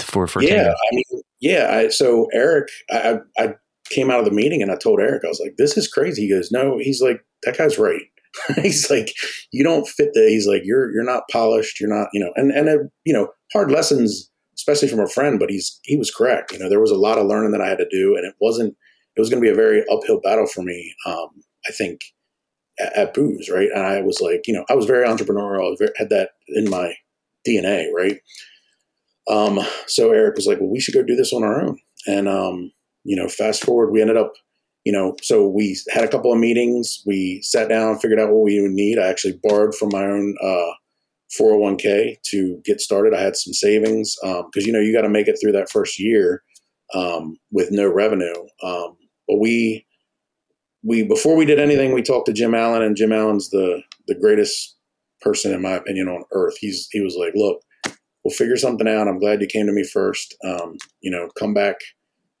for 0.00 0.26
for 0.26 0.42
yeah. 0.42 0.72
I 0.72 0.94
mean, 0.94 1.22
yeah. 1.40 1.68
I, 1.70 1.88
so 1.88 2.26
Eric, 2.32 2.68
I, 2.90 3.18
I 3.38 3.54
came 3.90 4.10
out 4.10 4.20
of 4.20 4.24
the 4.24 4.30
meeting 4.30 4.62
and 4.62 4.70
I 4.70 4.76
told 4.76 5.00
Eric, 5.00 5.22
I 5.24 5.28
was 5.28 5.40
like, 5.40 5.56
this 5.58 5.76
is 5.76 5.88
crazy. 5.88 6.22
He 6.22 6.30
goes, 6.30 6.50
no, 6.50 6.78
he's 6.78 7.02
like, 7.02 7.20
that 7.42 7.58
guy's 7.58 7.78
right. 7.78 8.02
he's 8.62 8.88
like, 8.90 9.12
you 9.52 9.64
don't 9.64 9.88
fit 9.88 10.10
the, 10.14 10.28
he's 10.28 10.46
like, 10.46 10.62
you're, 10.64 10.92
you're 10.92 11.04
not 11.04 11.24
polished. 11.30 11.80
You're 11.80 11.94
not, 11.94 12.08
you 12.12 12.20
know, 12.20 12.32
and, 12.36 12.52
and, 12.52 12.68
uh, 12.68 12.84
you 13.04 13.12
know, 13.12 13.28
hard 13.52 13.70
lessons, 13.70 14.30
especially 14.56 14.88
from 14.88 15.00
a 15.00 15.08
friend, 15.08 15.38
but 15.38 15.50
he's, 15.50 15.80
he 15.82 15.96
was 15.96 16.14
correct. 16.14 16.52
You 16.52 16.60
know, 16.60 16.68
there 16.68 16.80
was 16.80 16.92
a 16.92 16.96
lot 16.96 17.18
of 17.18 17.26
learning 17.26 17.52
that 17.52 17.60
I 17.60 17.68
had 17.68 17.78
to 17.78 17.88
do 17.90 18.16
and 18.16 18.24
it 18.24 18.34
wasn't, 18.40 18.76
it 19.16 19.20
was 19.20 19.28
going 19.28 19.42
to 19.42 19.46
be 19.46 19.52
a 19.52 19.56
very 19.56 19.84
uphill 19.90 20.20
battle 20.20 20.46
for 20.46 20.62
me. 20.62 20.94
Um, 21.06 21.28
I 21.68 21.72
think 21.72 22.00
at, 22.78 22.96
at 22.96 23.14
Booz, 23.14 23.50
right. 23.52 23.68
And 23.74 23.84
I 23.84 24.00
was 24.02 24.20
like, 24.20 24.46
you 24.46 24.54
know, 24.54 24.64
I 24.70 24.74
was 24.74 24.86
very 24.86 25.06
entrepreneurial. 25.06 25.76
I 25.80 25.88
had 25.96 26.10
that 26.10 26.30
in 26.48 26.70
my 26.70 26.94
DNA. 27.46 27.86
Right. 27.92 28.20
Um, 29.28 29.60
so 29.86 30.12
Eric 30.12 30.36
was 30.36 30.46
like, 30.46 30.60
well, 30.60 30.70
we 30.70 30.80
should 30.80 30.94
go 30.94 31.02
do 31.02 31.16
this 31.16 31.32
on 31.32 31.42
our 31.42 31.62
own. 31.62 31.78
And, 32.06 32.28
um, 32.28 32.72
you 33.04 33.16
know, 33.16 33.28
fast 33.28 33.64
forward, 33.64 33.90
we 33.90 34.00
ended 34.00 34.16
up, 34.16 34.32
you 34.84 34.92
know, 34.92 35.16
so 35.22 35.46
we 35.46 35.76
had 35.90 36.04
a 36.04 36.08
couple 36.08 36.32
of 36.32 36.38
meetings. 36.38 37.02
We 37.06 37.40
sat 37.42 37.68
down, 37.68 37.98
figured 37.98 38.20
out 38.20 38.30
what 38.30 38.44
we 38.44 38.60
would 38.60 38.72
need. 38.72 38.98
I 38.98 39.08
actually 39.08 39.38
borrowed 39.42 39.74
from 39.74 39.90
my 39.92 40.04
own 40.04 40.34
uh, 40.42 40.72
401k 41.38 42.16
to 42.26 42.60
get 42.64 42.80
started. 42.80 43.14
I 43.14 43.20
had 43.20 43.36
some 43.36 43.52
savings 43.52 44.16
because, 44.22 44.44
um, 44.44 44.66
you 44.66 44.72
know, 44.72 44.80
you 44.80 44.92
got 44.92 45.02
to 45.02 45.08
make 45.08 45.28
it 45.28 45.38
through 45.40 45.52
that 45.52 45.70
first 45.70 45.98
year 45.98 46.42
um, 46.94 47.36
with 47.52 47.70
no 47.70 47.88
revenue. 47.88 48.34
Um, 48.62 48.96
but 49.28 49.38
we, 49.38 49.86
we 50.82 51.02
before 51.02 51.36
we 51.36 51.44
did 51.44 51.60
anything, 51.60 51.92
we 51.92 52.02
talked 52.02 52.26
to 52.26 52.32
Jim 52.32 52.54
Allen, 52.54 52.82
and 52.82 52.96
Jim 52.96 53.12
Allen's 53.12 53.50
the 53.50 53.82
the 54.08 54.14
greatest 54.14 54.76
person 55.20 55.52
in 55.52 55.60
my 55.60 55.72
opinion 55.72 56.08
on 56.08 56.24
earth. 56.32 56.56
He's 56.58 56.88
he 56.90 57.00
was 57.02 57.16
like, 57.16 57.32
look, 57.34 57.60
we'll 58.24 58.34
figure 58.34 58.56
something 58.56 58.88
out. 58.88 59.06
I'm 59.06 59.18
glad 59.18 59.42
you 59.42 59.46
came 59.46 59.66
to 59.66 59.72
me 59.72 59.84
first. 59.84 60.34
Um, 60.42 60.76
you 61.02 61.10
know, 61.10 61.28
come 61.38 61.52
back 61.52 61.76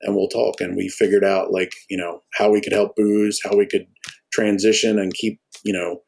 and 0.02 0.16
we'll 0.16 0.28
talk. 0.28 0.60
And 0.60 0.76
we 0.76 0.88
figured 0.88 1.24
out 1.24 1.52
like 1.52 1.72
you 1.88 1.96
know 1.96 2.22
how 2.34 2.50
we 2.50 2.60
could 2.60 2.72
help 2.72 2.96
Booz, 2.96 3.40
how 3.42 3.56
we 3.56 3.66
could 3.66 3.86
transition 4.32 4.98
and 4.98 5.14
keep 5.14 5.40
you 5.64 5.72
know 5.72 6.02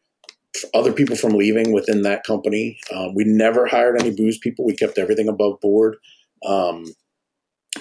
other 0.74 0.92
people 0.92 1.16
from 1.16 1.32
leaving 1.32 1.72
within 1.72 2.02
that 2.02 2.24
company. 2.24 2.78
Um, 2.94 3.14
we 3.14 3.24
never 3.24 3.66
hired 3.66 4.00
any 4.00 4.10
Booz 4.10 4.38
people. 4.38 4.66
We 4.66 4.76
kept 4.76 4.98
everything 4.98 5.28
above 5.28 5.60
board. 5.60 5.96
Um, 6.46 6.84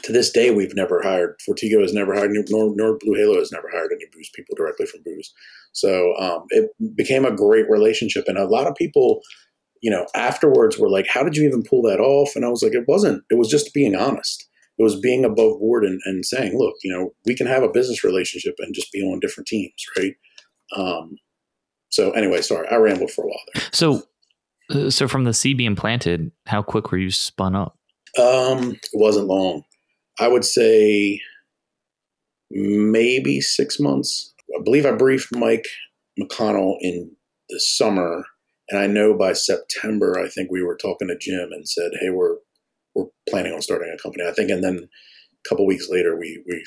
to 0.04 0.12
this 0.12 0.32
day, 0.32 0.52
we've 0.52 0.76
never 0.76 1.02
hired 1.04 1.36
Fortego 1.45 1.82
has 1.82 1.93
never 1.93 2.13
hired 2.13 2.32
nor, 2.50 2.74
nor 2.76 2.97
BlueHalo 2.97 3.38
has 3.38 3.52
never 3.52 3.69
hired 3.69 3.91
any 3.91 4.06
Booz 4.13 4.30
people 4.34 4.56
directly 4.56 4.86
from 4.86 5.02
Booz. 5.04 5.34
So 5.74 6.15
um, 6.17 6.45
it 6.50 6.71
became 6.95 7.26
a 7.26 7.36
great 7.36 7.69
relationship, 7.69 8.26
and 8.28 8.38
a 8.38 8.47
lot 8.47 8.67
of 8.67 8.76
people, 8.76 9.21
you 9.82 9.91
know, 9.91 10.06
afterwards 10.15 10.78
were 10.78 10.89
like, 10.89 11.08
"How 11.08 11.24
did 11.24 11.36
you 11.36 11.45
even 11.45 11.63
pull 11.63 11.82
that 11.84 12.00
off?" 12.00 12.36
And 12.36 12.45
I 12.45 12.50
was 12.50 12.63
like, 12.63 12.74
"It 12.74 12.88
wasn't. 12.88 13.24
It 13.30 13.38
was 13.38 13.50
just 13.50 13.74
being 13.74 13.95
honest. 13.95 14.47
It 14.81 14.83
was 14.83 14.99
being 14.99 15.23
above 15.23 15.59
board 15.59 15.83
and, 15.83 16.01
and 16.05 16.25
saying, 16.25 16.57
look, 16.57 16.73
you 16.83 16.91
know, 16.91 17.13
we 17.23 17.35
can 17.35 17.45
have 17.45 17.61
a 17.61 17.69
business 17.69 18.03
relationship 18.03 18.55
and 18.57 18.73
just 18.73 18.91
be 18.91 19.03
on 19.03 19.19
different 19.19 19.45
teams, 19.45 19.85
right?" 19.95 20.15
Um, 20.75 21.17
so 21.89 22.09
anyway, 22.11 22.41
sorry, 22.41 22.67
I 22.67 22.77
rambled 22.77 23.11
for 23.11 23.25
a 23.25 23.27
while 23.27 23.43
there. 23.53 23.63
So, 23.71 24.01
uh, 24.71 24.89
so 24.89 25.07
from 25.07 25.25
the 25.25 25.35
seed 25.35 25.57
being 25.57 25.75
planted, 25.75 26.31
how 26.47 26.63
quick 26.63 26.91
were 26.91 26.97
you 26.97 27.11
spun 27.11 27.55
up? 27.55 27.77
Um, 28.17 28.71
it 28.71 28.89
wasn't 28.93 29.27
long. 29.27 29.65
I 30.19 30.27
would 30.27 30.45
say 30.45 31.21
maybe 32.49 33.39
six 33.39 33.79
months. 33.79 34.33
I 34.57 34.63
believe 34.63 34.87
I 34.87 34.93
briefed 34.93 35.31
Mike 35.31 35.67
McConnell 36.19 36.77
in 36.81 37.11
the 37.49 37.59
summer, 37.59 38.25
and 38.69 38.79
I 38.79 38.87
know 38.87 39.13
by 39.13 39.33
September, 39.33 40.19
I 40.19 40.27
think 40.27 40.49
we 40.49 40.63
were 40.63 40.75
talking 40.75 41.07
to 41.07 41.17
Jim 41.19 41.51
and 41.51 41.69
said, 41.69 41.91
"Hey, 41.99 42.09
we're 42.09 42.37
we're 42.95 43.06
planning 43.30 43.54
on 43.54 43.62
starting 43.62 43.93
a 43.93 44.01
company." 44.01 44.23
I 44.27 44.34
think, 44.34 44.49
and 44.49 44.63
then 44.63 44.88
a 45.45 45.49
couple 45.49 45.65
weeks 45.65 45.88
later, 45.89 46.17
we 46.17 46.43
we 46.47 46.63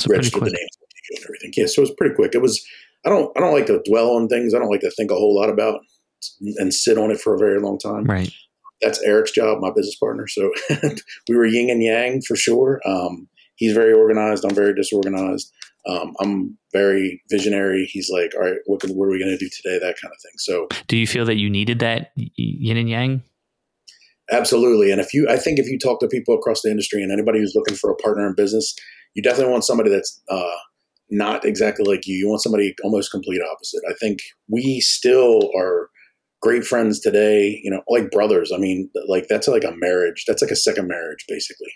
so 0.00 0.08
registered 0.10 0.42
the 0.42 0.50
name 0.50 0.68
and 1.10 1.24
everything. 1.24 1.52
Yeah, 1.56 1.66
so 1.66 1.80
it 1.82 1.88
was 1.88 1.94
pretty 1.96 2.14
quick. 2.14 2.34
It 2.34 2.42
was. 2.42 2.64
I 3.06 3.10
don't. 3.10 3.30
I 3.36 3.40
don't 3.40 3.52
like 3.52 3.66
to 3.66 3.82
dwell 3.86 4.10
on 4.12 4.28
things. 4.28 4.54
I 4.54 4.58
don't 4.58 4.70
like 4.70 4.80
to 4.80 4.90
think 4.90 5.10
a 5.10 5.14
whole 5.14 5.34
lot 5.34 5.50
about 5.50 5.80
and 6.56 6.72
sit 6.72 6.96
on 6.96 7.10
it 7.10 7.20
for 7.20 7.34
a 7.34 7.38
very 7.38 7.60
long 7.60 7.78
time. 7.78 8.04
Right 8.04 8.32
that's 8.84 9.02
Eric's 9.02 9.32
job, 9.32 9.60
my 9.60 9.70
business 9.70 9.96
partner. 9.96 10.26
So 10.28 10.52
we 11.28 11.36
were 11.36 11.46
yin 11.46 11.70
and 11.70 11.82
yang 11.82 12.20
for 12.22 12.36
sure. 12.36 12.80
Um, 12.86 13.28
he's 13.56 13.72
very 13.72 13.92
organized. 13.92 14.44
I'm 14.44 14.54
very 14.54 14.74
disorganized. 14.74 15.52
Um, 15.86 16.14
I'm 16.20 16.58
very 16.72 17.22
visionary. 17.30 17.86
He's 17.90 18.10
like, 18.10 18.32
all 18.34 18.42
right, 18.42 18.58
what, 18.66 18.82
what 18.84 19.06
are 19.06 19.10
we 19.10 19.18
going 19.18 19.36
to 19.36 19.38
do 19.38 19.50
today? 19.50 19.78
That 19.78 19.96
kind 20.00 20.12
of 20.12 20.20
thing. 20.22 20.32
So, 20.38 20.68
do 20.86 20.96
you 20.96 21.06
feel 21.06 21.26
that 21.26 21.36
you 21.36 21.50
needed 21.50 21.80
that 21.80 22.12
yin 22.16 22.76
and 22.76 22.88
yang? 22.88 23.22
Absolutely. 24.32 24.90
And 24.90 25.00
if 25.00 25.12
you, 25.12 25.28
I 25.28 25.36
think 25.36 25.58
if 25.58 25.66
you 25.68 25.78
talk 25.78 26.00
to 26.00 26.08
people 26.08 26.34
across 26.34 26.62
the 26.62 26.70
industry 26.70 27.02
and 27.02 27.12
anybody 27.12 27.38
who's 27.38 27.54
looking 27.54 27.76
for 27.76 27.90
a 27.90 27.96
partner 27.96 28.26
in 28.26 28.34
business, 28.34 28.74
you 29.14 29.22
definitely 29.22 29.52
want 29.52 29.64
somebody 29.64 29.90
that's 29.90 30.20
uh, 30.30 30.56
not 31.10 31.44
exactly 31.44 31.84
like 31.84 32.06
you. 32.06 32.16
You 32.16 32.28
want 32.28 32.42
somebody 32.42 32.74
almost 32.82 33.10
complete 33.10 33.42
opposite. 33.42 33.82
I 33.88 33.94
think 34.00 34.20
we 34.48 34.80
still 34.80 35.50
are 35.56 35.90
great 36.40 36.64
friends 36.64 37.00
today, 37.00 37.60
you 37.62 37.70
know, 37.70 37.82
like 37.88 38.10
brothers. 38.10 38.50
I 38.52 38.58
mean, 38.58 38.90
like 39.08 39.26
that's 39.28 39.48
like 39.48 39.64
a 39.64 39.74
marriage. 39.76 40.24
That's 40.26 40.42
like 40.42 40.50
a 40.50 40.56
second 40.56 40.88
marriage, 40.88 41.24
basically. 41.28 41.72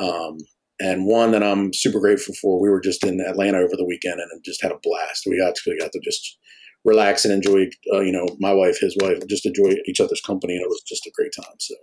Um, 0.00 0.38
and 0.80 1.06
one 1.06 1.32
that 1.32 1.42
I'm 1.42 1.72
super 1.74 1.98
grateful 1.98 2.34
for. 2.40 2.60
We 2.60 2.68
were 2.70 2.80
just 2.80 3.04
in 3.04 3.20
Atlanta 3.20 3.58
over 3.58 3.76
the 3.76 3.84
weekend 3.84 4.20
and 4.20 4.44
just 4.44 4.62
had 4.62 4.70
a 4.70 4.78
blast. 4.82 5.24
We 5.26 5.44
actually 5.44 5.78
got 5.78 5.90
to 5.92 6.00
just 6.04 6.38
relax 6.88 7.24
and 7.24 7.32
enjoy, 7.32 7.68
uh, 7.92 8.00
you 8.00 8.12
know, 8.12 8.26
my 8.40 8.52
wife, 8.52 8.78
his 8.80 8.96
wife, 9.00 9.18
just 9.28 9.46
enjoy 9.46 9.74
each 9.86 10.00
other's 10.00 10.20
company. 10.20 10.54
And 10.54 10.62
it 10.62 10.68
was 10.68 10.82
just 10.86 11.06
a 11.06 11.12
great 11.14 11.32
time. 11.36 11.54
So, 11.58 11.74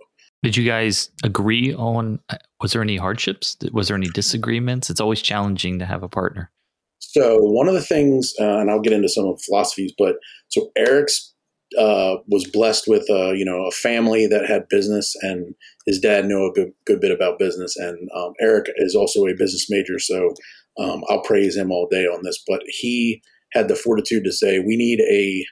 did 0.42 0.56
you 0.56 0.64
guys 0.64 1.10
agree 1.24 1.74
on? 1.74 2.20
Was 2.60 2.72
there 2.72 2.82
any 2.82 2.96
hardships? 2.96 3.56
Was 3.72 3.88
there 3.88 3.96
any 3.96 4.08
disagreements? 4.08 4.90
It's 4.90 5.00
always 5.00 5.22
challenging 5.22 5.78
to 5.78 5.86
have 5.86 6.02
a 6.02 6.08
partner. 6.08 6.50
So, 6.98 7.38
one 7.38 7.68
of 7.68 7.74
the 7.74 7.82
things, 7.82 8.34
uh, 8.40 8.58
and 8.58 8.70
I'll 8.70 8.80
get 8.80 8.92
into 8.92 9.08
some 9.08 9.26
of 9.26 9.38
the 9.38 9.42
philosophies, 9.46 9.92
but 9.96 10.16
so 10.48 10.70
Eric's 10.76 11.34
uh, 11.78 12.16
was 12.28 12.46
blessed 12.46 12.84
with 12.86 13.08
a 13.10 13.34
you 13.36 13.44
know 13.44 13.64
a 13.66 13.70
family 13.70 14.26
that 14.26 14.46
had 14.46 14.68
business, 14.68 15.14
and 15.22 15.54
his 15.86 15.98
dad 15.98 16.26
knew 16.26 16.46
a 16.46 16.52
good 16.52 16.72
good 16.86 17.00
bit 17.00 17.10
about 17.10 17.38
business. 17.38 17.76
And 17.76 18.08
um, 18.14 18.32
Eric 18.40 18.66
is 18.76 18.94
also 18.94 19.26
a 19.26 19.34
business 19.34 19.66
major, 19.68 19.98
so 19.98 20.34
um, 20.78 21.02
I'll 21.08 21.22
praise 21.22 21.56
him 21.56 21.70
all 21.70 21.88
day 21.90 22.04
on 22.04 22.20
this. 22.22 22.42
But 22.46 22.62
he 22.66 23.22
had 23.56 23.68
the 23.68 23.76
fortitude 23.76 24.24
to 24.24 24.32
say, 24.32 24.58
"We 24.58 24.76
need 24.76 25.00
a 25.00 25.46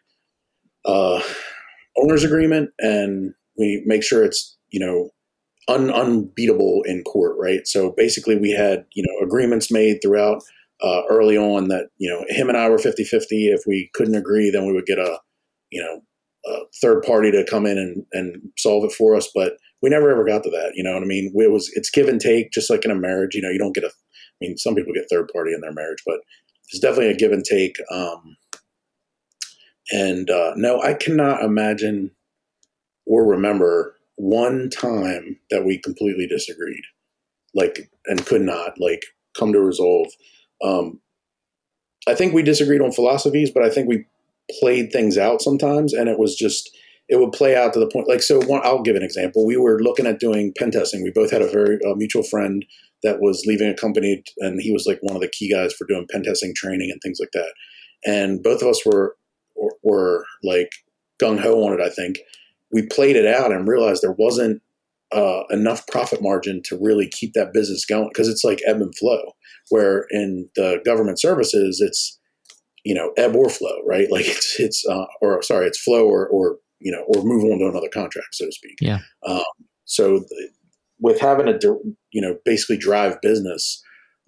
uh, 0.88 1.22
owner's 1.96 2.24
agreement, 2.24 2.70
and 2.78 3.32
we 3.58 3.82
make 3.86 4.02
sure 4.02 4.24
it's 4.24 4.56
you 4.70 4.80
know." 4.80 5.10
Un- 5.66 5.90
unbeatable 5.90 6.82
in 6.84 7.02
court, 7.04 7.36
right? 7.38 7.66
So 7.66 7.94
basically, 7.96 8.36
we 8.36 8.50
had 8.50 8.84
you 8.92 9.02
know 9.02 9.26
agreements 9.26 9.70
made 9.70 10.00
throughout 10.02 10.42
uh, 10.82 11.02
early 11.08 11.38
on 11.38 11.68
that 11.68 11.86
you 11.96 12.10
know 12.10 12.22
him 12.28 12.50
and 12.50 12.58
I 12.58 12.68
were 12.68 12.76
50-50. 12.76 13.24
If 13.30 13.62
we 13.66 13.88
couldn't 13.94 14.14
agree, 14.14 14.50
then 14.50 14.66
we 14.66 14.74
would 14.74 14.84
get 14.84 14.98
a 14.98 15.18
you 15.70 15.82
know 15.82 16.02
a 16.46 16.64
third 16.82 17.02
party 17.02 17.30
to 17.30 17.46
come 17.48 17.64
in 17.64 17.78
and, 17.78 18.04
and 18.12 18.42
solve 18.58 18.84
it 18.84 18.92
for 18.92 19.16
us. 19.16 19.28
But 19.34 19.54
we 19.82 19.90
never 19.90 20.10
ever 20.10 20.24
got 20.24 20.42
to 20.44 20.50
that. 20.50 20.72
You 20.74 20.84
know 20.84 20.92
what 20.94 21.02
I 21.02 21.06
mean? 21.06 21.32
It 21.34 21.50
was 21.50 21.70
it's 21.74 21.90
give 21.90 22.08
and 22.08 22.20
take, 22.20 22.52
just 22.52 22.70
like 22.70 22.84
in 22.84 22.90
a 22.90 22.94
marriage. 22.94 23.34
You 23.34 23.42
know, 23.42 23.50
you 23.50 23.58
don't 23.58 23.74
get 23.74 23.84
a. 23.84 23.88
I 23.88 24.36
mean, 24.40 24.56
some 24.56 24.74
people 24.74 24.92
get 24.92 25.06
third 25.10 25.28
party 25.32 25.52
in 25.54 25.60
their 25.60 25.72
marriage, 25.72 26.02
but 26.04 26.20
it's 26.68 26.80
definitely 26.80 27.10
a 27.10 27.16
give 27.16 27.32
and 27.32 27.44
take. 27.44 27.76
Um, 27.90 28.36
and 29.92 30.30
uh, 30.30 30.52
no, 30.56 30.80
I 30.80 30.94
cannot 30.94 31.42
imagine 31.42 32.10
or 33.06 33.26
remember 33.26 33.96
one 34.16 34.70
time 34.70 35.38
that 35.50 35.64
we 35.64 35.78
completely 35.78 36.26
disagreed, 36.26 36.84
like 37.54 37.90
and 38.06 38.24
could 38.24 38.40
not 38.40 38.74
like 38.78 39.04
come 39.38 39.52
to 39.52 39.60
resolve. 39.60 40.06
Um, 40.62 41.00
I 42.06 42.14
think 42.14 42.32
we 42.32 42.42
disagreed 42.42 42.80
on 42.80 42.92
philosophies, 42.92 43.50
but 43.50 43.62
I 43.62 43.70
think 43.70 43.88
we 43.88 44.06
played 44.60 44.92
things 44.92 45.18
out 45.18 45.42
sometimes, 45.42 45.92
and 45.92 46.08
it 46.08 46.18
was 46.18 46.34
just 46.36 46.70
it 47.08 47.16
would 47.16 47.32
play 47.32 47.54
out 47.54 47.72
to 47.74 47.80
the 47.80 47.88
point 47.88 48.08
like 48.08 48.22
so. 48.22 48.40
One, 48.42 48.62
I'll 48.64 48.82
give 48.82 48.96
an 48.96 49.02
example. 49.02 49.46
We 49.46 49.56
were 49.56 49.80
looking 49.80 50.06
at 50.06 50.20
doing 50.20 50.54
pen 50.56 50.70
testing. 50.70 51.02
We 51.02 51.10
both 51.10 51.30
had 51.30 51.42
a 51.42 51.50
very 51.50 51.78
uh, 51.84 51.94
mutual 51.94 52.22
friend 52.22 52.64
that 53.04 53.20
was 53.20 53.44
leaving 53.46 53.68
a 53.68 53.74
company, 53.74 54.24
and 54.38 54.60
he 54.60 54.72
was 54.72 54.86
like 54.86 54.98
one 55.02 55.14
of 55.14 55.22
the 55.22 55.28
key 55.28 55.52
guys 55.52 55.72
for 55.72 55.86
doing 55.86 56.06
pen 56.10 56.24
testing 56.24 56.52
training 56.56 56.90
and 56.90 57.00
things 57.02 57.18
like 57.20 57.30
that. 57.32 57.52
And 58.04 58.42
both 58.42 58.62
of 58.62 58.68
us 58.68 58.84
were 58.84 59.16
were, 59.54 59.76
were 59.82 60.24
like 60.42 60.70
gung 61.22 61.38
ho 61.38 61.64
on 61.64 61.72
it. 61.72 61.80
I 61.80 61.90
think 61.90 62.18
we 62.72 62.86
played 62.86 63.14
it 63.14 63.26
out 63.26 63.52
and 63.52 63.68
realized 63.68 64.02
there 64.02 64.16
wasn't 64.18 64.60
uh, 65.14 65.44
enough 65.50 65.86
profit 65.86 66.20
margin 66.20 66.60
to 66.64 66.78
really 66.80 67.08
keep 67.08 67.34
that 67.34 67.52
business 67.52 67.84
going 67.84 68.08
because 68.08 68.28
it's 68.28 68.42
like 68.42 68.60
ebb 68.66 68.80
and 68.80 68.96
flow. 68.96 69.32
Where 69.70 70.06
in 70.10 70.48
the 70.56 70.80
government 70.84 71.20
services, 71.20 71.80
it's 71.80 72.18
you 72.84 72.94
know 72.94 73.12
ebb 73.16 73.36
or 73.36 73.48
flow, 73.48 73.76
right? 73.86 74.08
Like 74.10 74.26
it's 74.26 74.58
it's 74.58 74.86
uh, 74.86 75.06
or 75.20 75.42
sorry, 75.42 75.66
it's 75.66 75.80
flow 75.80 76.06
or 76.06 76.26
or 76.26 76.56
you 76.80 76.90
know 76.90 77.04
or 77.08 77.22
move 77.22 77.44
on 77.44 77.58
to 77.58 77.66
another 77.66 77.90
contract, 77.92 78.34
so 78.34 78.46
to 78.46 78.52
speak. 78.52 78.76
Yeah. 78.80 78.98
Um, 79.26 79.42
so 79.84 80.20
the, 80.20 80.48
with 81.00 81.20
having 81.20 81.48
a 81.48 81.58
you 82.10 82.20
know 82.20 82.36
basically 82.44 82.76
drive 82.76 83.20
business 83.20 83.82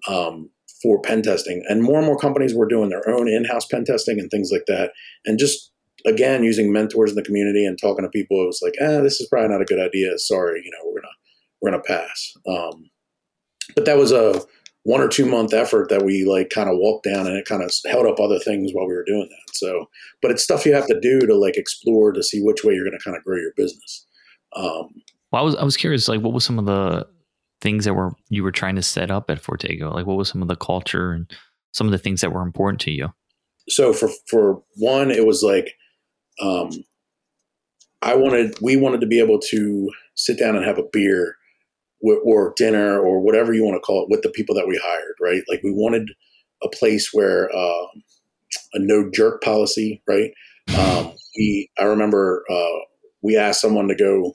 um, 0.09 0.51
for 0.83 1.01
pen 1.01 1.23
testing, 1.23 1.63
and 1.69 1.83
more 1.83 1.99
and 1.99 2.07
more 2.07 2.19
companies 2.19 2.55
were 2.55 2.69
doing 2.69 2.91
their 2.91 3.09
own 3.09 3.29
in-house 3.29 3.67
pen 3.67 3.85
testing 3.85 4.19
and 4.19 4.31
things 4.31 4.51
like 4.53 4.65
that, 4.67 4.93
and 5.25 5.39
just 5.39 5.73
again 6.07 6.45
using 6.45 6.73
mentors 6.73 7.11
in 7.11 7.17
the 7.17 7.23
community 7.23 7.67
and 7.67 7.79
talking 7.81 8.05
to 8.05 8.11
people, 8.11 8.43
it 8.43 8.47
was 8.47 8.61
like, 8.63 8.75
eh, 8.81 9.01
this 9.01 9.21
is 9.21 9.29
probably 9.29 9.49
not 9.49 9.63
a 9.63 9.67
good 9.67 9.81
idea. 9.81 10.19
Sorry, 10.19 10.63
you 10.65 10.71
know, 10.71 10.91
we're 10.91 11.01
gonna 11.01 11.15
we're 11.61 11.71
gonna 11.71 11.83
pass. 11.83 12.35
Um, 12.49 12.91
but 13.75 13.85
that 13.87 13.97
was 13.99 14.13
a 14.13 14.43
one 14.87 15.01
or 15.01 15.09
two 15.09 15.27
month 15.27 15.53
effort 15.53 15.89
that 15.89 16.05
we 16.05 16.25
like 16.25 16.49
kind 16.49 16.71
of 16.71 16.77
walked 16.79 17.05
down 17.05 17.27
and 17.27 17.37
it 17.37 17.45
kind 17.45 17.61
of 17.61 17.73
held 17.87 18.07
up 18.07 18.21
other 18.21 18.39
things 18.39 18.71
while 18.73 18.87
we 18.87 18.95
were 18.95 19.05
doing 19.05 19.29
that. 19.29 19.57
So, 19.57 19.91
but 20.23 20.31
it's 20.31 20.45
stuff 20.45 20.65
you 20.65 20.75
have 20.75 20.87
to 20.87 21.01
do 21.01 21.19
to 21.21 21.35
like 21.35 21.57
explore 21.57 22.13
to 22.13 22.23
see 22.23 22.41
which 22.41 22.63
way 22.63 22.73
you're 22.73 22.85
going 22.85 22.97
to 22.97 23.03
kind 23.03 23.17
of 23.17 23.25
grow 23.25 23.37
your 23.37 23.53
business. 23.57 24.07
Um, 24.55 25.03
well, 25.31 25.43
I 25.43 25.45
was, 25.45 25.55
I 25.57 25.65
was 25.65 25.77
curious, 25.77 26.09
like 26.09 26.21
what 26.21 26.33
was 26.33 26.45
some 26.45 26.59
of 26.59 26.67
the 26.67 27.07
things 27.61 27.85
that 27.85 27.95
were, 27.95 28.13
you 28.29 28.43
were 28.43 28.53
trying 28.53 28.77
to 28.77 28.83
set 28.83 29.11
up 29.11 29.31
at 29.31 29.41
Fortego? 29.41 29.91
Like 29.91 30.07
what 30.07 30.17
was 30.17 30.29
some 30.29 30.43
of 30.43 30.49
the 30.49 30.57
culture 30.57 31.13
and 31.13 31.31
some 31.73 31.87
of 31.87 31.91
the 31.91 31.99
things 31.99 32.21
that 32.21 32.33
were 32.33 32.43
important 32.43 32.81
to 32.83 32.91
you? 32.91 33.13
So 33.69 33.93
for, 33.93 34.09
for 34.29 34.63
one, 34.77 35.11
it 35.11 35.27
was 35.27 35.43
like, 35.43 35.75
um, 36.41 36.71
I 38.03 38.15
wanted, 38.15 38.57
we 38.61 38.77
wanted 38.77 39.01
to 39.01 39.07
be 39.07 39.19
able 39.19 39.41
to 39.41 39.91
sit 40.15 40.39
down 40.39 40.55
and 40.55 40.65
have 40.65 40.79
a 40.79 40.85
beer 40.93 41.37
or 42.01 42.53
dinner 42.57 43.01
or 43.01 43.21
whatever 43.21 43.53
you 43.53 43.65
want 43.65 43.75
to 43.75 43.81
call 43.81 44.03
it 44.03 44.11
with 44.11 44.23
the 44.23 44.29
people 44.31 44.55
that 44.55 44.69
we 44.69 44.81
hired, 44.83 45.15
right? 45.21 45.43
Like 45.49 45.63
we 45.65 45.73
wanted 45.73 46.11
a 46.63 46.69
place 46.69 47.11
where 47.13 47.51
uh, 47.55 47.87
a 48.75 48.79
no 48.79 49.11
jerk 49.13 49.43
policy, 49.43 50.03
right? 50.07 50.31
Um, 50.79 51.13
we 51.37 51.71
I 51.79 51.85
remember 51.85 52.45
uh, 52.51 52.79
we 53.23 53.37
asked 53.37 53.61
someone 53.61 53.89
to 53.89 53.95
go, 53.95 54.35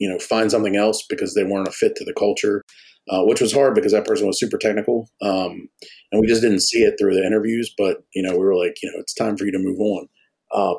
you 0.00 0.08
know, 0.08 0.18
find 0.18 0.50
something 0.50 0.74
else 0.74 1.04
because 1.08 1.34
they 1.34 1.44
weren't 1.44 1.68
a 1.68 1.72
fit 1.72 1.94
to 1.96 2.04
the 2.04 2.14
culture, 2.14 2.64
uh, 3.08 3.22
which 3.22 3.40
was 3.40 3.52
hard 3.52 3.74
because 3.74 3.92
that 3.92 4.06
person 4.06 4.26
was 4.26 4.40
super 4.40 4.58
technical. 4.58 5.08
Um, 5.22 5.68
and 6.10 6.20
we 6.20 6.26
just 6.26 6.42
didn't 6.42 6.62
see 6.62 6.80
it 6.80 6.94
through 6.98 7.14
the 7.14 7.24
interviews. 7.24 7.72
But, 7.76 7.98
you 8.14 8.22
know, 8.22 8.32
we 8.32 8.44
were 8.44 8.56
like, 8.56 8.76
you 8.82 8.90
know, 8.90 8.98
it's 8.98 9.14
time 9.14 9.36
for 9.36 9.44
you 9.44 9.52
to 9.52 9.58
move 9.58 9.78
on. 9.78 10.08
Uh, 10.52 10.74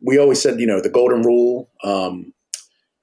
we 0.00 0.18
always 0.18 0.40
said, 0.40 0.60
you 0.60 0.66
know, 0.66 0.80
the 0.80 0.88
golden 0.88 1.22
rule, 1.22 1.68
um, 1.84 2.32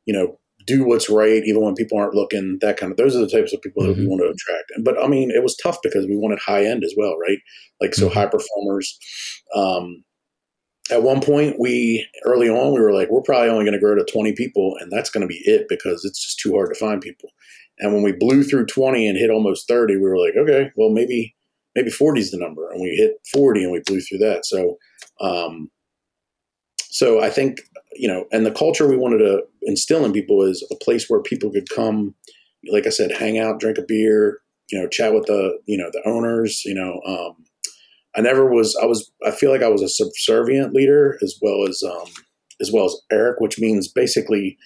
you 0.06 0.14
know, 0.14 0.40
do 0.66 0.86
what's 0.86 1.10
right 1.10 1.44
even 1.44 1.62
when 1.62 1.76
people 1.76 1.98
aren't 1.98 2.14
looking 2.14 2.58
that 2.62 2.78
kind 2.78 2.90
of 2.90 2.98
those 2.98 3.18
are 3.18 3.20
the 3.20 3.28
types 3.28 3.52
of 3.52 3.62
people 3.62 3.84
mm-hmm. 3.84 3.92
that 3.92 3.98
we 3.98 4.04
mm-hmm. 4.04 4.12
want 4.12 4.22
to 4.22 4.30
attract 4.30 4.72
but 4.86 4.98
i 5.04 5.08
mean 5.08 5.30
it 5.30 5.44
was 5.44 5.58
tough 5.58 5.78
because 5.84 6.06
we 6.06 6.16
wanted 6.16 6.40
high 6.40 6.66
end 6.66 6.86
as 6.86 6.94
well 6.96 7.18
right 7.18 7.40
like 7.82 7.94
so 7.94 8.06
mm-hmm. 8.06 8.18
high 8.18 8.26
performers 8.26 8.98
um, 9.58 10.06
at 10.92 11.04
one 11.04 11.22
point 11.22 11.60
we 11.60 12.06
early 12.26 12.50
on 12.50 12.74
we 12.74 12.80
were 12.80 12.94
like 12.94 13.10
we're 13.10 13.22
probably 13.22 13.50
only 13.50 13.64
going 13.64 13.74
to 13.74 13.80
grow 13.80 13.96
to 13.96 14.06
20 14.12 14.34
people 14.34 14.76
and 14.80 14.92
that's 14.92 15.10
going 15.10 15.22
to 15.22 15.28
be 15.28 15.42
it 15.46 15.66
because 15.70 16.04
it's 16.04 16.24
just 16.24 16.40
too 16.40 16.54
hard 16.54 16.74
to 16.74 16.80
find 16.80 17.02
people. 17.02 17.30
And 17.80 17.94
when 17.94 18.04
we 18.04 18.12
blew 18.12 18.44
through 18.44 18.68
20 18.68 19.08
and 19.08 19.18
hit 19.18 19.30
almost 19.30 19.68
30 19.68 19.96
we 19.96 20.02
were 20.02 20.18
like 20.18 20.36
okay 20.38 20.72
well 20.76 20.90
maybe 20.90 21.36
maybe 21.76 21.90
40 21.90 22.22
is 22.22 22.32
the 22.32 22.38
number. 22.38 22.70
And 22.72 22.82
we 22.82 22.90
hit 22.90 23.14
40 23.34 23.64
and 23.64 23.72
we 23.72 23.82
blew 23.86 24.00
through 24.02 24.20
that. 24.20 24.46
So 24.46 24.78
um, 25.20 25.72
so 26.94 27.22
i 27.22 27.30
think 27.30 27.62
you 27.94 28.08
know 28.08 28.26
and 28.32 28.46
the 28.46 28.52
culture 28.52 28.88
we 28.88 28.96
wanted 28.96 29.18
to 29.18 29.44
instill 29.64 30.06
in 30.06 30.14
people 30.14 30.44
is 30.44 30.66
a 30.72 30.76
place 30.76 31.10
where 31.10 31.22
people 31.22 31.52
could 31.52 31.68
come 31.70 32.14
like 32.72 32.86
i 32.86 32.90
said 32.90 33.12
hang 33.12 33.40
out 33.40 33.60
drink 33.60 33.78
a 33.78 33.82
beer 33.82 34.40
you 34.70 34.80
know 34.80 34.88
chat 34.88 35.14
with 35.14 35.26
the 35.26 35.58
you 35.66 35.78
know 35.78 35.90
the 35.92 36.08
owners 36.08 36.62
you 36.66 36.74
know 36.74 37.02
um, 37.06 37.36
I 38.16 38.22
never 38.22 38.50
was. 38.50 38.78
I 38.82 38.86
was. 38.86 39.12
I 39.26 39.32
feel 39.32 39.52
like 39.52 39.64
I 39.64 39.70
was 39.70 39.82
a 39.82 39.90
subservient 39.90 40.74
leader 40.74 41.18
as 41.24 41.38
well 41.42 41.68
as 41.68 41.82
um, 41.84 42.08
as 42.62 42.72
well 42.72 42.86
as 42.86 42.96
Eric, 43.12 43.40
which 43.40 43.60
means 43.60 43.88
basically 43.88 44.58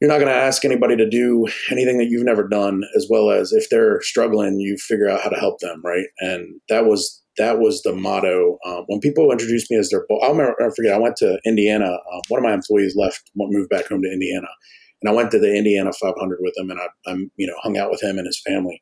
you're 0.00 0.10
not 0.10 0.18
going 0.18 0.32
to 0.32 0.38
ask 0.38 0.64
anybody 0.64 0.96
to 0.96 1.08
do 1.08 1.46
anything 1.70 1.98
that 1.98 2.08
you've 2.08 2.24
never 2.24 2.46
done, 2.46 2.82
as 2.96 3.06
well 3.08 3.30
as 3.30 3.52
if 3.52 3.70
they're 3.70 4.00
struggling, 4.02 4.60
you 4.60 4.76
figure 4.76 5.08
out 5.08 5.22
how 5.22 5.30
to 5.30 5.38
help 5.38 5.60
them, 5.60 5.80
right? 5.82 6.06
And 6.20 6.60
that 6.68 6.84
was 6.84 7.22
that 7.38 7.58
was 7.58 7.82
the 7.82 7.94
motto. 7.94 8.58
Um, 8.66 8.84
when 8.86 9.00
people 9.00 9.30
introduced 9.30 9.70
me 9.70 9.76
as 9.78 9.90
their, 9.90 10.06
I'll 10.22 10.34
never 10.34 10.54
forget. 10.74 10.94
I 10.94 10.98
went 10.98 11.16
to 11.16 11.38
Indiana. 11.44 11.92
Um, 12.12 12.20
one 12.28 12.38
of 12.38 12.44
my 12.44 12.54
employees 12.54 12.94
left, 12.96 13.30
moved 13.34 13.70
back 13.70 13.88
home 13.88 14.02
to 14.02 14.12
Indiana, 14.12 14.48
and 15.02 15.10
I 15.10 15.14
went 15.14 15.30
to 15.32 15.38
the 15.38 15.54
Indiana 15.54 15.92
500 15.92 16.38
with 16.40 16.54
him, 16.56 16.70
and 16.70 16.80
I, 16.80 16.86
I'm 17.10 17.30
you 17.36 17.46
know 17.46 17.56
hung 17.62 17.78
out 17.78 17.90
with 17.90 18.02
him 18.02 18.18
and 18.18 18.26
his 18.26 18.40
family 18.46 18.80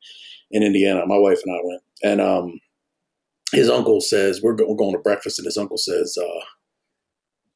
in 0.50 0.62
Indiana. 0.62 1.06
My 1.06 1.18
wife 1.18 1.40
and 1.44 1.54
I 1.54 1.60
went, 1.64 1.82
and 2.02 2.20
um, 2.20 2.60
his 3.52 3.68
uncle 3.68 4.00
says 4.00 4.40
we're, 4.42 4.54
go- 4.54 4.66
we're 4.68 4.76
going 4.76 4.94
to 4.94 4.98
breakfast, 4.98 5.38
and 5.38 5.46
his 5.46 5.56
uncle 5.56 5.78
says, 5.78 6.16
uh, 6.20 6.44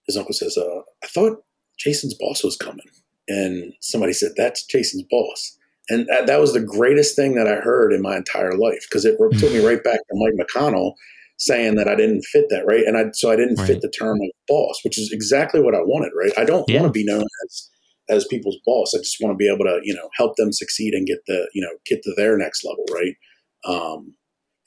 his 0.06 0.16
uncle 0.16 0.34
says, 0.34 0.56
uh, 0.56 0.80
I 1.02 1.06
thought 1.06 1.42
Jason's 1.78 2.14
boss 2.14 2.44
was 2.44 2.56
coming, 2.56 2.86
and 3.28 3.72
somebody 3.80 4.12
said 4.12 4.32
that's 4.36 4.64
Jason's 4.64 5.04
boss, 5.10 5.56
and 5.88 6.06
that, 6.08 6.26
that 6.26 6.40
was 6.40 6.52
the 6.52 6.60
greatest 6.60 7.16
thing 7.16 7.34
that 7.34 7.48
I 7.48 7.56
heard 7.56 7.92
in 7.92 8.02
my 8.02 8.16
entire 8.16 8.56
life 8.56 8.86
because 8.88 9.04
it 9.04 9.16
took 9.18 9.52
me 9.52 9.58
right 9.66 9.82
back 9.82 9.98
to 9.98 10.14
Mike 10.14 10.34
McConnell 10.34 10.92
saying 11.38 11.76
that 11.76 11.86
I 11.86 11.94
didn't 11.94 12.22
fit 12.22 12.46
that 12.50 12.66
right, 12.66 12.84
and 12.84 12.96
I 12.96 13.04
so 13.12 13.30
I 13.30 13.36
didn't 13.36 13.58
right. 13.58 13.66
fit 13.66 13.80
the 13.80 13.92
term 13.98 14.18
of 14.20 14.30
boss, 14.48 14.80
which 14.84 14.98
is 14.98 15.10
exactly 15.12 15.60
what 15.60 15.74
I 15.74 15.80
wanted, 15.80 16.12
right? 16.16 16.32
I 16.36 16.44
don't 16.44 16.68
yeah. 16.68 16.80
want 16.80 16.92
to 16.92 16.98
be 16.98 17.04
known 17.04 17.24
as 17.44 17.70
as 18.08 18.26
people's 18.26 18.58
boss. 18.64 18.94
I 18.94 18.98
just 18.98 19.18
want 19.20 19.34
to 19.34 19.36
be 19.36 19.52
able 19.52 19.64
to, 19.64 19.80
you 19.82 19.94
know, 19.94 20.08
help 20.16 20.36
them 20.36 20.52
succeed 20.52 20.94
and 20.94 21.06
get 21.06 21.18
the, 21.26 21.48
you 21.54 21.62
know, 21.62 21.70
get 21.86 22.02
to 22.02 22.14
their 22.16 22.36
next 22.36 22.64
level, 22.64 22.84
right? 22.92 23.14
Um, 23.64 24.14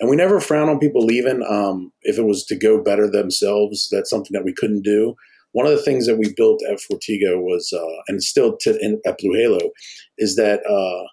and 0.02 0.10
we 0.10 0.16
never 0.16 0.42
frown 0.42 0.68
on 0.68 0.80
people 0.80 1.06
leaving 1.06 1.46
um, 1.48 1.94
if 2.02 2.18
it 2.18 2.24
was 2.24 2.44
to 2.46 2.58
go 2.58 2.82
better 2.84 3.10
themselves. 3.10 3.88
That's 3.92 4.10
something 4.10 4.34
that 4.34 4.44
we 4.44 4.52
couldn't 4.52 4.82
do. 4.82 5.16
One 5.52 5.68
of 5.68 5.74
the 5.74 5.82
things 5.82 6.08
that 6.08 6.18
we 6.18 6.34
built 6.36 6.62
at 6.70 6.82
Fortego 6.82 7.40
was, 7.40 7.72
uh, 7.72 8.02
and 8.08 8.24
still 8.24 8.58
to, 8.62 8.78
in, 8.80 9.00
at 9.06 9.20
BlueHalo, 9.20 9.70
is 10.18 10.38
that 10.38 10.66
uh, 10.66 11.08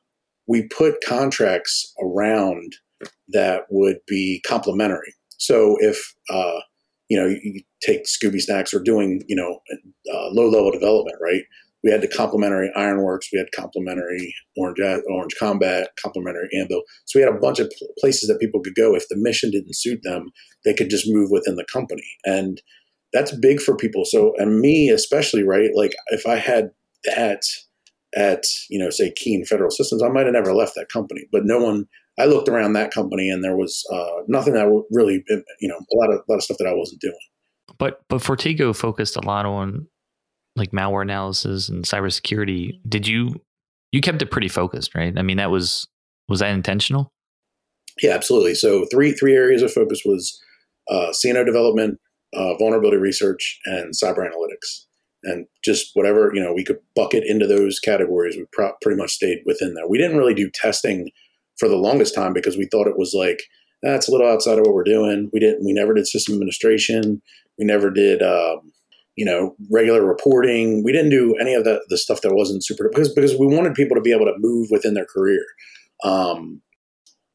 we 0.47 0.68
put 0.68 1.05
contracts 1.07 1.93
around 2.03 2.76
that 3.28 3.64
would 3.68 3.99
be 4.07 4.41
complementary. 4.47 5.12
So 5.36 5.76
if 5.80 6.14
uh, 6.30 6.61
you 7.09 7.20
know 7.20 7.26
you 7.26 7.61
take 7.82 8.07
Scooby 8.07 8.41
Snacks 8.41 8.72
or 8.72 8.80
doing 8.80 9.22
you 9.28 9.36
know 9.36 9.61
uh, 10.12 10.28
low 10.30 10.49
level 10.49 10.70
development, 10.70 11.16
right? 11.20 11.43
We 11.85 11.91
had 11.91 12.01
the 12.01 12.09
complementary 12.09 12.70
Ironworks, 12.74 13.29
we 13.33 13.39
had 13.39 13.49
complementary 13.55 14.35
Orange 14.57 14.81
Orange 15.09 15.35
Combat, 15.39 15.91
complementary 16.01 16.49
Anvil. 16.59 16.83
So 17.07 17.18
we 17.18 17.24
had 17.24 17.33
a 17.33 17.39
bunch 17.39 17.61
of 17.61 17.70
places 17.99 18.29
that 18.29 18.41
people 18.41 18.61
could 18.61 18.74
go 18.74 18.95
if 18.95 19.09
the 19.09 19.16
mission 19.16 19.51
didn't 19.51 19.76
suit 19.76 20.01
them, 20.03 20.31
they 20.64 20.74
could 20.74 20.91
just 20.91 21.07
move 21.09 21.31
within 21.31 21.57
the 21.57 21.66
company, 21.72 22.07
and 22.24 22.61
that's 23.12 23.35
big 23.37 23.61
for 23.61 23.76
people. 23.76 24.05
So 24.05 24.35
and 24.39 24.61
me 24.61 24.91
especially, 24.91 25.45
right? 25.45 25.70
Like 25.74 25.95
if 26.09 26.26
I 26.26 26.37
had 26.37 26.70
that 27.05 27.43
at 28.16 28.45
you 28.68 28.79
know 28.79 28.91
say 28.91 29.12
Keane 29.12 29.45
Federal 29.45 29.70
Systems, 29.70 30.03
I 30.03 30.09
might 30.09 30.26
have 30.26 30.35
never 30.35 30.55
left 30.55 30.74
that 30.76 30.89
company, 30.93 31.26
but 31.33 31.45
no 31.45 31.59
one. 31.59 31.87
I 32.20 32.24
looked 32.24 32.49
around 32.49 32.72
that 32.72 32.93
company 32.93 33.31
and 33.31 33.45
there 33.45 33.57
was 33.57 33.85
uh, 33.93 34.22
nothing 34.26 34.55
that 34.55 34.66
really, 34.91 35.22
you 35.61 35.68
know, 35.68 35.76
a 35.76 35.97
lot 35.97 36.11
of 36.12 36.16
a 36.16 36.24
lot 36.29 36.39
of 36.39 36.43
stuff 36.43 36.57
that 36.59 36.66
I 36.66 36.74
wasn't 36.74 37.01
doing. 37.01 37.14
But 37.79 38.01
but 38.09 38.20
Fortego 38.20 38.72
focused 38.72 39.14
a 39.14 39.20
lot 39.20 39.47
on 39.47 39.87
like 40.59 40.73
malware 40.73 41.03
analysis 41.03 41.69
and 41.69 41.85
cybersecurity, 41.85 42.81
did 42.89 43.07
you 43.07 43.35
you 43.93 44.01
kept 44.01 44.23
it 44.23 44.31
pretty 44.31 44.49
focused, 44.49 44.95
right? 44.95 45.17
I 45.19 45.23
mean, 45.23 45.39
that 45.39 45.51
was 45.51 45.87
was 46.29 46.41
that 46.41 46.51
intentional? 46.51 47.13
Yeah, 48.03 48.13
absolutely. 48.13 48.55
So 48.55 48.87
three 48.91 49.13
three 49.13 49.35
areas 49.35 49.63
of 49.63 49.73
focus 49.73 50.03
was 50.05 50.41
uh, 50.91 51.13
CNO 51.13 51.45
development, 51.45 51.99
uh, 52.35 52.55
vulnerability 52.59 52.99
research, 52.99 53.59
and 53.65 53.95
cyber 53.95 54.19
analytics. 54.19 54.85
And 55.25 55.47
just 55.65 55.91
whatever 55.95 56.31
you 56.35 56.43
know 56.43 56.53
we 56.53 56.65
could 56.65 56.79
bucket 56.95 57.25
into 57.27 57.47
those 57.47 57.81
categories, 57.81 58.37
we 58.37 58.45
pro- 58.53 58.75
pretty 58.81 59.01
much 59.01 59.13
stayed 59.13 59.39
within 59.47 59.75
there. 59.75 59.89
We 59.89 59.99
didn't 59.99 60.17
really 60.17 60.35
do 60.35 60.51
testing 60.53 61.11
for 61.59 61.69
the 61.69 61.77
longest 61.77 62.15
time 62.15 62.33
because 62.33 62.57
we 62.57 62.69
thought 62.71 62.87
it 62.87 62.99
was 62.99 63.15
like 63.15 63.41
that's 63.83 64.09
a 64.09 64.13
little 64.13 64.29
outside 64.29 64.59
of 64.59 64.65
what 64.65 64.75
we're 64.75 64.85
doing. 64.85 65.31
We 65.33 65.41
didn't. 65.41 65.65
We 65.65 65.73
never 65.73 65.95
did 65.95 66.07
system 66.07 66.35
administration. 66.35 67.23
We 67.59 67.65
never 67.65 67.91
did. 67.91 68.23
Um, 68.23 68.73
you 69.19 69.25
know, 69.25 69.57
regular 69.69 70.07
reporting. 70.07 70.85
We 70.85 70.93
didn't 70.93 71.11
do 71.11 71.35
any 71.41 71.53
of 71.53 71.64
the, 71.64 71.85
the 71.89 71.99
stuff 71.99 72.21
that 72.21 72.37
wasn't 72.37 72.64
super 72.64 72.89
because 72.89 73.12
because 73.12 73.37
we 73.37 73.49
wanted 73.49 73.75
people 73.75 73.97
to 73.97 74.01
be 74.01 74.12
able 74.12 74.27
to 74.27 74.35
move 74.39 74.69
within 74.71 74.95
their 74.95 75.07
career. 75.07 75.45
Um, 76.05 76.62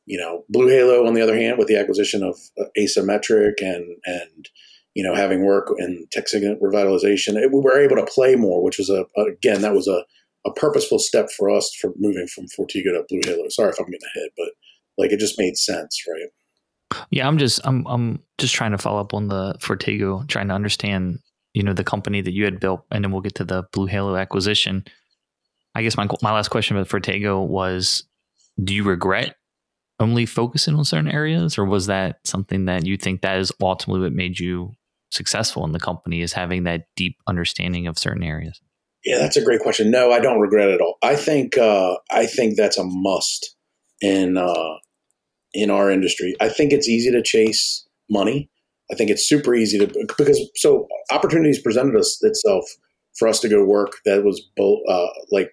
you 0.06 0.18
know, 0.18 0.46
BlueHalo, 0.54 1.06
on 1.06 1.14
the 1.14 1.22
other 1.22 1.36
hand, 1.36 1.58
with 1.58 1.68
the 1.68 1.76
acquisition 1.76 2.24
of 2.24 2.40
uh, 2.58 2.70
Asymmetric 2.80 3.56
and 3.60 3.98
and 4.06 4.50
you 4.94 5.04
know 5.04 5.14
having 5.14 5.44
work 5.44 5.74
in 5.78 6.08
tech 6.14 6.24
revitalization, 6.32 7.36
it, 7.36 7.52
we 7.52 7.60
were 7.60 7.78
able 7.78 7.98
to 7.98 8.06
play 8.06 8.38
more, 8.38 8.64
which 8.64 8.78
was 8.78 8.90
a 8.90 9.04
again 9.22 9.62
that 9.62 9.74
was 9.74 9.90
a 9.90 10.06
a 10.50 10.54
purposeful 10.54 11.00
step 11.00 11.28
for 11.38 11.50
us 11.50 11.76
for 11.82 11.92
moving 11.98 12.28
from 12.28 12.48
Fortego 12.56 12.94
to 12.94 13.14
BlueHalo. 13.14 13.52
Sorry 13.52 13.72
if 13.72 13.80
I'm 13.80 13.88
getting 13.88 14.08
ahead, 14.16 14.30
but 14.38 14.52
like 14.98 15.12
it 15.12 15.20
just 15.20 15.38
made 15.38 15.58
sense, 15.58 16.02
right? 16.10 17.06
Yeah, 17.10 17.28
I'm 17.28 17.38
just 17.38 17.60
I'm 17.66 17.86
I'm 17.88 18.24
just 18.38 18.56
trying 18.56 18.72
to 18.72 18.78
follow 18.78 19.02
up 19.02 19.14
on 19.14 19.28
the 19.28 19.58
Fortego, 19.60 20.24
trying 20.30 20.48
to 20.48 20.54
understand 20.54 21.20
you 21.54 21.64
know 21.64 21.74
the 21.74 21.84
company 21.84 22.22
that 22.22 22.34
you 22.34 22.46
had 22.46 22.60
built, 22.60 22.86
and 22.92 23.04
then 23.04 23.12
we'll 23.12 23.22
get 23.22 23.36
to 23.36 23.46
the 23.46 23.64
BlueHalo 23.74 24.20
acquisition. 24.20 24.86
I 25.76 25.84
guess 25.84 25.98
my 25.98 26.08
my 26.22 26.32
last 26.32 26.50
question 26.50 26.76
about 26.76 26.88
Fortego 26.88 27.42
was: 27.42 28.04
Do 28.64 28.74
you 28.74 28.84
regret 28.84 29.36
only 30.00 30.26
focusing 30.26 30.76
on 30.76 30.86
certain 30.86 31.10
areas, 31.10 31.58
or 31.58 31.66
was 31.66 31.88
that 31.88 32.20
something 32.26 32.66
that 32.66 32.86
you 32.86 32.98
think 32.98 33.22
that 33.22 33.38
is 33.40 33.52
ultimately 33.62 34.02
what 34.02 34.14
made 34.14 34.40
you 34.40 34.74
successful 35.12 35.66
in 35.66 35.72
the 35.72 35.80
company? 35.80 36.22
Is 36.22 36.34
having 36.34 36.64
that 36.64 36.88
deep 36.96 37.18
understanding 37.28 37.88
of 37.88 37.98
certain 37.98 38.24
areas? 38.24 38.60
Yeah, 39.06 39.18
that's 39.18 39.38
a 39.38 39.44
great 39.44 39.60
question. 39.60 39.92
No, 39.92 40.12
I 40.12 40.20
don't 40.20 40.40
regret 40.40 40.70
it 40.70 40.76
at 40.76 40.82
all. 40.82 40.98
I 41.04 41.16
think 41.16 41.58
uh, 41.58 41.98
I 42.12 42.26
think 42.26 42.56
that's 42.56 42.78
a 42.78 42.84
must 42.84 43.56
in 44.02 44.38
uh, 44.38 44.74
in 45.54 45.70
our 45.70 45.92
industry. 45.92 46.36
I 46.40 46.50
think 46.50 46.72
it's 46.72 46.90
easy 46.90 47.12
to 47.12 47.22
chase 47.22 47.86
money. 48.10 48.50
I 48.94 48.96
think 48.96 49.10
it's 49.10 49.28
super 49.28 49.56
easy 49.56 49.80
to 49.80 49.88
because 50.20 50.40
so 50.56 50.88
opportunities 51.12 51.60
presented 51.60 51.96
us 51.96 52.20
itself 52.22 52.64
for 53.18 53.28
us 53.28 53.40
to 53.40 53.50
go 53.50 53.66
work 53.66 53.94
that 54.06 54.24
was 54.24 54.40
uh, 54.60 55.08
like 55.32 55.50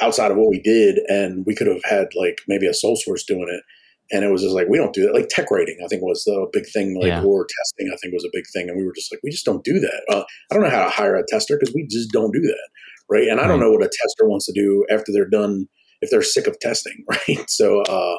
outside 0.00 0.32
of 0.32 0.36
what 0.36 0.50
we 0.50 0.60
did, 0.60 0.98
and 1.06 1.46
we 1.46 1.54
could 1.54 1.68
have 1.68 1.82
had 1.84 2.08
like 2.16 2.40
maybe 2.48 2.66
a 2.66 2.74
sole 2.74 2.96
source 2.96 3.22
doing 3.22 3.46
it, 3.48 3.62
and 4.10 4.24
it 4.24 4.32
was 4.32 4.42
just 4.42 4.56
like 4.56 4.66
we 4.68 4.76
don't 4.76 4.92
do 4.92 5.06
that. 5.06 5.14
Like 5.14 5.28
tech 5.28 5.52
rating, 5.52 5.78
I 5.84 5.86
think 5.86 6.02
was 6.02 6.24
the 6.24 6.48
big 6.52 6.64
thing. 6.72 6.98
Like 7.00 7.08
yeah. 7.08 7.22
or 7.22 7.46
testing, 7.46 7.92
I 7.92 7.96
think 7.98 8.12
was 8.12 8.24
a 8.24 8.32
big 8.32 8.44
thing, 8.52 8.68
and 8.68 8.76
we 8.76 8.84
were 8.84 8.92
just 8.92 9.12
like 9.12 9.20
we 9.22 9.30
just 9.30 9.44
don't 9.44 9.62
do 9.62 9.78
that. 9.78 10.02
Uh, 10.10 10.24
I 10.50 10.54
don't 10.54 10.64
know 10.64 10.70
how 10.70 10.84
to 10.84 10.90
hire 10.90 11.14
a 11.14 11.22
tester 11.28 11.56
because 11.58 11.72
we 11.72 11.86
just 11.86 12.10
don't 12.10 12.32
do 12.32 12.40
that, 12.40 12.68
right? 13.08 13.28
And 13.28 13.40
I 13.40 13.46
don't 13.46 13.60
know 13.60 13.70
what 13.70 13.84
a 13.84 13.90
tester 14.02 14.28
wants 14.28 14.46
to 14.46 14.52
do 14.52 14.84
after 14.90 15.12
they're 15.12 15.30
done 15.30 15.68
if 16.00 16.10
they're 16.10 16.22
sick 16.22 16.48
of 16.48 16.58
testing, 16.58 17.04
right? 17.08 17.48
So. 17.48 17.82
uh 17.82 18.16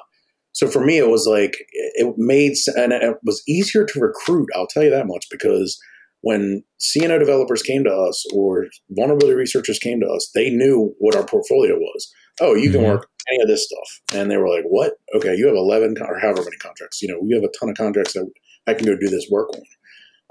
so 0.53 0.67
for 0.67 0.83
me, 0.83 0.97
it 0.97 1.09
was 1.09 1.27
like 1.27 1.55
it 1.71 2.13
made 2.17 2.53
and 2.75 2.91
it 2.91 3.17
was 3.23 3.43
easier 3.47 3.85
to 3.85 3.99
recruit. 3.99 4.47
I'll 4.55 4.67
tell 4.67 4.83
you 4.83 4.89
that 4.89 5.07
much 5.07 5.27
because 5.31 5.79
when 6.21 6.63
CNO 6.79 7.19
developers 7.19 7.61
came 7.61 7.83
to 7.83 7.91
us 7.91 8.25
or 8.33 8.67
vulnerability 8.89 9.35
researchers 9.35 9.79
came 9.79 9.99
to 10.01 10.07
us, 10.07 10.29
they 10.35 10.49
knew 10.49 10.93
what 10.99 11.15
our 11.15 11.25
portfolio 11.25 11.75
was. 11.75 12.13
Oh, 12.41 12.55
you 12.55 12.71
can 12.71 12.81
mm-hmm. 12.81 12.91
work 12.91 13.09
any 13.31 13.41
of 13.41 13.47
this 13.47 13.65
stuff, 13.65 14.19
and 14.19 14.31
they 14.31 14.37
were 14.37 14.49
like, 14.49 14.63
"What? 14.65 14.93
Okay, 15.15 15.35
you 15.35 15.47
have 15.47 15.55
eleven 15.55 15.95
or 16.01 16.19
however 16.19 16.43
many 16.43 16.57
contracts. 16.57 17.01
You 17.01 17.09
know, 17.09 17.19
you 17.25 17.35
have 17.35 17.43
a 17.43 17.57
ton 17.59 17.69
of 17.69 17.77
contracts 17.77 18.13
that 18.13 18.29
I 18.67 18.73
can 18.73 18.85
go 18.85 18.97
do 18.97 19.09
this 19.09 19.27
work 19.29 19.49
on." 19.53 19.63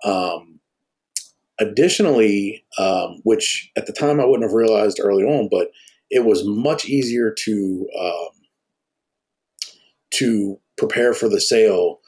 Um, 0.04 0.60
additionally, 1.60 2.64
um, 2.78 3.20
which 3.24 3.70
at 3.76 3.86
the 3.86 3.92
time 3.92 4.20
I 4.20 4.24
wouldn't 4.24 4.48
have 4.48 4.54
realized 4.54 5.00
early 5.02 5.24
on, 5.24 5.48
but 5.50 5.68
it 6.10 6.24
was 6.24 6.42
much 6.46 6.86
easier 6.86 7.34
to 7.44 7.86
um, 8.00 8.28
to 10.18 10.58
prepare 10.76 11.12
for 11.12 11.28
the 11.28 11.40
sale 11.40 11.98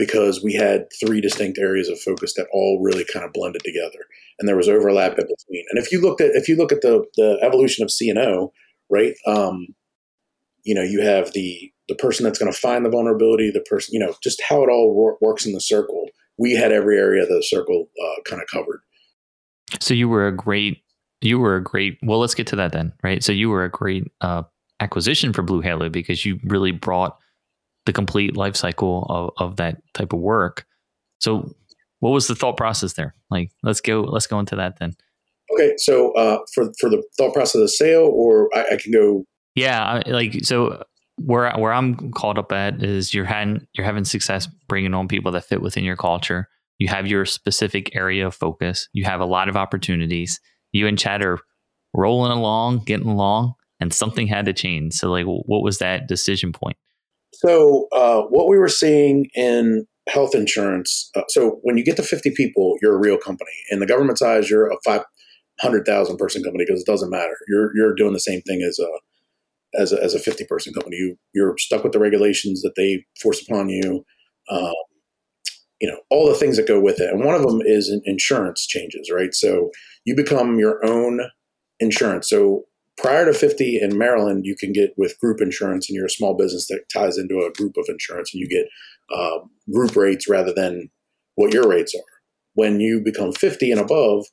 because 0.00 0.42
we 0.42 0.54
had 0.54 0.86
three 0.98 1.20
distinct 1.20 1.58
areas 1.58 1.90
of 1.90 2.00
focus 2.00 2.32
that 2.34 2.46
all 2.54 2.80
really 2.82 3.04
kind 3.12 3.22
of 3.22 3.34
blended 3.34 3.60
together. 3.62 3.98
And 4.38 4.48
there 4.48 4.56
was 4.56 4.66
overlap 4.66 5.18
in 5.18 5.26
between. 5.26 5.64
And 5.70 5.78
if 5.78 5.92
you 5.92 6.00
looked 6.00 6.22
at 6.22 6.30
if 6.32 6.48
you 6.48 6.56
look 6.56 6.72
at 6.72 6.80
the 6.80 7.04
the 7.16 7.38
evolution 7.42 7.84
of 7.84 7.90
cno 7.90 8.50
right 8.88 9.14
um, 9.26 9.68
you 10.64 10.74
know 10.74 10.82
you 10.82 11.02
have 11.02 11.32
the 11.34 11.70
the 11.88 11.94
person 11.96 12.24
that's 12.24 12.38
going 12.38 12.50
to 12.50 12.58
find 12.58 12.84
the 12.84 12.88
vulnerability 12.88 13.50
the 13.50 13.60
person 13.60 13.92
you 13.92 14.00
know 14.00 14.14
just 14.22 14.40
how 14.48 14.62
it 14.62 14.70
all 14.70 14.94
wor- 14.94 15.18
works 15.20 15.44
in 15.44 15.52
the 15.52 15.60
circle. 15.60 16.06
We 16.38 16.52
had 16.52 16.72
every 16.72 16.98
area 16.98 17.24
of 17.24 17.28
the 17.28 17.42
circle 17.42 17.90
uh, 18.02 18.22
kind 18.26 18.40
of 18.40 18.48
covered. 18.48 18.80
So 19.80 19.92
you 19.92 20.08
were 20.08 20.26
a 20.26 20.34
great 20.34 20.82
you 21.20 21.38
were 21.38 21.56
a 21.56 21.62
great 21.62 21.98
well 22.02 22.20
let's 22.20 22.34
get 22.34 22.46
to 22.46 22.56
that 22.56 22.72
then 22.72 22.94
right? 23.02 23.22
So 23.22 23.32
you 23.32 23.50
were 23.50 23.64
a 23.64 23.70
great 23.70 24.04
uh, 24.22 24.44
acquisition 24.80 25.34
for 25.34 25.42
BlueHalo 25.42 25.92
because 25.92 26.24
you 26.24 26.40
really 26.44 26.72
brought 26.72 27.18
the 27.86 27.92
complete 27.92 28.36
life 28.36 28.56
cycle 28.56 29.06
of, 29.08 29.30
of 29.38 29.56
that 29.56 29.78
type 29.94 30.12
of 30.12 30.20
work. 30.20 30.66
So 31.18 31.54
what 32.00 32.10
was 32.10 32.26
the 32.26 32.34
thought 32.34 32.56
process 32.56 32.94
there? 32.94 33.14
Like, 33.30 33.50
let's 33.62 33.80
go, 33.80 34.02
let's 34.02 34.26
go 34.26 34.38
into 34.38 34.56
that 34.56 34.78
then. 34.78 34.94
Okay. 35.52 35.74
So, 35.76 36.12
uh, 36.12 36.38
for, 36.54 36.72
for 36.78 36.88
the 36.88 37.02
thought 37.16 37.34
process 37.34 37.56
of 37.56 37.62
the 37.62 37.68
sale 37.68 38.10
or 38.12 38.48
I, 38.54 38.74
I 38.74 38.76
can 38.76 38.92
go. 38.92 39.24
Yeah. 39.54 40.02
like, 40.06 40.44
so 40.44 40.84
where, 41.16 41.52
where 41.52 41.72
I'm 41.72 42.12
caught 42.12 42.38
up 42.38 42.52
at 42.52 42.82
is 42.82 43.12
you're 43.12 43.24
having, 43.24 43.66
you're 43.74 43.84
having 43.84 44.04
success 44.04 44.46
bringing 44.68 44.94
on 44.94 45.08
people 45.08 45.32
that 45.32 45.44
fit 45.44 45.60
within 45.60 45.84
your 45.84 45.96
culture. 45.96 46.48
You 46.78 46.88
have 46.88 47.06
your 47.06 47.26
specific 47.26 47.94
area 47.94 48.26
of 48.26 48.34
focus. 48.34 48.88
You 48.92 49.04
have 49.04 49.20
a 49.20 49.26
lot 49.26 49.48
of 49.48 49.56
opportunities. 49.56 50.40
You 50.72 50.86
and 50.86 50.98
Chad 50.98 51.22
are 51.22 51.38
rolling 51.92 52.32
along, 52.32 52.84
getting 52.84 53.08
along, 53.08 53.54
and 53.80 53.92
something 53.92 54.26
had 54.26 54.46
to 54.46 54.54
change. 54.54 54.94
So, 54.94 55.10
like, 55.10 55.26
what 55.26 55.62
was 55.62 55.78
that 55.78 56.08
decision 56.08 56.52
point? 56.52 56.78
So, 57.32 57.86
uh, 57.92 58.22
what 58.22 58.48
we 58.48 58.58
were 58.58 58.68
seeing 58.68 59.26
in 59.34 59.86
health 60.08 60.34
insurance, 60.34 61.10
uh, 61.14 61.22
so 61.28 61.60
when 61.62 61.78
you 61.78 61.84
get 61.84 61.96
to 61.96 62.02
50 62.02 62.32
people, 62.36 62.76
you're 62.82 62.96
a 62.96 63.00
real 63.00 63.18
company. 63.18 63.50
In 63.70 63.78
the 63.78 63.86
government's 63.86 64.22
eyes, 64.22 64.50
you're 64.50 64.70
a 64.70 64.76
500,000 64.84 66.16
person 66.16 66.42
company 66.42 66.64
because 66.66 66.80
it 66.80 66.86
doesn't 66.86 67.10
matter. 67.10 67.36
You're, 67.48 67.70
you're 67.76 67.94
doing 67.94 68.12
the 68.12 68.20
same 68.20 68.42
thing 68.42 68.62
as 68.62 68.78
a, 68.78 69.80
as 69.80 69.92
a, 69.92 70.02
as 70.02 70.14
a 70.14 70.18
50 70.18 70.44
person 70.46 70.72
company. 70.72 70.96
You, 70.96 71.16
you're 71.34 71.56
stuck 71.58 71.84
with 71.84 71.92
the 71.92 72.00
regulations 72.00 72.62
that 72.62 72.74
they 72.76 73.04
force 73.22 73.40
upon 73.42 73.68
you. 73.68 74.04
Um, 74.50 74.74
you 75.80 75.88
know, 75.88 75.98
all 76.10 76.28
the 76.28 76.34
things 76.34 76.56
that 76.56 76.68
go 76.68 76.78
with 76.78 77.00
it. 77.00 77.10
And 77.10 77.24
one 77.24 77.34
of 77.34 77.42
them 77.42 77.60
is 77.64 77.94
insurance 78.04 78.66
changes, 78.66 79.10
right? 79.10 79.34
So 79.34 79.70
you 80.04 80.14
become 80.14 80.58
your 80.58 80.84
own 80.84 81.20
insurance. 81.80 82.28
So 82.28 82.64
prior 83.00 83.24
to 83.24 83.32
50 83.32 83.80
in 83.80 83.96
Maryland, 83.96 84.44
you 84.44 84.56
can 84.56 84.72
get 84.72 84.94
with 84.96 85.18
group 85.20 85.40
insurance 85.40 85.88
and 85.88 85.96
you're 85.96 86.06
a 86.06 86.10
small 86.10 86.36
business 86.36 86.66
that 86.68 86.84
ties 86.92 87.18
into 87.18 87.38
a 87.38 87.52
group 87.52 87.76
of 87.76 87.86
insurance 87.88 88.32
and 88.32 88.40
you 88.40 88.48
get 88.48 88.68
uh, 89.14 89.38
group 89.72 89.96
rates 89.96 90.28
rather 90.28 90.52
than 90.54 90.90
what 91.34 91.52
your 91.52 91.68
rates 91.68 91.94
are. 91.94 92.20
When 92.54 92.80
you 92.80 93.00
become 93.02 93.32
50 93.32 93.72
and 93.72 93.80
above, 93.80 94.26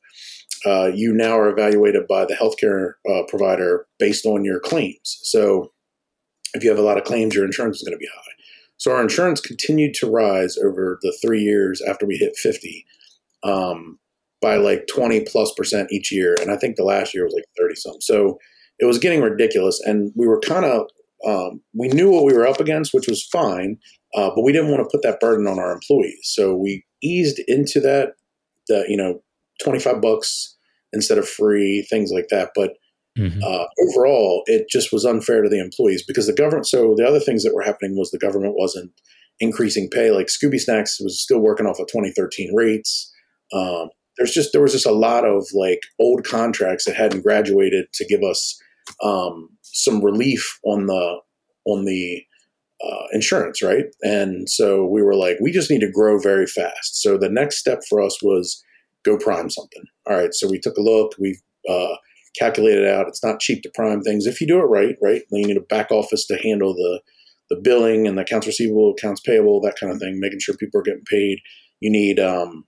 uh, 0.66 0.92
you 0.94 1.14
now 1.14 1.38
are 1.38 1.50
evaluated 1.50 2.08
by 2.08 2.26
the 2.26 2.34
healthcare 2.34 2.94
uh, 3.10 3.24
provider 3.28 3.86
based 4.00 4.26
on 4.26 4.44
your 4.44 4.60
claims. 4.60 5.20
So 5.24 5.72
if 6.54 6.64
you 6.64 6.70
have 6.70 6.80
a 6.80 6.84
lot 6.84 6.98
of 6.98 7.04
claims, 7.04 7.36
your 7.36 7.46
insurance 7.46 7.78
is 7.78 7.84
going 7.84 7.98
to 7.98 8.00
be 8.00 8.10
high. 8.14 8.22
So 8.78 8.92
our 8.92 9.02
insurance 9.02 9.40
continued 9.40 9.94
to 9.96 10.10
rise 10.10 10.58
over 10.58 11.00
the 11.02 11.16
three 11.22 11.42
years 11.42 11.82
after 11.82 12.06
we 12.06 12.18
hit 12.18 12.36
50. 12.36 12.86
Um, 13.44 14.00
by 14.42 14.58
like 14.58 14.88
20 14.88 15.22
plus 15.22 15.52
percent 15.54 15.92
each 15.92 16.12
year. 16.12 16.36
And 16.42 16.52
I 16.52 16.58
think 16.58 16.76
the 16.76 16.84
last 16.84 17.14
year 17.14 17.24
was 17.24 17.34
like 17.34 17.46
30 17.58 17.76
something. 17.76 18.02
So 18.02 18.38
it 18.80 18.86
was 18.86 19.00
getting 19.00 19.22
ridiculous. 19.22 19.80
And 19.84 20.12
we 20.16 20.28
were 20.28 20.40
kind 20.40 20.66
of, 20.66 20.88
um, 21.26 21.62
we 21.74 21.88
knew 21.88 22.12
what 22.12 22.26
we 22.26 22.34
were 22.34 22.48
up 22.48 22.60
against, 22.60 22.94
which 22.94 23.08
was 23.08 23.26
fine, 23.26 23.78
uh, 24.16 24.30
but 24.36 24.44
we 24.44 24.52
didn't 24.52 24.72
want 24.72 24.84
to 24.84 24.90
put 24.92 25.02
that 25.04 25.20
burden 25.20 25.48
on 25.48 25.60
our 25.60 25.72
employees. 25.72 26.20
So 26.24 26.56
we 26.56 26.86
eased 27.02 27.40
into 27.48 27.80
that, 27.82 28.14
the, 28.68 28.86
you 28.88 28.98
know, 28.98 29.22
25 29.64 30.02
bucks 30.02 30.56
instead 30.94 31.18
of 31.18 31.28
free, 31.28 31.86
things 31.90 32.12
like 32.14 32.28
that. 32.30 32.52
But 32.56 32.74
mm-hmm. 33.18 33.42
uh, 33.44 33.66
overall, 33.88 34.44
it 34.46 34.68
just 34.70 34.94
was 34.94 35.06
unfair 35.06 35.42
to 35.42 35.50
the 35.50 35.60
employees 35.60 36.04
because 36.08 36.28
the 36.28 36.34
government. 36.34 36.68
So 36.68 36.94
the 36.96 37.08
other 37.08 37.20
things 37.20 37.44
that 37.44 37.54
were 37.54 37.64
happening 37.64 37.98
was 37.98 38.12
the 38.12 38.20
government 38.20 38.56
wasn't 38.56 38.92
increasing 39.40 39.90
pay. 39.92 40.12
Like 40.12 40.28
Scooby 40.28 40.60
Snacks 40.60 41.00
was 41.00 41.22
still 41.22 41.40
working 41.40 41.66
off 41.66 41.80
of 41.80 41.88
2013 41.88 42.54
rates. 42.56 43.12
Um, 43.54 43.90
there's 44.18 44.32
just 44.32 44.52
there 44.52 44.62
was 44.62 44.74
just 44.74 44.86
a 44.86 44.92
lot 44.92 45.26
of 45.26 45.46
like 45.54 45.82
old 46.00 46.24
contracts 46.24 46.86
that 46.86 46.96
hadn't 46.96 47.22
graduated 47.22 47.86
to 47.94 48.06
give 48.06 48.24
us 48.24 48.60
um, 49.04 49.50
some 49.62 50.04
relief 50.04 50.60
on 50.64 50.88
the 50.88 51.20
on 51.66 51.86
the 51.86 52.24
uh, 52.84 53.06
insurance, 53.12 53.62
right? 53.62 53.86
And 54.04 54.50
so 54.50 54.86
we 54.86 55.02
were 55.02 55.16
like, 55.16 55.38
we 55.42 55.52
just 55.52 55.70
need 55.70 55.82
to 55.82 55.92
grow 55.92 56.20
very 56.20 56.46
fast. 56.46 57.02
So 57.02 57.18
the 57.18 57.30
next 57.30 57.58
step 57.58 57.82
for 57.90 58.02
us 58.02 58.22
was 58.22 58.64
go 59.04 59.18
prime 59.18 59.50
something. 59.50 59.84
All 60.08 60.16
right, 60.16 60.34
so 60.34 60.48
we 60.50 60.60
took 60.60 60.78
a 60.78 60.82
look. 60.82 61.14
We 61.20 61.38
uh, 61.70 61.96
calculated 62.38 62.88
out. 62.88 63.08
It's 63.08 63.24
not 63.24 63.40
cheap 63.40 63.64
to 63.64 63.72
prime 63.74 64.02
things 64.02 64.26
if 64.26 64.40
you 64.40 64.48
do 64.48 64.60
it 64.60 64.66
right, 64.66 64.96
right? 65.02 65.22
Then 65.32 65.42
you 65.42 65.48
need 65.48 65.58
a 65.58 65.62
back 65.62 65.92
office 65.92 66.26
to 66.28 66.38
handle 66.38 66.74
the 66.74 67.02
the 67.50 67.60
billing 67.64 68.08
and 68.08 68.18
the 68.18 68.24
accounts 68.24 68.46
receivable, 68.46 68.92
accounts 68.92 69.22
payable, 69.22 69.62
that 69.62 69.78
kind 69.80 69.94
of 69.94 70.00
thing, 70.00 70.20
making 70.20 70.40
sure 70.40 70.56
people 70.58 70.82
are 70.82 70.84
getting 70.84 71.06
paid. 71.06 71.40
You 71.80 71.90
need 71.90 72.20
um, 72.20 72.66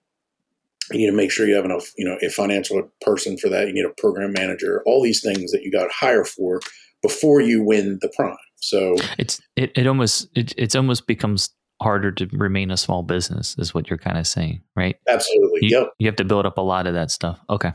you 0.92 1.00
need 1.00 1.12
to 1.12 1.16
make 1.16 1.32
sure 1.32 1.48
you 1.48 1.56
have 1.56 1.66
enough, 1.66 1.92
you 1.98 2.06
know, 2.06 2.18
a 2.22 2.30
financial 2.30 2.90
person 3.02 3.38
for 3.38 3.50
that. 3.50 3.68
You 3.68 3.74
need 3.74 3.86
a 3.86 4.02
program 4.02 4.34
manager, 4.34 4.82
all 4.86 5.02
these 5.02 5.22
things 5.22 5.52
that 5.52 5.64
you 5.64 5.72
got 5.72 5.84
to 5.84 5.94
hire 5.94 6.26
for 6.26 6.60
before 7.02 7.42
you 7.42 7.64
win 7.64 8.00
the 8.02 8.12
prime. 8.16 8.36
So 8.58 8.96
it's 9.18 9.42
it, 9.56 9.72
it 9.76 9.88
almost 9.88 10.28
it 10.36 10.54
it's 10.58 10.76
almost 10.76 11.08
becomes 11.08 11.50
harder 11.82 12.12
to 12.12 12.28
remain 12.34 12.72
a 12.72 12.78
small 12.78 13.04
business 13.04 13.56
is 13.58 13.74
what 13.74 13.90
you're 13.90 14.00
kind 14.00 14.18
of 14.18 14.28
saying, 14.28 14.62
right? 14.76 14.98
Absolutely. 15.08 15.60
You, 15.62 15.80
yep. 15.80 15.94
You 15.98 16.08
have 16.08 16.18
to 16.18 16.26
build 16.26 16.46
up 16.46 16.58
a 16.58 16.62
lot 16.62 16.88
of 16.88 16.94
that 16.94 17.10
stuff. 17.10 17.40
Okay. 17.50 17.72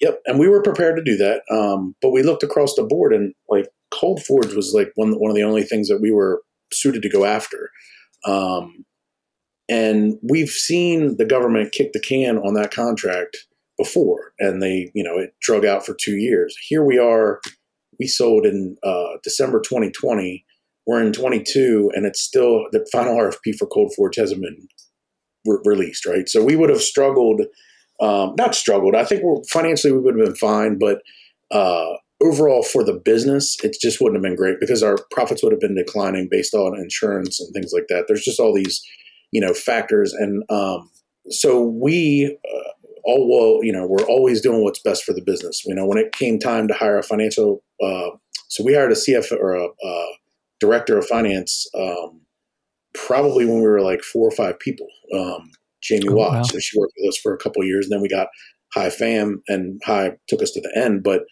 Yep. 0.00 0.20
And 0.26 0.38
we 0.38 0.48
were 0.48 0.62
prepared 0.62 0.96
to 0.96 1.04
do 1.04 1.16
that. 1.16 1.42
Um, 1.50 1.94
but 2.02 2.10
we 2.10 2.22
looked 2.22 2.42
across 2.42 2.74
the 2.74 2.82
board 2.82 3.14
and 3.14 3.32
like 3.48 3.68
Cold 3.92 4.22
Forge 4.22 4.52
was 4.52 4.72
like 4.74 4.90
one 4.96 5.12
one 5.12 5.30
of 5.30 5.36
the 5.36 5.44
only 5.44 5.62
things 5.62 5.88
that 5.88 6.00
we 6.00 6.10
were 6.10 6.42
suited 6.72 7.02
to 7.02 7.08
go 7.08 7.24
after. 7.24 7.70
Um, 8.24 8.84
and 9.68 10.18
we've 10.22 10.50
seen 10.50 11.16
the 11.16 11.26
government 11.26 11.72
kick 11.72 11.92
the 11.92 12.00
can 12.00 12.38
on 12.38 12.54
that 12.54 12.72
contract 12.72 13.36
before, 13.78 14.32
and 14.38 14.62
they, 14.62 14.90
you 14.94 15.02
know, 15.02 15.18
it 15.18 15.34
drug 15.40 15.64
out 15.64 15.84
for 15.84 15.94
two 15.94 16.16
years. 16.16 16.56
Here 16.68 16.84
we 16.84 16.98
are. 16.98 17.40
We 17.98 18.06
sold 18.06 18.46
in 18.46 18.76
uh, 18.82 19.18
December 19.22 19.60
2020. 19.60 20.44
We're 20.86 21.02
in 21.02 21.12
22, 21.12 21.90
and 21.94 22.06
it's 22.06 22.20
still 22.20 22.66
the 22.70 22.86
final 22.92 23.16
RFP 23.16 23.56
for 23.58 23.66
Cold 23.66 23.92
Forge 23.96 24.16
hasn't 24.16 24.42
been 24.42 24.68
re- 25.46 25.58
released, 25.64 26.06
right? 26.06 26.28
So 26.28 26.44
we 26.44 26.54
would 26.54 26.70
have 26.70 26.80
struggled, 26.80 27.42
um, 28.00 28.34
not 28.38 28.54
struggled. 28.54 28.94
I 28.94 29.04
think 29.04 29.22
financially 29.50 29.92
we 29.92 29.98
would 29.98 30.16
have 30.16 30.26
been 30.26 30.36
fine, 30.36 30.78
but 30.78 30.98
uh, 31.50 31.94
overall 32.22 32.62
for 32.62 32.84
the 32.84 33.00
business, 33.04 33.56
it 33.64 33.76
just 33.80 34.00
wouldn't 34.00 34.16
have 34.16 34.22
been 34.22 34.36
great 34.36 34.60
because 34.60 34.82
our 34.82 34.96
profits 35.10 35.42
would 35.42 35.52
have 35.52 35.60
been 35.60 35.76
declining 35.76 36.28
based 36.30 36.54
on 36.54 36.78
insurance 36.78 37.40
and 37.40 37.52
things 37.52 37.72
like 37.72 37.86
that. 37.88 38.04
There's 38.06 38.24
just 38.24 38.38
all 38.40 38.54
these 38.54 38.80
you 39.32 39.40
know 39.40 39.52
factors. 39.52 40.12
And 40.12 40.42
um, 40.50 40.90
so 41.30 41.62
we 41.62 42.36
uh, 42.44 42.70
all 43.04 43.28
well 43.28 43.64
you 43.64 43.72
know 43.72 43.86
we're 43.86 44.06
always 44.06 44.40
doing 44.40 44.62
what's 44.62 44.80
best 44.80 45.04
for 45.04 45.12
the 45.12 45.22
business. 45.22 45.64
You 45.64 45.74
know 45.74 45.86
when 45.86 45.98
it 45.98 46.12
came 46.12 46.38
time 46.38 46.68
to 46.68 46.74
hire 46.74 46.98
a 46.98 47.02
financial 47.02 47.62
uh, 47.82 48.10
so 48.48 48.64
we 48.64 48.74
hired 48.74 48.92
a 48.92 48.94
cf 48.94 49.32
or 49.32 49.54
a, 49.54 49.66
a 49.66 50.06
director 50.60 50.96
of 50.96 51.06
finance 51.06 51.66
um, 51.74 52.20
probably 52.94 53.44
when 53.44 53.56
we 53.56 53.66
were 53.66 53.82
like 53.82 54.02
four 54.02 54.26
or 54.26 54.32
five 54.32 54.58
people. 54.58 54.86
Um, 55.14 55.50
jamie 55.82 56.08
oh, 56.08 56.14
watts 56.14 56.34
wow. 56.34 56.42
so 56.42 56.58
she 56.58 56.78
worked 56.78 56.94
with 56.98 57.10
us 57.10 57.18
for 57.18 57.34
a 57.34 57.38
couple 57.38 57.62
years 57.64 57.86
and 57.86 57.92
then 57.92 58.00
we 58.00 58.08
got 58.08 58.28
high 58.74 58.90
fam 58.90 59.42
and 59.48 59.80
high 59.84 60.12
took 60.28 60.42
us 60.42 60.50
to 60.52 60.60
the 60.60 60.72
end. 60.76 61.02
But 61.02 61.22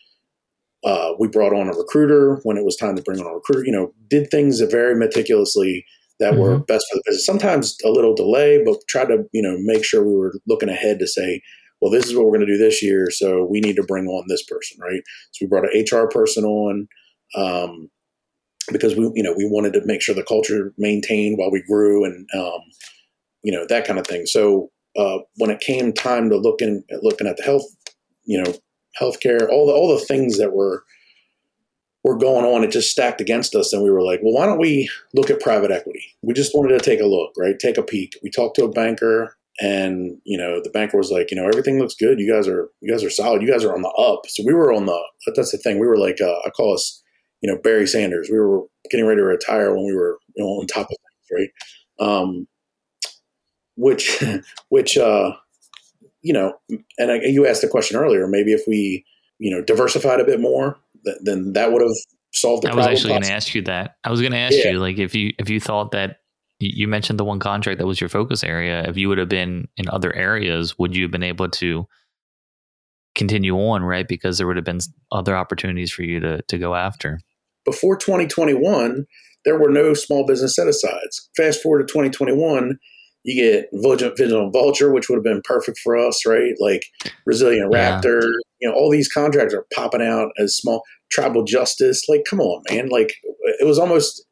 uh, 0.84 1.12
we 1.18 1.28
brought 1.28 1.54
on 1.54 1.68
a 1.68 1.76
recruiter 1.76 2.40
when 2.42 2.56
it 2.56 2.64
was 2.64 2.76
time 2.76 2.94
to 2.94 3.02
bring 3.02 3.18
on 3.18 3.26
a 3.26 3.34
recruiter 3.34 3.64
you 3.64 3.72
know 3.72 3.92
did 4.08 4.30
things 4.30 4.60
very 4.60 4.94
meticulously 4.94 5.84
that 6.20 6.32
mm-hmm. 6.32 6.40
were 6.40 6.58
best 6.58 6.86
for 6.90 6.96
the 6.96 7.02
business. 7.06 7.26
Sometimes 7.26 7.76
a 7.84 7.90
little 7.90 8.14
delay, 8.14 8.62
but 8.64 8.76
try 8.88 9.04
to 9.04 9.24
you 9.32 9.42
know 9.42 9.56
make 9.60 9.84
sure 9.84 10.04
we 10.04 10.14
were 10.14 10.34
looking 10.46 10.68
ahead 10.68 10.98
to 10.98 11.06
say, 11.06 11.42
well, 11.80 11.90
this 11.90 12.06
is 12.06 12.14
what 12.14 12.24
we're 12.24 12.36
going 12.36 12.46
to 12.46 12.52
do 12.52 12.58
this 12.58 12.82
year, 12.82 13.10
so 13.10 13.44
we 13.44 13.60
need 13.60 13.76
to 13.76 13.82
bring 13.82 14.06
on 14.06 14.24
this 14.28 14.44
person, 14.44 14.78
right? 14.80 15.02
So 15.32 15.44
we 15.44 15.48
brought 15.48 15.68
an 15.72 15.84
HR 15.90 16.08
person 16.08 16.44
on 16.44 16.88
um, 17.36 17.90
because 18.72 18.96
we 18.96 19.10
you 19.14 19.22
know 19.22 19.34
we 19.36 19.44
wanted 19.44 19.72
to 19.74 19.84
make 19.84 20.02
sure 20.02 20.14
the 20.14 20.22
culture 20.22 20.72
maintained 20.78 21.38
while 21.38 21.50
we 21.50 21.62
grew 21.62 22.04
and 22.04 22.28
um, 22.34 22.60
you 23.42 23.52
know 23.52 23.66
that 23.68 23.86
kind 23.86 23.98
of 23.98 24.06
thing. 24.06 24.26
So 24.26 24.70
uh, 24.96 25.18
when 25.36 25.50
it 25.50 25.60
came 25.60 25.92
time 25.92 26.30
to 26.30 26.36
looking 26.36 26.84
looking 27.02 27.26
at 27.26 27.36
the 27.36 27.42
health, 27.42 27.64
you 28.24 28.42
know, 28.42 28.54
healthcare, 29.00 29.48
all 29.48 29.66
the 29.66 29.72
all 29.72 29.88
the 29.88 30.04
things 30.04 30.38
that 30.38 30.52
were 30.52 30.84
were 32.04 32.16
going 32.16 32.44
on, 32.44 32.62
it 32.62 32.70
just 32.70 32.90
stacked 32.90 33.20
against 33.20 33.54
us. 33.54 33.72
And 33.72 33.82
we 33.82 33.90
were 33.90 34.02
like, 34.02 34.20
well, 34.22 34.34
why 34.34 34.46
don't 34.46 34.60
we 34.60 34.88
look 35.14 35.30
at 35.30 35.40
private 35.40 35.70
equity? 35.70 36.04
We 36.22 36.34
just 36.34 36.54
wanted 36.54 36.78
to 36.78 36.84
take 36.84 37.00
a 37.00 37.06
look, 37.06 37.32
right? 37.36 37.58
Take 37.58 37.78
a 37.78 37.82
peek. 37.82 38.16
We 38.22 38.30
talked 38.30 38.56
to 38.56 38.64
a 38.64 38.70
banker. 38.70 39.36
and 39.60 40.18
you 40.24 40.36
know 40.36 40.60
the 40.62 40.70
banker 40.70 40.98
was 40.98 41.10
like, 41.10 41.30
you 41.30 41.36
know, 41.36 41.46
everything 41.48 41.78
looks 41.78 41.94
good. 41.94 42.18
You 42.18 42.30
guys 42.32 42.48
are 42.48 42.68
you 42.80 42.92
guys 42.92 43.04
are 43.04 43.10
solid. 43.10 43.40
You 43.42 43.50
guys 43.50 43.64
are 43.64 43.74
on 43.74 43.82
the 43.82 43.88
up. 43.90 44.22
So 44.28 44.42
we 44.44 44.52
were 44.54 44.72
on 44.72 44.86
the. 44.86 45.00
That's 45.34 45.52
the 45.52 45.58
thing. 45.58 45.78
We 45.78 45.86
were 45.86 45.96
like 45.96 46.20
uh, 46.20 46.38
I 46.44 46.50
call 46.50 46.74
us, 46.74 47.02
you 47.40 47.50
know, 47.50 47.58
Barry 47.60 47.86
Sanders. 47.86 48.28
We 48.30 48.38
were 48.38 48.62
getting 48.90 49.06
ready 49.06 49.20
to 49.20 49.24
retire 49.24 49.74
when 49.74 49.86
we 49.86 49.94
were 49.94 50.18
you 50.34 50.44
know, 50.44 50.50
on 50.50 50.66
top 50.66 50.88
of 50.90 50.96
things, 51.30 51.50
right? 52.00 52.06
Um, 52.06 52.48
which 53.76 54.22
which 54.68 54.98
uh, 54.98 55.32
you 56.22 56.32
know, 56.32 56.54
and 56.98 57.12
I, 57.12 57.20
you 57.22 57.46
asked 57.46 57.62
the 57.62 57.68
question 57.68 57.96
earlier. 57.96 58.26
Maybe 58.26 58.52
if 58.52 58.62
we 58.66 59.04
you 59.38 59.50
know 59.50 59.62
diversified 59.62 60.20
a 60.20 60.24
bit 60.24 60.40
more, 60.40 60.76
th- 61.04 61.18
then 61.22 61.52
that 61.54 61.72
would 61.72 61.82
have 61.82 61.90
solved 62.32 62.62
the 62.64 62.68
I 62.68 62.70
problem. 62.72 62.88
I 62.88 62.90
was 62.92 62.98
actually 63.00 63.12
going 63.14 63.22
to 63.24 63.32
ask 63.32 63.54
you 63.54 63.62
that. 63.62 63.96
I 64.04 64.10
was 64.10 64.20
going 64.20 64.32
to 64.32 64.38
ask 64.38 64.54
Yeah. 64.56 64.70
you 64.72 64.78
like 64.80 64.98
if 64.98 65.14
you 65.14 65.32
if 65.38 65.48
you 65.48 65.60
thought 65.60 65.92
that 65.92 66.18
you 66.60 66.86
mentioned 66.88 67.18
the 67.18 67.24
one 67.24 67.40
contract 67.40 67.78
that 67.78 67.86
was 67.86 68.00
your 68.00 68.08
focus 68.08 68.42
area. 68.44 68.84
If 68.88 68.96
you 68.96 69.08
would 69.08 69.18
have 69.18 69.28
been 69.28 69.68
in 69.76 69.88
other 69.88 70.14
areas, 70.14 70.78
would 70.78 70.96
you 70.96 71.02
have 71.04 71.10
been 71.10 71.22
able 71.24 71.48
to 71.48 71.86
continue 73.14 73.54
on, 73.56 73.82
right? 73.82 74.06
Because 74.06 74.38
there 74.38 74.46
would 74.46 74.56
have 74.56 74.64
been 74.64 74.80
other 75.12 75.36
opportunities 75.36 75.90
for 75.90 76.02
you 76.02 76.20
to 76.20 76.42
to 76.42 76.58
go 76.58 76.74
after. 76.74 77.20
before 77.64 77.96
2021, 77.96 79.04
there 79.44 79.58
were 79.58 79.70
no 79.70 79.94
small 79.94 80.26
business 80.26 80.54
set 80.56 80.66
asides. 80.68 81.28
Fast 81.36 81.62
forward 81.62 81.86
to 81.86 81.92
2021, 81.92 82.78
you 83.24 83.42
get 83.42 83.68
Vigilant, 83.72 84.16
Vigilant 84.16 84.52
Vulture, 84.52 84.92
which 84.92 85.08
would 85.08 85.16
have 85.16 85.24
been 85.24 85.42
perfect 85.44 85.78
for 85.78 85.96
us, 85.96 86.24
right? 86.26 86.54
Like 86.60 86.84
Resilient 87.26 87.72
Yeah. 87.72 88.00
Raptor, 88.00 88.22
you 88.60 88.68
know, 88.68 88.74
all 88.74 88.90
these 88.90 89.10
contracts 89.10 89.54
are 89.54 89.66
popping 89.74 90.02
out 90.02 90.30
as 90.38 90.56
small. 90.56 90.82
Tribal 91.10 91.44
Justice, 91.44 92.08
like, 92.08 92.24
come 92.28 92.40
on, 92.40 92.62
man! 92.70 92.88
Like, 92.88 93.14
it 93.60 93.66
was 93.66 93.78
almost 93.78 94.24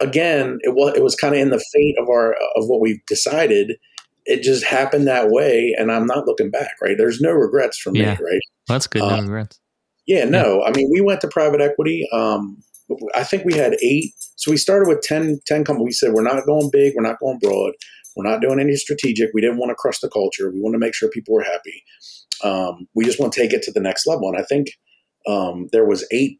again, 0.00 0.58
it 0.62 0.74
was 0.74 0.96
it 0.96 1.02
was 1.02 1.14
kind 1.14 1.34
of 1.34 1.40
in 1.40 1.50
the 1.50 1.62
fate 1.72 1.96
of 2.00 2.08
our 2.08 2.32
of 2.56 2.66
what 2.66 2.80
we've 2.80 3.04
decided. 3.06 3.76
It 4.24 4.42
just 4.42 4.64
happened 4.64 5.08
that 5.08 5.30
way, 5.30 5.74
and 5.76 5.90
I'm 5.90 6.06
not 6.06 6.26
looking 6.26 6.50
back. 6.50 6.72
Right? 6.80 6.96
There's 6.96 7.20
no 7.20 7.32
regrets 7.32 7.78
for 7.78 7.90
me. 7.90 8.00
Right? 8.04 8.18
Well, 8.20 8.38
that's 8.68 8.86
good. 8.86 9.02
Uh, 9.02 9.16
no 9.16 9.22
regrets. 9.22 9.60
Yeah, 10.06 10.24
no. 10.24 10.62
I 10.62 10.70
mean, 10.72 10.88
we 10.92 11.00
went 11.00 11.20
to 11.20 11.28
private 11.28 11.60
equity. 11.60 12.08
Um, 12.12 12.62
I 13.14 13.24
think 13.24 13.44
we 13.44 13.54
had 13.54 13.74
eight. 13.82 14.12
So 14.36 14.50
we 14.50 14.56
started 14.56 14.88
with 14.88 15.00
10, 15.02 15.40
10 15.46 15.64
companies. 15.64 15.86
We 15.86 15.92
said, 15.92 16.12
we're 16.12 16.22
not 16.22 16.44
going 16.44 16.70
big. 16.72 16.94
We're 16.96 17.02
not 17.02 17.20
going 17.20 17.38
broad. 17.38 17.74
We're 18.16 18.30
not 18.30 18.40
doing 18.40 18.60
any 18.60 18.76
strategic. 18.76 19.30
We 19.32 19.40
didn't 19.40 19.58
want 19.58 19.70
to 19.70 19.74
crush 19.74 20.00
the 20.00 20.10
culture. 20.10 20.50
We 20.50 20.60
want 20.60 20.74
to 20.74 20.78
make 20.78 20.94
sure 20.94 21.08
people 21.08 21.34
were 21.34 21.42
happy. 21.42 21.82
Um, 22.44 22.88
we 22.94 23.04
just 23.04 23.20
want 23.20 23.32
to 23.32 23.40
take 23.40 23.52
it 23.52 23.62
to 23.62 23.72
the 23.72 23.80
next 23.80 24.06
level. 24.06 24.28
And 24.28 24.38
I 24.38 24.42
think 24.42 24.68
um, 25.26 25.68
there 25.72 25.86
was 25.86 26.06
eight, 26.10 26.38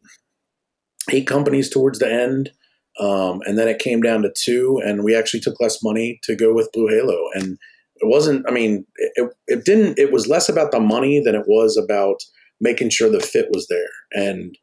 eight 1.11 1.27
companies 1.27 1.69
towards 1.69 1.99
the 1.99 2.11
end. 2.11 2.51
Um, 2.99 3.41
and 3.45 3.57
then 3.57 3.67
it 3.67 3.79
came 3.79 4.01
down 4.01 4.21
to 4.21 4.31
two, 4.37 4.79
and 4.85 5.03
we 5.03 5.15
actually 5.15 5.39
took 5.39 5.59
less 5.59 5.81
money 5.81 6.19
to 6.23 6.35
go 6.35 6.53
with 6.53 6.69
BlueHalo. 6.75 7.29
And 7.33 7.57
it 7.95 8.07
wasn't, 8.07 8.45
I 8.47 8.51
mean, 8.51 8.85
it, 8.97 9.29
it 9.47 9.65
didn't, 9.65 9.97
it 9.97 10.11
was 10.11 10.27
less 10.27 10.47
about 10.47 10.71
the 10.71 10.79
money 10.79 11.19
than 11.19 11.33
it 11.33 11.45
was 11.47 11.75
about 11.75 12.17
making 12.61 12.89
sure 12.89 13.09
the 13.09 13.19
fit 13.19 13.47
was 13.51 13.67
there. 13.67 13.89
And 14.11 14.55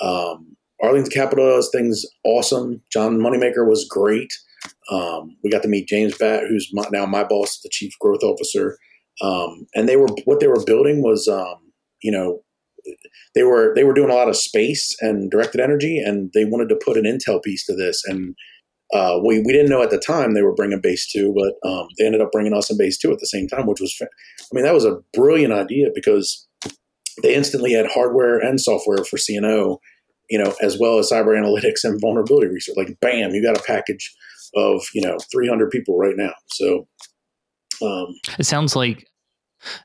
um, 0.00 0.56
Arlington 0.82 1.10
Capital 1.10 1.46
does 1.46 1.68
things 1.70 2.04
awesome. 2.24 2.80
John 2.90 3.18
Moneymaker 3.18 3.68
was 3.68 3.86
great. 3.88 4.32
Um, 4.90 5.36
we 5.42 5.50
got 5.50 5.62
to 5.62 5.68
meet 5.68 5.88
James 5.88 6.16
Batt, 6.16 6.44
who's 6.48 6.68
my, 6.72 6.84
now 6.92 7.06
my 7.06 7.24
boss, 7.24 7.60
the 7.60 7.70
chief 7.70 7.92
growth 8.00 8.22
officer. 8.22 8.78
Um, 9.22 9.66
and 9.74 9.88
they 9.88 9.96
were 9.96 10.08
what 10.24 10.40
they 10.40 10.48
were 10.48 10.64
building 10.64 11.02
was, 11.02 11.28
um, 11.28 11.72
you 12.02 12.10
know, 12.10 12.40
they 13.34 13.42
were 13.42 13.72
they 13.74 13.84
were 13.84 13.94
doing 13.94 14.10
a 14.10 14.14
lot 14.14 14.28
of 14.28 14.36
space 14.36 14.94
and 15.00 15.30
directed 15.30 15.60
energy, 15.60 15.98
and 15.98 16.30
they 16.34 16.44
wanted 16.44 16.68
to 16.68 16.80
put 16.84 16.96
an 16.96 17.04
Intel 17.04 17.42
piece 17.42 17.64
to 17.66 17.74
this. 17.74 18.02
And 18.04 18.34
uh, 18.92 19.18
we 19.24 19.40
we 19.40 19.52
didn't 19.52 19.70
know 19.70 19.82
at 19.82 19.90
the 19.90 19.98
time 19.98 20.34
they 20.34 20.42
were 20.42 20.54
bringing 20.54 20.80
Base2, 20.80 21.32
but 21.34 21.68
um, 21.68 21.88
they 21.98 22.06
ended 22.06 22.20
up 22.20 22.32
bringing 22.32 22.52
us 22.52 22.70
in 22.70 22.78
Base2 22.78 23.12
at 23.12 23.18
the 23.18 23.26
same 23.26 23.48
time, 23.48 23.66
which 23.66 23.80
was, 23.80 23.96
I 24.02 24.06
mean, 24.52 24.64
that 24.64 24.74
was 24.74 24.84
a 24.84 25.00
brilliant 25.12 25.52
idea 25.52 25.88
because 25.94 26.46
they 27.22 27.34
instantly 27.34 27.72
had 27.72 27.86
hardware 27.86 28.38
and 28.38 28.60
software 28.60 29.04
for 29.04 29.16
CNO, 29.16 29.78
you 30.28 30.38
know, 30.38 30.54
as 30.60 30.78
well 30.78 30.98
as 30.98 31.10
cyber 31.10 31.38
analytics 31.38 31.84
and 31.84 32.00
vulnerability 32.00 32.48
research. 32.48 32.76
Like, 32.76 32.98
bam, 33.00 33.30
you 33.30 33.42
got 33.42 33.58
a 33.58 33.62
package 33.62 34.14
of 34.56 34.82
you 34.94 35.02
know 35.02 35.16
300 35.32 35.70
people 35.70 35.96
right 35.98 36.16
now. 36.16 36.32
So, 36.52 36.86
um, 37.82 38.06
It 38.38 38.44
sounds 38.44 38.76
like 38.76 39.06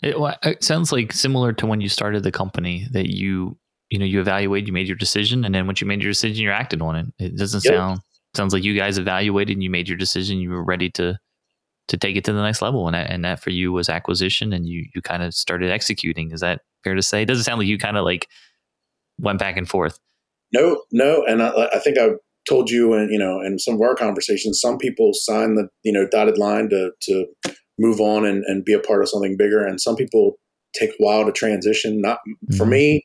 it, 0.02 0.16
it 0.44 0.64
sounds 0.64 0.92
like 0.92 1.14
similar 1.14 1.54
to 1.54 1.66
when 1.66 1.82
you 1.82 1.90
started 1.90 2.24
the 2.24 2.32
company 2.32 2.88
that 2.92 3.10
you 3.16 3.58
you 3.90 3.98
know 4.00 4.06
you 4.06 4.20
evaluated, 4.20 4.68
you 4.68 4.74
made 4.74 4.88
your 4.88 4.98
decision, 4.98 5.46
and 5.46 5.54
then 5.54 5.66
once 5.66 5.82
you 5.82 5.88
made 5.88 6.02
your 6.02 6.12
decision, 6.12 6.44
you 6.44 6.52
acted 6.52 6.82
on 6.82 6.96
it. 6.96 7.06
It 7.20 7.38
doesn't 7.38 7.64
Yep. 7.64 7.74
sound 7.74 8.00
sounds 8.36 8.54
like 8.54 8.64
you 8.64 8.76
guys 8.76 8.98
evaluated 8.98 9.56
and 9.56 9.64
you 9.64 9.70
made 9.72 9.88
your 9.90 9.98
decision. 9.98 10.38
You 10.40 10.52
were 10.52 10.64
ready 10.64 10.90
to 10.92 11.18
to 11.88 11.98
take 11.98 12.16
it 12.16 12.24
to 12.26 12.34
the 12.34 12.44
next 12.44 12.62
level, 12.62 12.88
and 12.88 12.94
that, 12.94 13.10
and 13.10 13.26
that 13.26 13.42
for 13.42 13.50
you 13.50 13.72
was 13.72 13.90
acquisition, 13.90 14.54
and 14.54 14.68
you 14.68 14.86
you 14.94 15.02
kind 15.02 15.24
of 15.24 15.34
started 15.34 15.72
executing. 15.72 16.32
Is 16.32 16.42
that 16.42 16.62
fair 16.84 16.94
to 16.96 17.02
say? 17.02 17.24
It 17.24 17.26
doesn't 17.26 17.46
sound 17.46 17.60
like 17.60 17.68
you 17.68 17.78
kind 17.80 17.98
of 17.98 18.06
like 18.06 18.28
went 19.18 19.40
back 19.40 19.58
and 19.58 19.68
forth. 19.68 20.00
No, 20.54 20.84
no, 20.92 21.24
and 21.26 21.42
I, 21.42 21.70
I 21.74 21.80
think 21.80 21.98
I 21.98 22.10
told 22.48 22.70
you, 22.70 22.94
and 22.94 23.12
you 23.12 23.20
know, 23.20 23.42
in 23.42 23.60
some 23.60 23.76
of 23.76 23.82
our 23.82 23.96
conversations, 23.96 24.60
some 24.62 24.78
people 24.78 25.12
sign 25.14 25.56
the 25.56 25.68
you 25.84 25.92
know 25.92 26.08
dotted 26.10 26.38
line 26.38 26.70
to 26.70 26.92
to 27.04 27.26
move 27.78 28.00
on 28.00 28.26
and, 28.26 28.44
and 28.46 28.66
be 28.66 28.74
a 28.74 28.80
part 28.80 29.02
of 29.02 29.10
something 29.10 29.38
bigger, 29.38 29.66
and 29.66 29.80
some 29.82 29.96
people 29.96 30.38
take 30.76 30.92
a 30.92 31.04
while 31.04 31.26
to 31.26 31.32
transition. 31.32 32.02
Not 32.02 32.20
for 32.58 32.66
Mhm. 32.66 32.70
me. 32.70 33.04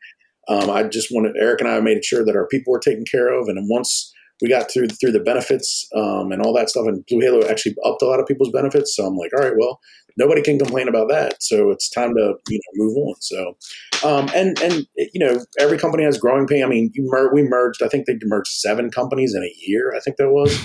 Um, 0.49 0.68
I 0.68 0.82
just 0.82 1.09
wanted 1.11 1.37
Eric 1.41 1.61
and 1.62 1.70
I 1.70 1.80
made 1.80 2.05
sure 2.05 2.24
that 2.24 2.37
our 2.37 2.47
people 2.49 2.72
were 2.72 2.80
taken 2.80 3.05
care 3.11 3.32
of, 3.32 3.49
and 3.49 3.59
once 3.70 4.12
we 4.43 4.49
got 4.49 4.70
through 4.70 4.89
through 4.89 5.12
the 5.12 5.20
benefits 5.20 5.87
um, 5.97 6.32
and 6.32 6.43
all 6.43 6.53
that 6.55 6.68
stuff, 6.68 6.87
and 6.87 7.05
BlueHalo 7.11 7.49
actually 7.49 7.76
upped 7.85 8.03
a 8.03 8.07
lot 8.07 8.20
of 8.20 8.26
people's 8.26 8.51
benefits. 8.51 8.95
So 8.95 9.07
I'm 9.07 9.16
like, 9.16 9.30
all 9.37 9.43
right, 9.45 9.57
well, 9.59 9.80
nobody 10.17 10.43
can 10.43 10.59
complain 10.59 10.89
about 10.89 11.09
that. 11.09 11.43
So 11.43 11.71
it's 11.71 11.89
time 11.91 12.15
to 12.15 12.35
you 12.49 12.59
know 12.59 12.85
move 12.85 12.97
on. 12.97 13.15
So 13.21 13.57
um, 14.05 14.29
and 14.35 14.59
and 14.61 14.87
you 14.97 15.19
know 15.19 15.45
every 15.59 15.79
company 15.79 16.05
has 16.05 16.19
growing 16.19 16.47
pain. 16.47 16.65
I 16.65 16.69
mean, 16.69 16.91
you 16.95 17.09
mer- 17.11 17.33
we 17.33 17.43
merged. 17.43 17.83
I 17.83 17.89
think 17.89 18.07
they 18.07 18.19
merged 18.25 18.53
seven 18.53 18.91
companies 18.91 19.35
in 19.35 19.43
a 19.43 19.55
year. 19.67 19.95
I 19.95 20.01
think 20.01 20.17
that 20.19 20.31
was. 20.31 20.57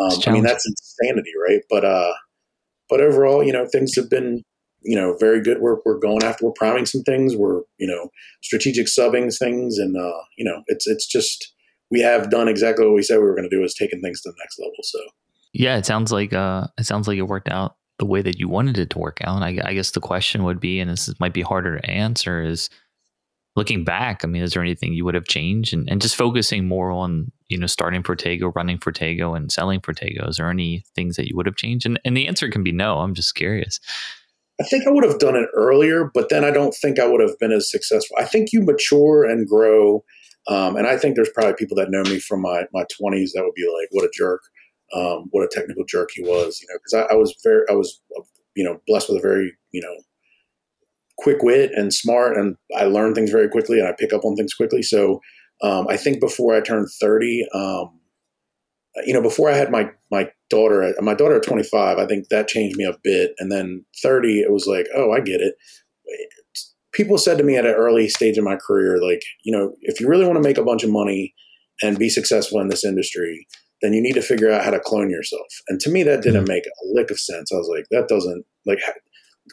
Um, 0.00 0.18
I 0.26 0.32
mean, 0.32 0.42
that's 0.42 0.66
insanity, 0.66 1.30
right? 1.48 1.60
But 1.70 1.84
uh, 1.84 2.12
but 2.88 3.00
overall, 3.00 3.44
you 3.44 3.52
know, 3.52 3.66
things 3.66 3.94
have 3.96 4.10
been 4.10 4.42
you 4.82 4.96
know 4.96 5.16
very 5.18 5.42
good. 5.42 5.60
We're 5.60 5.76
we're 5.84 5.98
going 5.98 6.24
after. 6.24 6.46
We're 6.46 6.52
priming 6.52 6.86
some 6.86 7.02
things. 7.02 7.36
We're 7.36 7.62
you 7.78 7.86
know 7.86 8.10
strategic 8.42 8.86
subbing 8.86 9.36
things, 9.36 9.78
and 9.78 9.96
uh, 9.96 10.22
you 10.36 10.44
know, 10.44 10.62
it's 10.66 10.86
it's 10.86 11.06
just 11.06 11.52
we 11.90 12.00
have 12.00 12.30
done 12.30 12.48
exactly 12.48 12.84
what 12.84 12.94
we 12.94 13.02
said 13.02 13.18
we 13.18 13.24
were 13.24 13.36
going 13.36 13.48
to 13.48 13.56
do. 13.56 13.62
Is 13.62 13.74
taking 13.74 14.00
things 14.00 14.20
to 14.22 14.30
the 14.30 14.36
next 14.38 14.58
level. 14.58 14.74
So. 14.82 14.98
Yeah, 15.56 15.76
it 15.76 15.86
sounds 15.86 16.10
like 16.10 16.32
uh, 16.32 16.66
it 16.78 16.84
sounds 16.84 17.06
like 17.06 17.16
it 17.16 17.22
worked 17.22 17.48
out 17.48 17.76
the 17.98 18.06
way 18.06 18.22
that 18.22 18.38
you 18.38 18.48
wanted 18.48 18.78
it 18.78 18.90
to 18.90 18.98
work 18.98 19.18
out. 19.22 19.42
I, 19.42 19.58
I 19.64 19.74
guess 19.74 19.92
the 19.92 20.00
question 20.00 20.44
would 20.44 20.60
be, 20.60 20.80
and 20.80 20.90
this 20.90 21.12
might 21.20 21.32
be 21.32 21.42
harder 21.42 21.78
to 21.78 21.90
answer, 21.90 22.42
is 22.42 22.68
looking 23.56 23.84
back. 23.84 24.24
I 24.24 24.26
mean, 24.26 24.42
is 24.42 24.52
there 24.52 24.62
anything 24.62 24.94
you 24.94 25.04
would 25.04 25.14
have 25.14 25.28
changed, 25.28 25.72
and, 25.72 25.88
and 25.88 26.02
just 26.02 26.16
focusing 26.16 26.66
more 26.66 26.90
on 26.90 27.30
you 27.48 27.58
know 27.58 27.66
starting 27.66 28.02
Fortego, 28.02 28.52
running 28.54 28.78
Fortego, 28.78 29.34
and 29.34 29.50
selling 29.52 29.80
Fortego? 29.80 30.26
Is 30.28 30.36
there 30.36 30.50
any 30.50 30.84
things 30.94 31.16
that 31.16 31.28
you 31.28 31.36
would 31.36 31.46
have 31.46 31.56
changed? 31.56 31.86
And, 31.86 32.00
and 32.04 32.16
the 32.16 32.26
answer 32.26 32.48
can 32.50 32.64
be 32.64 32.72
no. 32.72 32.98
I'm 32.98 33.14
just 33.14 33.34
curious. 33.34 33.78
I 34.60 34.64
think 34.64 34.86
I 34.86 34.90
would 34.90 35.04
have 35.04 35.18
done 35.18 35.34
it 35.34 35.48
earlier, 35.54 36.10
but 36.14 36.28
then 36.28 36.44
I 36.44 36.52
don't 36.52 36.74
think 36.74 37.00
I 37.00 37.06
would 37.06 37.20
have 37.20 37.36
been 37.40 37.50
as 37.50 37.68
successful. 37.68 38.16
I 38.20 38.24
think 38.24 38.52
you 38.52 38.62
mature 38.62 39.24
and 39.24 39.48
grow, 39.48 40.04
um, 40.48 40.76
and 40.76 40.86
I 40.86 40.96
think 40.96 41.16
there's 41.16 41.30
probably 41.30 41.54
people 41.54 41.76
that 41.76 41.90
know 41.90 42.02
me 42.02 42.18
from 42.18 42.42
my 42.42 42.64
my 42.72 42.84
20s 43.00 43.30
that 43.34 43.42
would 43.44 43.54
be 43.54 43.66
like, 43.80 43.88
"What 43.92 44.04
a 44.04 44.10
jerk! 44.12 44.42
Um, 44.92 45.28
what 45.30 45.44
a 45.44 45.48
technical 45.50 45.84
jerk 45.84 46.10
he 46.12 46.22
was!" 46.22 46.60
You 46.60 46.68
know, 46.68 46.78
because 46.78 47.08
I, 47.10 47.14
I 47.14 47.16
was 47.16 47.34
very, 47.42 47.64
I 47.70 47.74
was, 47.74 48.00
you 48.54 48.64
know, 48.64 48.80
blessed 48.86 49.08
with 49.08 49.18
a 49.18 49.22
very, 49.22 49.52
you 49.72 49.80
know, 49.80 49.94
quick 51.18 51.42
wit 51.42 51.70
and 51.74 51.92
smart, 51.92 52.36
and 52.36 52.56
I 52.76 52.84
learn 52.84 53.14
things 53.14 53.30
very 53.30 53.48
quickly, 53.48 53.78
and 53.78 53.88
I 53.88 53.92
pick 53.98 54.12
up 54.12 54.24
on 54.24 54.36
things 54.36 54.54
quickly. 54.54 54.82
So 54.82 55.20
um, 55.62 55.86
I 55.88 55.96
think 55.96 56.20
before 56.20 56.54
I 56.54 56.60
turned 56.60 56.88
30, 57.00 57.46
um, 57.54 58.00
you 59.06 59.12
know, 59.12 59.22
before 59.22 59.50
I 59.50 59.56
had 59.56 59.70
my 59.70 59.90
my 60.10 60.30
daughter, 60.50 60.94
my 61.00 61.14
daughter 61.14 61.36
at 61.36 61.42
25, 61.42 61.98
I 61.98 62.06
think 62.06 62.28
that 62.28 62.48
changed 62.48 62.76
me 62.76 62.84
a 62.84 62.96
bit. 63.02 63.32
And 63.38 63.50
then 63.50 63.84
30, 64.02 64.40
it 64.40 64.52
was 64.52 64.66
like, 64.66 64.86
oh, 64.94 65.12
I 65.12 65.20
get 65.20 65.40
it. 65.40 65.54
People 66.92 67.18
said 67.18 67.38
to 67.38 67.44
me 67.44 67.56
at 67.56 67.66
an 67.66 67.74
early 67.74 68.08
stage 68.08 68.38
in 68.38 68.44
my 68.44 68.56
career, 68.56 69.02
like, 69.02 69.22
you 69.42 69.56
know, 69.56 69.72
if 69.82 70.00
you 70.00 70.06
really 70.06 70.26
want 70.26 70.36
to 70.36 70.48
make 70.48 70.58
a 70.58 70.64
bunch 70.64 70.84
of 70.84 70.90
money 70.90 71.34
and 71.82 71.98
be 71.98 72.08
successful 72.08 72.60
in 72.60 72.68
this 72.68 72.84
industry, 72.84 73.48
then 73.82 73.92
you 73.92 74.02
need 74.02 74.14
to 74.14 74.22
figure 74.22 74.50
out 74.50 74.64
how 74.64 74.70
to 74.70 74.80
clone 74.80 75.10
yourself. 75.10 75.46
And 75.68 75.80
to 75.80 75.90
me, 75.90 76.02
that 76.04 76.22
didn't 76.22 76.48
make 76.48 76.64
a 76.64 76.86
lick 76.92 77.10
of 77.10 77.18
sense. 77.18 77.52
I 77.52 77.56
was 77.56 77.68
like, 77.68 77.86
that 77.90 78.08
doesn't 78.08 78.44
like 78.66 78.78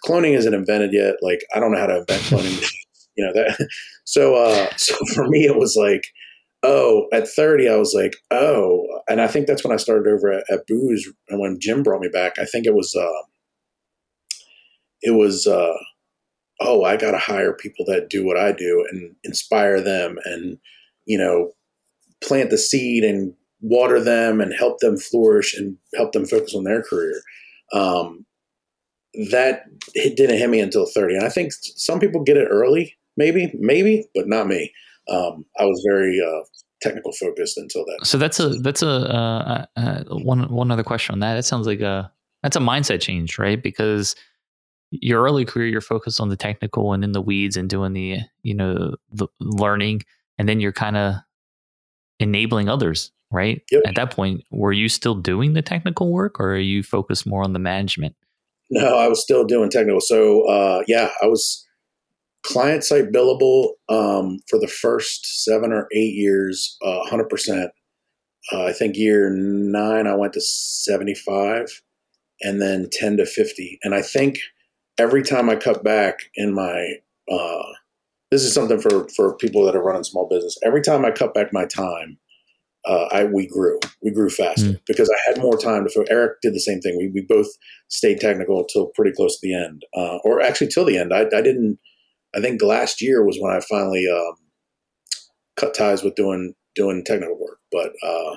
cloning 0.05 0.37
isn't 0.37 0.53
invented 0.53 0.93
yet. 0.93 1.15
Like, 1.21 1.41
I 1.53 1.59
don't 1.59 1.71
know 1.71 1.79
how 1.79 1.87
to 1.87 1.99
invent 1.99 2.21
cloning. 2.23 2.65
You 3.17 3.25
know 3.25 3.33
that. 3.33 3.67
So, 4.05 4.35
uh, 4.35 4.69
so 4.77 4.95
for 5.13 5.27
me, 5.27 5.45
it 5.45 5.57
was 5.57 5.75
like, 5.75 6.03
oh, 6.63 7.07
at 7.11 7.27
30, 7.27 7.67
I 7.67 7.75
was 7.75 7.93
like, 7.93 8.15
oh, 8.31 8.87
and 9.09 9.19
I 9.19 9.27
think 9.27 9.47
that's 9.47 9.65
when 9.65 9.73
I 9.73 9.77
started 9.77 10.09
over 10.09 10.31
at, 10.31 10.45
at 10.49 10.65
Booz. 10.65 11.11
And 11.27 11.39
when 11.39 11.59
Jim 11.59 11.83
brought 11.83 12.01
me 12.01 12.07
back, 12.07 12.39
I 12.39 12.45
think 12.45 12.65
it 12.65 12.73
was, 12.73 12.95
uh, 12.95 13.21
it 15.01 15.11
was, 15.11 15.45
uh, 15.45 15.73
oh, 16.61 16.85
I 16.85 16.95
got 16.95 17.11
to 17.11 17.17
hire 17.17 17.53
people 17.53 17.85
that 17.87 18.09
do 18.09 18.25
what 18.25 18.37
I 18.37 18.53
do 18.53 18.87
and 18.89 19.13
inspire 19.25 19.81
them 19.81 20.17
and, 20.23 20.57
you 21.05 21.17
know, 21.17 21.51
plant 22.23 22.49
the 22.49 22.57
seed 22.57 23.03
and 23.03 23.33
water 23.61 23.99
them 23.99 24.41
and 24.41 24.53
help 24.53 24.79
them 24.79 24.97
flourish 24.97 25.55
and 25.57 25.77
help 25.95 26.11
them 26.11 26.25
focus 26.25 26.55
on 26.55 26.63
their 26.63 26.83
career. 26.83 27.21
Um, 27.73 28.25
that 29.31 29.65
didn't 29.93 30.37
hit 30.37 30.49
me 30.49 30.59
until 30.59 30.85
30. 30.85 31.15
And 31.15 31.25
I 31.25 31.29
think 31.29 31.51
some 31.53 31.99
people 31.99 32.23
get 32.23 32.37
it 32.37 32.47
early, 32.49 32.97
maybe, 33.17 33.51
maybe, 33.59 34.05
but 34.15 34.27
not 34.27 34.47
me. 34.47 34.73
Um, 35.09 35.45
I 35.59 35.65
was 35.65 35.83
very 35.87 36.19
uh, 36.21 36.43
technical 36.81 37.11
focused 37.13 37.57
until 37.57 37.85
then. 37.85 38.05
So 38.05 38.17
that's 38.17 38.39
a 38.39 38.49
that's 38.49 38.81
a 38.81 38.89
uh, 38.89 39.65
uh, 39.75 40.03
one 40.09 40.51
one 40.51 40.71
other 40.71 40.83
question 40.83 41.13
on 41.13 41.19
that. 41.19 41.37
It 41.37 41.43
sounds 41.43 41.67
like 41.67 41.81
a 41.81 42.11
that's 42.43 42.55
a 42.55 42.59
mindset 42.59 43.01
change, 43.01 43.37
right? 43.37 43.61
Because 43.61 44.15
your 44.91 45.23
early 45.23 45.45
career, 45.45 45.67
you're 45.67 45.81
focused 45.81 46.19
on 46.19 46.29
the 46.29 46.35
technical 46.35 46.93
and 46.93 47.03
in 47.03 47.13
the 47.13 47.21
weeds 47.21 47.55
and 47.57 47.69
doing 47.69 47.93
the 47.93 48.19
you 48.43 48.53
know 48.53 48.95
the 49.11 49.27
learning, 49.39 50.03
and 50.37 50.47
then 50.47 50.59
you're 50.59 50.71
kind 50.71 50.97
of 50.97 51.15
enabling 52.19 52.69
others, 52.69 53.11
right? 53.31 53.61
Yep. 53.71 53.81
At 53.85 53.95
that 53.95 54.11
point, 54.11 54.43
were 54.51 54.73
you 54.73 54.89
still 54.89 55.15
doing 55.15 55.53
the 55.53 55.61
technical 55.61 56.11
work, 56.11 56.39
or 56.39 56.53
are 56.53 56.57
you 56.57 56.83
focused 56.83 57.25
more 57.25 57.43
on 57.43 57.53
the 57.53 57.59
management? 57.59 58.15
No, 58.69 58.97
I 58.97 59.07
was 59.07 59.21
still 59.21 59.43
doing 59.43 59.69
technical. 59.69 60.01
So 60.01 60.47
uh, 60.47 60.83
yeah, 60.87 61.09
I 61.21 61.27
was 61.27 61.65
client 62.43 62.83
site 62.83 63.11
billable 63.11 63.71
um, 63.89 64.39
for 64.49 64.59
the 64.59 64.67
first 64.67 65.43
seven 65.43 65.71
or 65.71 65.87
eight 65.93 66.15
years, 66.15 66.77
uh, 66.83 67.01
100%. 67.09 67.69
Uh, 68.51 68.65
I 68.65 68.73
think 68.73 68.95
year 68.95 69.29
nine, 69.29 70.07
I 70.07 70.15
went 70.15 70.33
to 70.33 70.41
75 70.41 71.81
and 72.41 72.61
then 72.61 72.89
10 72.91 73.17
to 73.17 73.25
50. 73.25 73.79
And 73.83 73.93
I 73.93 74.01
think 74.01 74.39
every 74.97 75.21
time 75.21 75.49
I 75.49 75.55
cut 75.55 75.83
back 75.83 76.19
in 76.35 76.53
my, 76.53 76.95
uh, 77.31 77.63
this 78.31 78.43
is 78.43 78.53
something 78.53 78.79
for, 78.79 79.07
for 79.09 79.35
people 79.37 79.63
that 79.65 79.75
are 79.75 79.83
running 79.83 80.03
small 80.03 80.27
business. 80.27 80.57
Every 80.63 80.81
time 80.81 81.05
I 81.05 81.11
cut 81.11 81.33
back 81.33 81.53
my 81.53 81.65
time, 81.65 82.17
uh, 82.85 83.07
I 83.11 83.25
we 83.25 83.47
grew. 83.47 83.79
We 84.01 84.11
grew 84.11 84.29
faster 84.29 84.71
mm. 84.71 84.81
because 84.87 85.09
I 85.09 85.29
had 85.29 85.41
more 85.41 85.57
time 85.57 85.85
to. 85.87 86.05
Eric 86.09 86.41
did 86.41 86.53
the 86.53 86.59
same 86.59 86.81
thing. 86.81 86.97
We, 86.97 87.11
we 87.13 87.21
both 87.27 87.47
stayed 87.89 88.19
technical 88.19 88.59
until 88.59 88.87
pretty 88.95 89.11
close 89.11 89.39
to 89.39 89.47
the 89.47 89.55
end, 89.55 89.83
uh, 89.95 90.17
or 90.23 90.41
actually 90.41 90.67
till 90.67 90.85
the 90.85 90.97
end. 90.97 91.13
I, 91.13 91.21
I 91.21 91.41
didn't. 91.41 91.79
I 92.35 92.41
think 92.41 92.61
last 92.61 93.01
year 93.01 93.23
was 93.25 93.37
when 93.39 93.53
I 93.53 93.59
finally 93.59 94.07
um, 94.09 94.35
cut 95.57 95.73
ties 95.73 96.03
with 96.03 96.15
doing 96.15 96.55
doing 96.75 97.03
technical 97.03 97.39
work. 97.39 97.59
But 97.71 97.93
uh, 98.03 98.35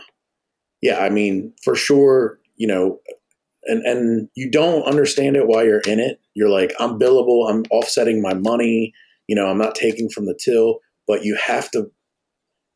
yeah, 0.82 0.98
I 0.98 1.08
mean, 1.08 1.54
for 1.62 1.74
sure, 1.74 2.38
you 2.56 2.66
know, 2.66 3.00
and 3.64 3.82
and 3.82 4.28
you 4.34 4.50
don't 4.50 4.82
understand 4.82 5.36
it 5.36 5.46
while 5.46 5.64
you're 5.64 5.80
in 5.80 6.00
it. 6.00 6.20
You're 6.34 6.50
like, 6.50 6.74
I'm 6.78 6.98
billable. 6.98 7.48
I'm 7.48 7.64
offsetting 7.70 8.20
my 8.20 8.34
money. 8.34 8.92
You 9.26 9.36
know, 9.36 9.46
I'm 9.46 9.58
not 9.58 9.74
taking 9.74 10.10
from 10.10 10.26
the 10.26 10.38
till. 10.38 10.80
But 11.06 11.24
you 11.24 11.36
have 11.36 11.70
to 11.72 11.90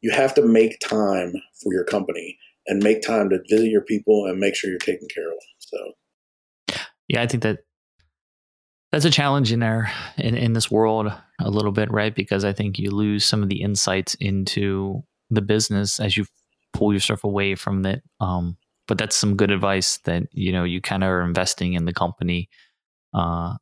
you 0.01 0.11
have 0.11 0.35
to 0.35 0.43
make 0.43 0.79
time 0.81 1.33
for 1.63 1.73
your 1.73 1.85
company 1.85 2.39
and 2.67 2.83
make 2.83 3.03
time 3.03 3.31
to 3.31 3.39
visit 3.49 3.69
your 3.69 3.83
people 3.83 4.27
and 4.27 4.39
make 4.39 4.55
sure 4.55 4.71
you're 4.71 4.79
taken 4.79 5.09
care 5.13 5.29
of. 5.29 5.39
So, 5.59 6.77
yeah, 7.09 7.23
I 7.23 7.27
think 7.27 7.43
that 7.43 7.61
that's 8.93 9.05
a 9.05 9.11
challenge 9.11 9.53
in 9.53 9.61
there 9.61 9.91
in, 10.17 10.35
in 10.37 10.53
this 10.53 10.71
world 10.71 11.13
a 11.41 11.51
little 11.51 11.73
bit, 11.73 11.91
right? 11.91 12.15
Because 12.15 12.45
I 12.45 12.53
think 12.53 12.79
you 12.79 12.91
lose 12.91 13.25
some 13.25 13.43
of 13.43 13.49
the 13.49 13.63
insights 13.63 14.15
into 14.15 15.03
the 15.31 15.43
business 15.43 16.01
as 16.01 16.17
you 16.17 16.25
pull 16.73 16.93
yourself 16.93 17.25
away 17.25 17.55
from 17.55 17.85
it. 17.85 18.03
Um, 18.21 18.57
but 18.87 18.97
that's 18.97 19.17
some 19.17 19.37
good 19.37 19.51
advice 19.51 19.99
that 20.05 20.25
you 20.33 20.53
know 20.53 20.65
you 20.65 20.81
kind 20.81 21.03
of 21.03 21.11
are 21.11 21.23
investing 21.23 21.75
in 21.75 21.85
the 21.85 21.93
company. 21.93 22.49
Uh, 23.13 23.57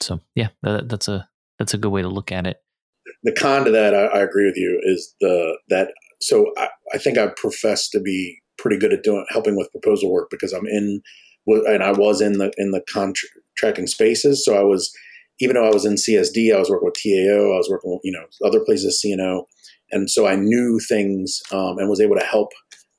so 0.00 0.20
yeah, 0.34 0.48
that, 0.62 0.88
that's 0.88 1.08
a 1.08 1.28
that's 1.58 1.74
a 1.74 1.78
good 1.78 1.90
way 1.90 2.02
to 2.02 2.08
look 2.08 2.32
at 2.32 2.46
it 2.46 2.58
the 3.22 3.32
con 3.32 3.64
to 3.64 3.70
that, 3.70 3.94
I, 3.94 4.06
I, 4.06 4.20
agree 4.20 4.46
with 4.46 4.56
you, 4.56 4.80
is 4.84 5.14
the 5.20 5.58
that. 5.68 5.92
So 6.20 6.52
I, 6.56 6.68
I 6.92 6.98
think 6.98 7.18
I 7.18 7.28
profess 7.36 7.88
to 7.90 8.00
be 8.00 8.38
pretty 8.58 8.78
good 8.78 8.92
at 8.92 9.02
doing 9.02 9.24
helping 9.30 9.56
with 9.56 9.70
proposal 9.70 10.10
work 10.10 10.28
because 10.30 10.52
I'm 10.52 10.66
in, 10.66 11.00
and 11.46 11.82
I 11.82 11.92
was 11.92 12.20
in 12.20 12.38
the 12.38 12.52
in 12.56 12.70
the 12.72 12.82
contracting 12.92 13.86
spaces. 13.86 14.44
So 14.44 14.56
I 14.56 14.62
was, 14.62 14.92
even 15.40 15.54
though 15.54 15.66
I 15.66 15.72
was 15.72 15.84
in 15.84 15.94
CSD, 15.94 16.54
I 16.54 16.58
was 16.58 16.70
working 16.70 16.86
with 16.86 16.94
TAO, 16.94 17.54
I 17.54 17.58
was 17.58 17.68
working 17.70 17.92
with 17.92 18.00
you 18.04 18.12
know 18.12 18.24
other 18.46 18.60
places, 18.64 19.02
CNO, 19.04 19.44
and 19.90 20.10
so 20.10 20.26
I 20.26 20.36
knew 20.36 20.78
things 20.88 21.40
um, 21.52 21.78
and 21.78 21.88
was 21.88 22.00
able 22.00 22.16
to 22.16 22.24
help 22.24 22.52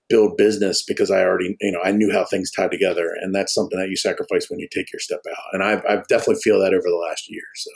build 0.10 0.38
business 0.38 0.84
because 0.84 1.12
I 1.12 1.22
already, 1.22 1.56
you 1.62 1.72
know, 1.72 1.82
I 1.84 1.92
knew 1.92 2.12
how 2.12 2.26
things 2.26 2.52
tied 2.52 2.72
together, 2.72 3.14
and 3.22 3.34
that's 3.34 3.54
something 3.54 3.80
that 3.80 3.90
you 3.90 3.96
sacrifice 3.96 4.50
when 4.50 4.60
you 4.60 4.68
take 4.74 4.92
your 4.92 5.00
step 5.00 5.22
out. 5.30 5.54
And 5.54 5.64
I've, 5.64 5.84
I've 5.88 6.08
definitely 6.08 6.42
feel 6.44 6.60
that 6.60 6.74
over 6.74 6.90
the 6.90 7.06
last 7.10 7.30
year. 7.30 7.44
So 7.56 7.72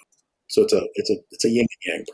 so 0.54 0.62
it's 0.62 0.74
a 0.74 0.82
it's 0.94 1.10
a 1.10 1.16
it's 1.32 1.46
a 1.46 1.50
yin 1.50 1.66
and 1.84 2.06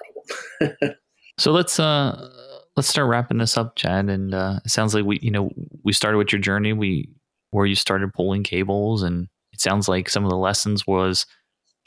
yang 0.61 0.71
problem. 0.71 0.95
so 1.37 1.51
let's 1.51 1.77
uh 1.77 2.29
let's 2.77 2.87
start 2.87 3.09
wrapping 3.09 3.39
this 3.39 3.57
up, 3.57 3.75
Chad. 3.75 4.09
And 4.09 4.33
uh, 4.33 4.61
it 4.63 4.71
sounds 4.71 4.95
like 4.95 5.03
we 5.03 5.19
you 5.21 5.29
know 5.29 5.49
we 5.83 5.91
started 5.91 6.17
with 6.17 6.31
your 6.31 6.39
journey. 6.39 6.71
We 6.71 7.09
where 7.51 7.65
you 7.65 7.75
started 7.75 8.13
pulling 8.13 8.43
cables, 8.43 9.03
and 9.03 9.27
it 9.51 9.59
sounds 9.59 9.89
like 9.89 10.09
some 10.09 10.23
of 10.23 10.29
the 10.29 10.37
lessons 10.37 10.87
was 10.87 11.25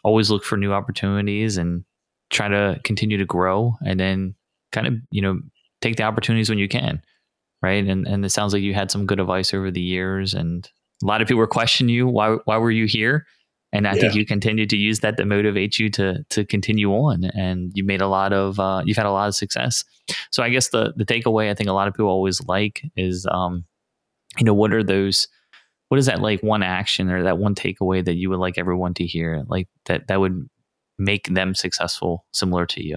always 0.05 0.31
look 0.31 0.45
for 0.45 0.59
new 0.59 0.75
opportunities 0.75 1.57
and 1.57 1.85
try 2.29 2.49
to 2.49 2.79
continue 2.85 3.17
to 3.17 3.25
grow, 3.25 3.75
and 3.87 3.99
then 3.99 4.35
kind 4.73 4.87
of 4.87 4.95
you 5.11 5.23
know 5.23 5.41
take 5.81 5.97
the 5.97 6.03
opportunities 6.03 6.51
when 6.51 6.59
you 6.59 6.69
can, 6.69 7.01
right? 7.63 7.83
And 7.83 8.07
and 8.07 8.27
it 8.27 8.31
sounds 8.31 8.53
like 8.53 8.63
you 8.63 8.75
had 8.75 8.91
some 8.91 9.07
good 9.07 9.21
advice 9.21 9.55
over 9.55 9.71
the 9.71 9.81
years, 9.81 10.35
and 10.35 10.69
a 11.03 11.07
lot 11.07 11.23
of 11.23 11.29
people 11.29 11.39
were 11.39 11.47
questioning 11.47 11.95
you 11.95 12.07
why 12.07 12.37
why 12.45 12.59
were 12.59 12.71
you 12.71 12.85
here 12.85 13.25
and 13.73 13.87
I 13.87 13.95
yeah. 13.95 14.01
think 14.01 14.15
you 14.15 14.27
continue 14.27 14.67
to 14.67 14.77
use 14.77 15.01
that 15.01 15.17
to 15.17 15.25
motivate 15.25 15.79
you 15.79 15.89
to 15.91 16.25
to 16.31 16.45
continue 16.45 16.91
on. 16.91 17.25
And 17.25 17.73
you 17.75 17.85
made 17.85 18.03
a 18.03 18.09
lot 18.09 18.33
of 18.33 18.61
uh, 18.61 18.83
you've 18.85 18.97
had 18.97 19.07
a 19.07 19.13
lot 19.13 19.29
of 19.29 19.35
success. 19.35 19.85
So 20.31 20.43
I 20.43 20.51
guess 20.51 20.69
the 20.69 20.93
the 20.97 21.05
takeaway 21.05 21.51
I 21.51 21.55
think 21.55 21.69
a 21.69 21.73
lot 21.73 21.89
of 21.89 21.95
people 21.95 22.09
always 22.09 22.45
like 22.47 22.83
is 22.97 23.27
um, 23.31 23.65
you 24.39 24.45
know 24.45 24.55
what 24.55 24.73
are 24.73 24.83
those 24.83 25.29
what 25.89 25.99
is 25.99 26.07
that 26.07 26.21
like 26.21 26.43
one 26.43 26.63
action 26.63 27.11
or 27.11 27.23
that 27.23 27.39
one 27.39 27.55
takeaway 27.55 28.05
that 28.05 28.15
you 28.15 28.31
would 28.31 28.39
like 28.39 28.59
everyone 28.59 28.95
to 28.95 29.07
hear 29.07 29.45
like 29.49 29.69
that 29.87 30.09
that 30.09 30.21
would 30.21 30.49
make 30.99 31.27
them 31.29 31.55
successful 31.55 32.25
similar 32.33 32.65
to 32.65 32.83
you 32.83 32.97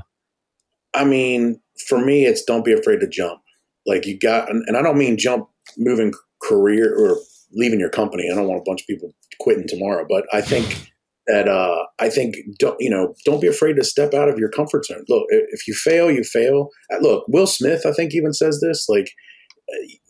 i 0.93 1.03
mean 1.03 1.59
for 1.87 1.97
me 2.03 2.25
it's 2.25 2.43
don't 2.43 2.63
be 2.63 2.71
afraid 2.71 2.99
to 2.99 3.07
jump 3.07 3.41
like 3.85 4.05
you 4.05 4.17
got 4.17 4.49
and 4.49 4.77
i 4.77 4.81
don't 4.81 4.97
mean 4.97 5.17
jump 5.17 5.49
moving 5.77 6.13
career 6.41 6.93
or 6.97 7.17
leaving 7.53 7.79
your 7.79 7.89
company. 7.89 8.29
I 8.31 8.35
don't 8.35 8.47
want 8.47 8.59
a 8.59 8.63
bunch 8.65 8.81
of 8.81 8.87
people 8.87 9.13
quitting 9.39 9.67
tomorrow, 9.67 10.05
but 10.07 10.25
I 10.33 10.41
think 10.41 10.91
that 11.27 11.47
uh, 11.47 11.85
I 11.99 12.09
think 12.09 12.35
don't 12.59 12.75
you 12.79 12.89
know 12.89 13.15
don't 13.25 13.41
be 13.41 13.47
afraid 13.47 13.75
to 13.77 13.83
step 13.83 14.13
out 14.13 14.29
of 14.29 14.37
your 14.37 14.49
comfort 14.49 14.85
zone. 14.85 15.03
Look, 15.09 15.25
if 15.29 15.67
you 15.67 15.73
fail, 15.73 16.11
you 16.11 16.23
fail. 16.23 16.69
Uh, 16.93 16.97
look, 16.99 17.25
Will 17.27 17.47
Smith, 17.47 17.85
I 17.85 17.91
think 17.91 18.13
even 18.13 18.33
says 18.33 18.61
this. 18.61 18.87
Like 18.87 19.11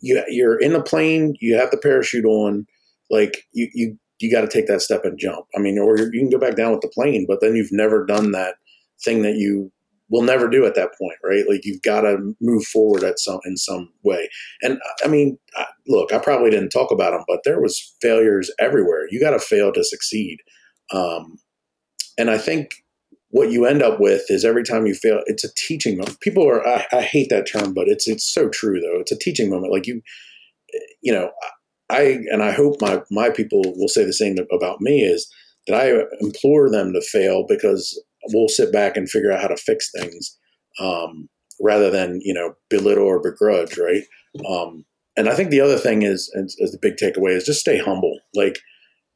you, 0.00 0.22
you're 0.28 0.60
in 0.60 0.72
the 0.72 0.82
plane, 0.82 1.34
you 1.40 1.56
have 1.56 1.70
the 1.70 1.78
parachute 1.78 2.24
on. 2.24 2.66
Like 3.10 3.44
you, 3.52 3.68
you, 3.72 3.96
you 4.18 4.30
got 4.30 4.42
to 4.42 4.48
take 4.48 4.66
that 4.66 4.82
step 4.82 5.04
and 5.04 5.18
jump. 5.18 5.46
I 5.56 5.60
mean, 5.60 5.78
or 5.78 5.96
you 5.98 6.20
can 6.20 6.30
go 6.30 6.38
back 6.38 6.56
down 6.56 6.72
with 6.72 6.80
the 6.80 6.90
plane, 6.94 7.24
but 7.28 7.40
then 7.40 7.54
you've 7.54 7.72
never 7.72 8.04
done 8.04 8.32
that 8.32 8.56
thing 9.04 9.22
that 9.22 9.36
you 9.36 9.70
will 10.08 10.22
never 10.22 10.48
do 10.48 10.64
at 10.64 10.74
that 10.74 10.90
point, 10.98 11.18
right? 11.24 11.44
Like 11.48 11.64
you've 11.64 11.82
got 11.82 12.02
to 12.02 12.34
move 12.40 12.64
forward 12.64 13.02
at 13.02 13.18
some 13.18 13.40
in 13.44 13.56
some 13.56 13.92
way. 14.04 14.28
And 14.62 14.78
I 15.04 15.08
mean, 15.08 15.38
look, 15.88 16.12
I 16.12 16.18
probably 16.18 16.50
didn't 16.50 16.70
talk 16.70 16.90
about 16.90 17.12
them, 17.12 17.24
but 17.26 17.40
there 17.44 17.60
was 17.60 17.94
failures 18.00 18.50
everywhere. 18.58 19.06
You 19.10 19.20
got 19.20 19.30
to 19.30 19.38
fail 19.38 19.72
to 19.72 19.84
succeed. 19.84 20.38
Um, 20.92 21.38
and 22.18 22.30
I 22.30 22.38
think 22.38 22.84
what 23.30 23.50
you 23.50 23.66
end 23.66 23.82
up 23.82 24.00
with 24.00 24.30
is 24.30 24.44
every 24.44 24.62
time 24.62 24.86
you 24.86 24.94
fail, 24.94 25.20
it's 25.26 25.44
a 25.44 25.52
teaching 25.56 25.98
moment. 25.98 26.20
People 26.20 26.48
are, 26.48 26.66
I, 26.66 26.86
I 26.92 27.02
hate 27.02 27.28
that 27.30 27.50
term, 27.50 27.74
but 27.74 27.88
it's 27.88 28.08
it's 28.08 28.24
so 28.24 28.48
true 28.48 28.80
though. 28.80 29.00
It's 29.00 29.12
a 29.12 29.18
teaching 29.18 29.50
moment. 29.50 29.72
Like 29.72 29.86
you, 29.86 30.00
you 31.02 31.12
know, 31.12 31.30
I 31.90 32.18
and 32.30 32.42
I 32.42 32.52
hope 32.52 32.80
my 32.80 33.02
my 33.10 33.30
people 33.30 33.62
will 33.76 33.88
say 33.88 34.04
the 34.04 34.12
same 34.12 34.36
about 34.52 34.80
me 34.80 35.02
is 35.02 35.30
that 35.66 35.76
I 35.76 36.04
implore 36.20 36.70
them 36.70 36.92
to 36.92 37.00
fail 37.00 37.44
because 37.46 38.00
we'll 38.32 38.48
sit 38.48 38.72
back 38.72 38.96
and 38.96 39.08
figure 39.08 39.32
out 39.32 39.40
how 39.40 39.48
to 39.48 39.56
fix 39.56 39.90
things 39.90 40.36
um, 40.80 41.28
rather 41.60 41.90
than 41.90 42.20
you 42.22 42.34
know 42.34 42.54
belittle 42.70 43.06
or 43.06 43.20
begrudge, 43.20 43.78
right? 43.78 44.02
Um, 44.48 44.84
and 45.16 45.28
I 45.28 45.34
think 45.34 45.50
the 45.50 45.62
other 45.62 45.78
thing 45.78 46.02
is, 46.02 46.30
is, 46.34 46.72
the 46.72 46.78
big 46.80 46.96
takeaway 46.96 47.34
is 47.34 47.44
just 47.44 47.60
stay 47.60 47.78
humble. 47.78 48.18
Like 48.34 48.58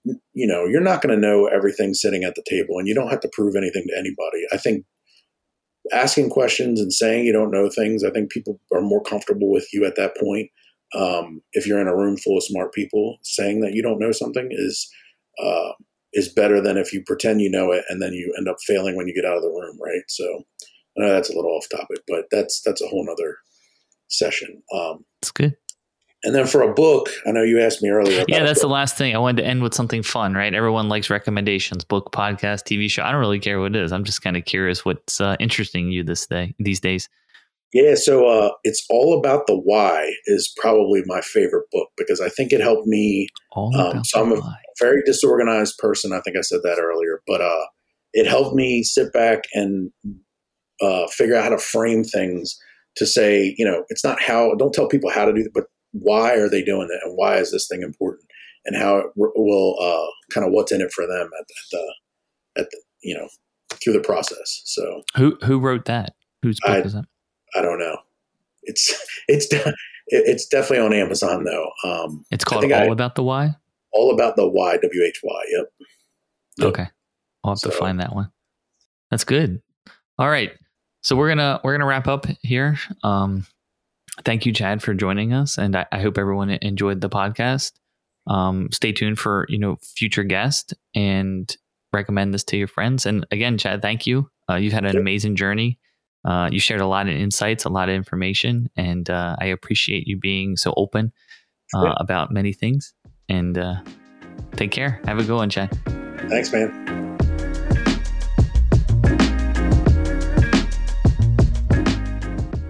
you 0.05 0.47
know, 0.47 0.65
you're 0.65 0.81
not 0.81 1.03
going 1.03 1.15
to 1.15 1.21
know 1.21 1.47
everything 1.47 1.93
sitting 1.93 2.25
at 2.25 2.35
the 2.35 2.45
table, 2.49 2.79
and 2.79 2.89
you 2.89 2.95
don't 2.95 3.11
have 3.11 3.21
to 3.21 3.31
prove 3.33 3.55
anything 3.57 3.85
to 3.89 3.99
anybody. 3.99 4.47
I 4.53 4.57
think 4.57 4.85
asking 5.93 6.31
questions 6.31 6.81
and 6.81 6.93
saying 6.93 7.25
you 7.25 7.33
don't 7.33 7.51
know 7.51 7.69
things, 7.69 8.05
I 8.05 8.11
think 8.11 8.31
people 8.31 8.61
are 8.73 8.81
more 8.81 9.03
comfortable 9.03 9.51
with 9.51 9.67
you 9.73 9.85
at 9.85 9.97
that 9.97 10.17
point. 10.19 10.49
Um, 10.95 11.41
if 11.53 11.67
you're 11.67 11.81
in 11.81 11.87
a 11.87 11.97
room 11.97 12.17
full 12.17 12.37
of 12.37 12.45
smart 12.45 12.73
people, 12.73 13.19
saying 13.23 13.61
that 13.61 13.75
you 13.75 13.83
don't 13.83 14.01
know 14.01 14.13
something 14.13 14.49
is 14.51 14.91
uh, 15.43 15.73
is 16.13 16.29
better 16.29 16.61
than 16.61 16.77
if 16.77 16.93
you 16.93 17.03
pretend 17.07 17.41
you 17.41 17.51
know 17.51 17.71
it 17.73 17.85
and 17.89 18.03
then 18.03 18.13
you 18.13 18.35
end 18.37 18.49
up 18.49 18.57
failing 18.67 18.97
when 18.97 19.07
you 19.07 19.15
get 19.15 19.25
out 19.25 19.37
of 19.37 19.43
the 19.43 19.49
room, 19.49 19.79
right? 19.81 20.03
So 20.09 20.45
I 20.97 21.03
know 21.03 21.13
that's 21.13 21.31
a 21.31 21.37
little 21.37 21.53
off 21.53 21.69
topic, 21.71 21.99
but 22.09 22.25
that's 22.31 22.61
that's 22.63 22.83
a 22.83 22.89
whole 22.89 23.05
nother 23.05 23.37
session. 24.09 24.63
Um, 24.75 25.05
that's 25.21 25.31
good. 25.31 25.57
And 26.23 26.35
then 26.35 26.47
for 26.47 26.61
a 26.61 26.75
book, 26.75 27.09
I 27.27 27.31
know 27.31 27.43
you 27.43 27.61
asked 27.61 27.83
me 27.83 27.89
earlier. 27.89 28.25
yeah, 28.29 28.45
that's 28.45 28.61
the 28.61 28.69
last 28.69 28.99
thing. 28.99 29.15
I 29.15 29.19
wanted 29.19 29.43
to 29.43 29.49
end 29.49 29.63
with 29.63 29.73
something 29.73 30.03
fun, 30.03 30.35
right? 30.35 30.53
Everyone 30.53 30.91
likes 30.91 31.09
recommendations, 31.09 31.83
book, 31.83 32.13
podcast, 32.13 32.65
TV 32.65 32.91
show. 32.91 33.03
I 33.03 33.11
don't 33.11 33.21
really 33.21 33.39
care 33.39 33.59
what 33.59 33.75
it 33.75 33.83
is. 33.83 33.91
I'm 33.91 34.05
just 34.05 34.21
kind 34.21 34.37
of 34.37 34.45
curious 34.45 34.85
what's 34.85 35.19
uh, 35.21 35.37
interesting 35.41 35.91
you 35.91 36.05
this 36.05 36.27
day 36.27 36.55
these 36.59 36.81
days. 36.81 37.09
Yeah, 37.73 37.95
so 37.95 38.27
uh, 38.27 38.51
it's 38.65 38.85
all 38.91 39.17
about 39.19 39.47
the 39.47 39.57
why 39.57 40.13
is 40.27 40.53
probably 40.57 41.03
my 41.07 41.21
favorite 41.21 41.67
book 41.71 41.89
because 41.97 42.21
I 42.21 42.29
think 42.29 42.53
it 42.53 42.61
helped 42.61 42.87
me. 42.87 43.29
All 43.53 43.75
um, 43.77 44.05
so 44.05 44.23
I'm 44.23 44.33
a 44.33 44.41
why. 44.41 44.57
very 44.81 45.03
disorganized 45.07 45.79
person. 45.79 46.13
I 46.13 46.21
think 46.21 46.37
I 46.37 46.41
said 46.41 46.61
that 46.65 46.81
earlier, 46.81 47.23
but 47.29 47.41
uh, 47.41 47.67
it 48.13 48.27
helped 48.27 48.57
me 48.57 48.83
sit 48.83 49.13
back 49.13 49.45
and 49.55 49.93
uh, 50.81 51.07
figure 51.09 51.37
out 51.37 51.45
how 51.45 51.51
to 51.51 51.59
frame 51.59 52.03
things 52.03 52.59
to 52.97 53.07
say, 53.07 53.55
you 53.57 53.65
know, 53.65 53.85
it's 53.89 54.03
not 54.03 54.21
how. 54.21 54.55
Don't 54.57 54.75
tell 54.75 54.89
people 54.89 55.11
how 55.11 55.25
to 55.25 55.33
do 55.33 55.41
it, 55.41 55.53
but 55.55 55.65
why 55.93 56.35
are 56.35 56.49
they 56.49 56.63
doing 56.63 56.89
it, 56.91 57.01
and 57.05 57.17
why 57.17 57.37
is 57.37 57.53
this 57.53 57.69
thing 57.69 57.83
important, 57.83 58.25
and 58.65 58.77
how 58.77 58.99
it 58.99 59.07
will 59.17 59.77
uh, 59.81 60.11
kind 60.35 60.45
of 60.45 60.53
what's 60.53 60.73
in 60.73 60.81
it 60.81 60.93
for 60.93 61.07
them 61.07 61.31
at, 61.39 61.41
at 61.41 61.47
the 61.71 61.95
at 62.59 62.71
the 62.71 62.83
you 63.03 63.17
know 63.17 63.29
through 63.83 63.93
the 63.93 64.01
process. 64.01 64.63
So 64.65 65.03
who 65.17 65.39
who 65.45 65.61
wrote 65.61 65.85
that? 65.85 66.15
Whose 66.43 66.59
book 66.61 66.71
I, 66.71 66.81
is 66.81 66.95
that? 66.95 67.05
I 67.55 67.63
don't 67.63 67.79
know. 67.79 67.97
It's 68.63 68.95
it's 69.29 69.49
it's 70.09 70.47
definitely 70.47 70.85
on 70.85 70.93
Amazon 70.93 71.45
though. 71.45 71.71
Um, 71.85 72.25
it's 72.31 72.45
called 72.45 72.65
All 72.65 72.73
I, 72.73 72.85
About 72.85 73.15
the 73.15 73.23
Why. 73.23 73.57
All 73.93 74.13
about 74.13 74.37
the 74.37 74.49
Why. 74.49 74.77
W 74.77 75.05
H 75.05 75.21
Y. 75.23 75.43
Yep. 75.51 75.73
yep. 76.59 76.69
Okay, 76.69 76.87
I'll 77.45 77.53
have 77.53 77.59
so, 77.59 77.71
to 77.71 77.77
find 77.77 78.01
that 78.01 78.15
one. 78.15 78.31
That's 79.11 79.25
good. 79.25 79.61
All 80.19 80.29
right, 80.29 80.53
so 81.03 81.17
we're 81.17 81.29
gonna 81.29 81.61
we're 81.65 81.73
gonna 81.73 81.87
wrap 81.87 82.09
up 82.09 82.27
here. 82.43 82.77
Um, 83.03 83.47
thank 84.25 84.47
you, 84.47 84.53
Chad, 84.53 84.83
for 84.83 84.95
joining 84.95 85.33
us, 85.33 85.59
and 85.59 85.77
I, 85.77 85.87
I 85.93 86.01
hope 86.01 86.19
everyone 86.19 86.51
enjoyed 86.51 87.01
the 87.01 87.11
podcast. 87.11 87.73
Um, 88.27 88.69
stay 88.73 88.93
tuned 88.93 89.19
for 89.19 89.47
you 89.49 89.59
know 89.59 89.79
future 89.97 90.25
guests 90.25 90.75
and 90.95 91.55
recommend 91.93 92.35
this 92.35 92.45
to 92.45 92.57
your 92.57 92.69
friends. 92.69 93.07
And 93.07 93.27
again, 93.31 93.59
Chad, 93.59 93.83
thank 93.83 94.07
you. 94.07 94.31
Uh, 94.49 94.57
you've 94.57 94.73
had 94.73 94.85
an 94.85 94.97
amazing 94.97 95.37
journey. 95.37 95.79
Uh, 96.25 96.49
you 96.53 96.61
shared 96.61 96.81
a 96.81 96.87
lot 96.87 97.09
of 97.09 97.15
insights, 97.15 97.65
a 97.65 97.69
lot 97.69 97.89
of 97.89 97.95
information, 97.95 98.69
and 98.77 99.09
uh, 99.09 99.37
I 99.39 99.47
appreciate 99.47 100.07
you 100.07 100.19
being 100.19 100.57
so 100.57 100.75
open 100.77 101.13
uh, 101.75 101.95
about 101.97 102.31
many 102.31 102.53
things. 102.53 102.93
And 103.29 103.57
uh, 103.57 103.77
take 104.57 104.71
care. 104.71 105.01
Have 105.07 105.19
a 105.19 105.25
good 105.25 105.37
one, 105.37 105.51
Chad. 105.51 105.71
Thanks, 106.29 106.53
man. 106.53 106.91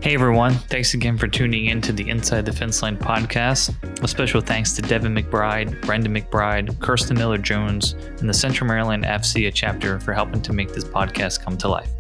Hey 0.03 0.15
everyone, 0.15 0.55
thanks 0.55 0.95
again 0.95 1.17
for 1.19 1.29
tuning 1.29 1.67
in 1.67 1.81
to 1.83 1.93
the 1.93 2.09
Inside 2.09 2.45
the 2.45 2.53
Fence 2.53 2.83
Line 2.83 2.97
podcast. 2.97 4.03
A 4.03 4.09
special 4.09 4.41
thanks 4.41 4.73
to 4.73 4.83
Devin 4.83 5.15
McBride, 5.15 5.81
Brendan 5.83 6.15
McBride, 6.15 6.81
Kirsten 6.81 7.17
Miller 7.17 7.39
Jones, 7.39 7.93
and 8.19 8.29
the 8.29 8.35
Central 8.35 8.67
Maryland 8.67 9.05
AFCEA 9.05 9.53
chapter 9.55 10.01
for 10.01 10.13
helping 10.13 10.41
to 10.43 10.53
make 10.53 10.73
this 10.73 10.85
podcast 10.85 11.45
come 11.45 11.57
to 11.59 11.69
life. 11.69 11.91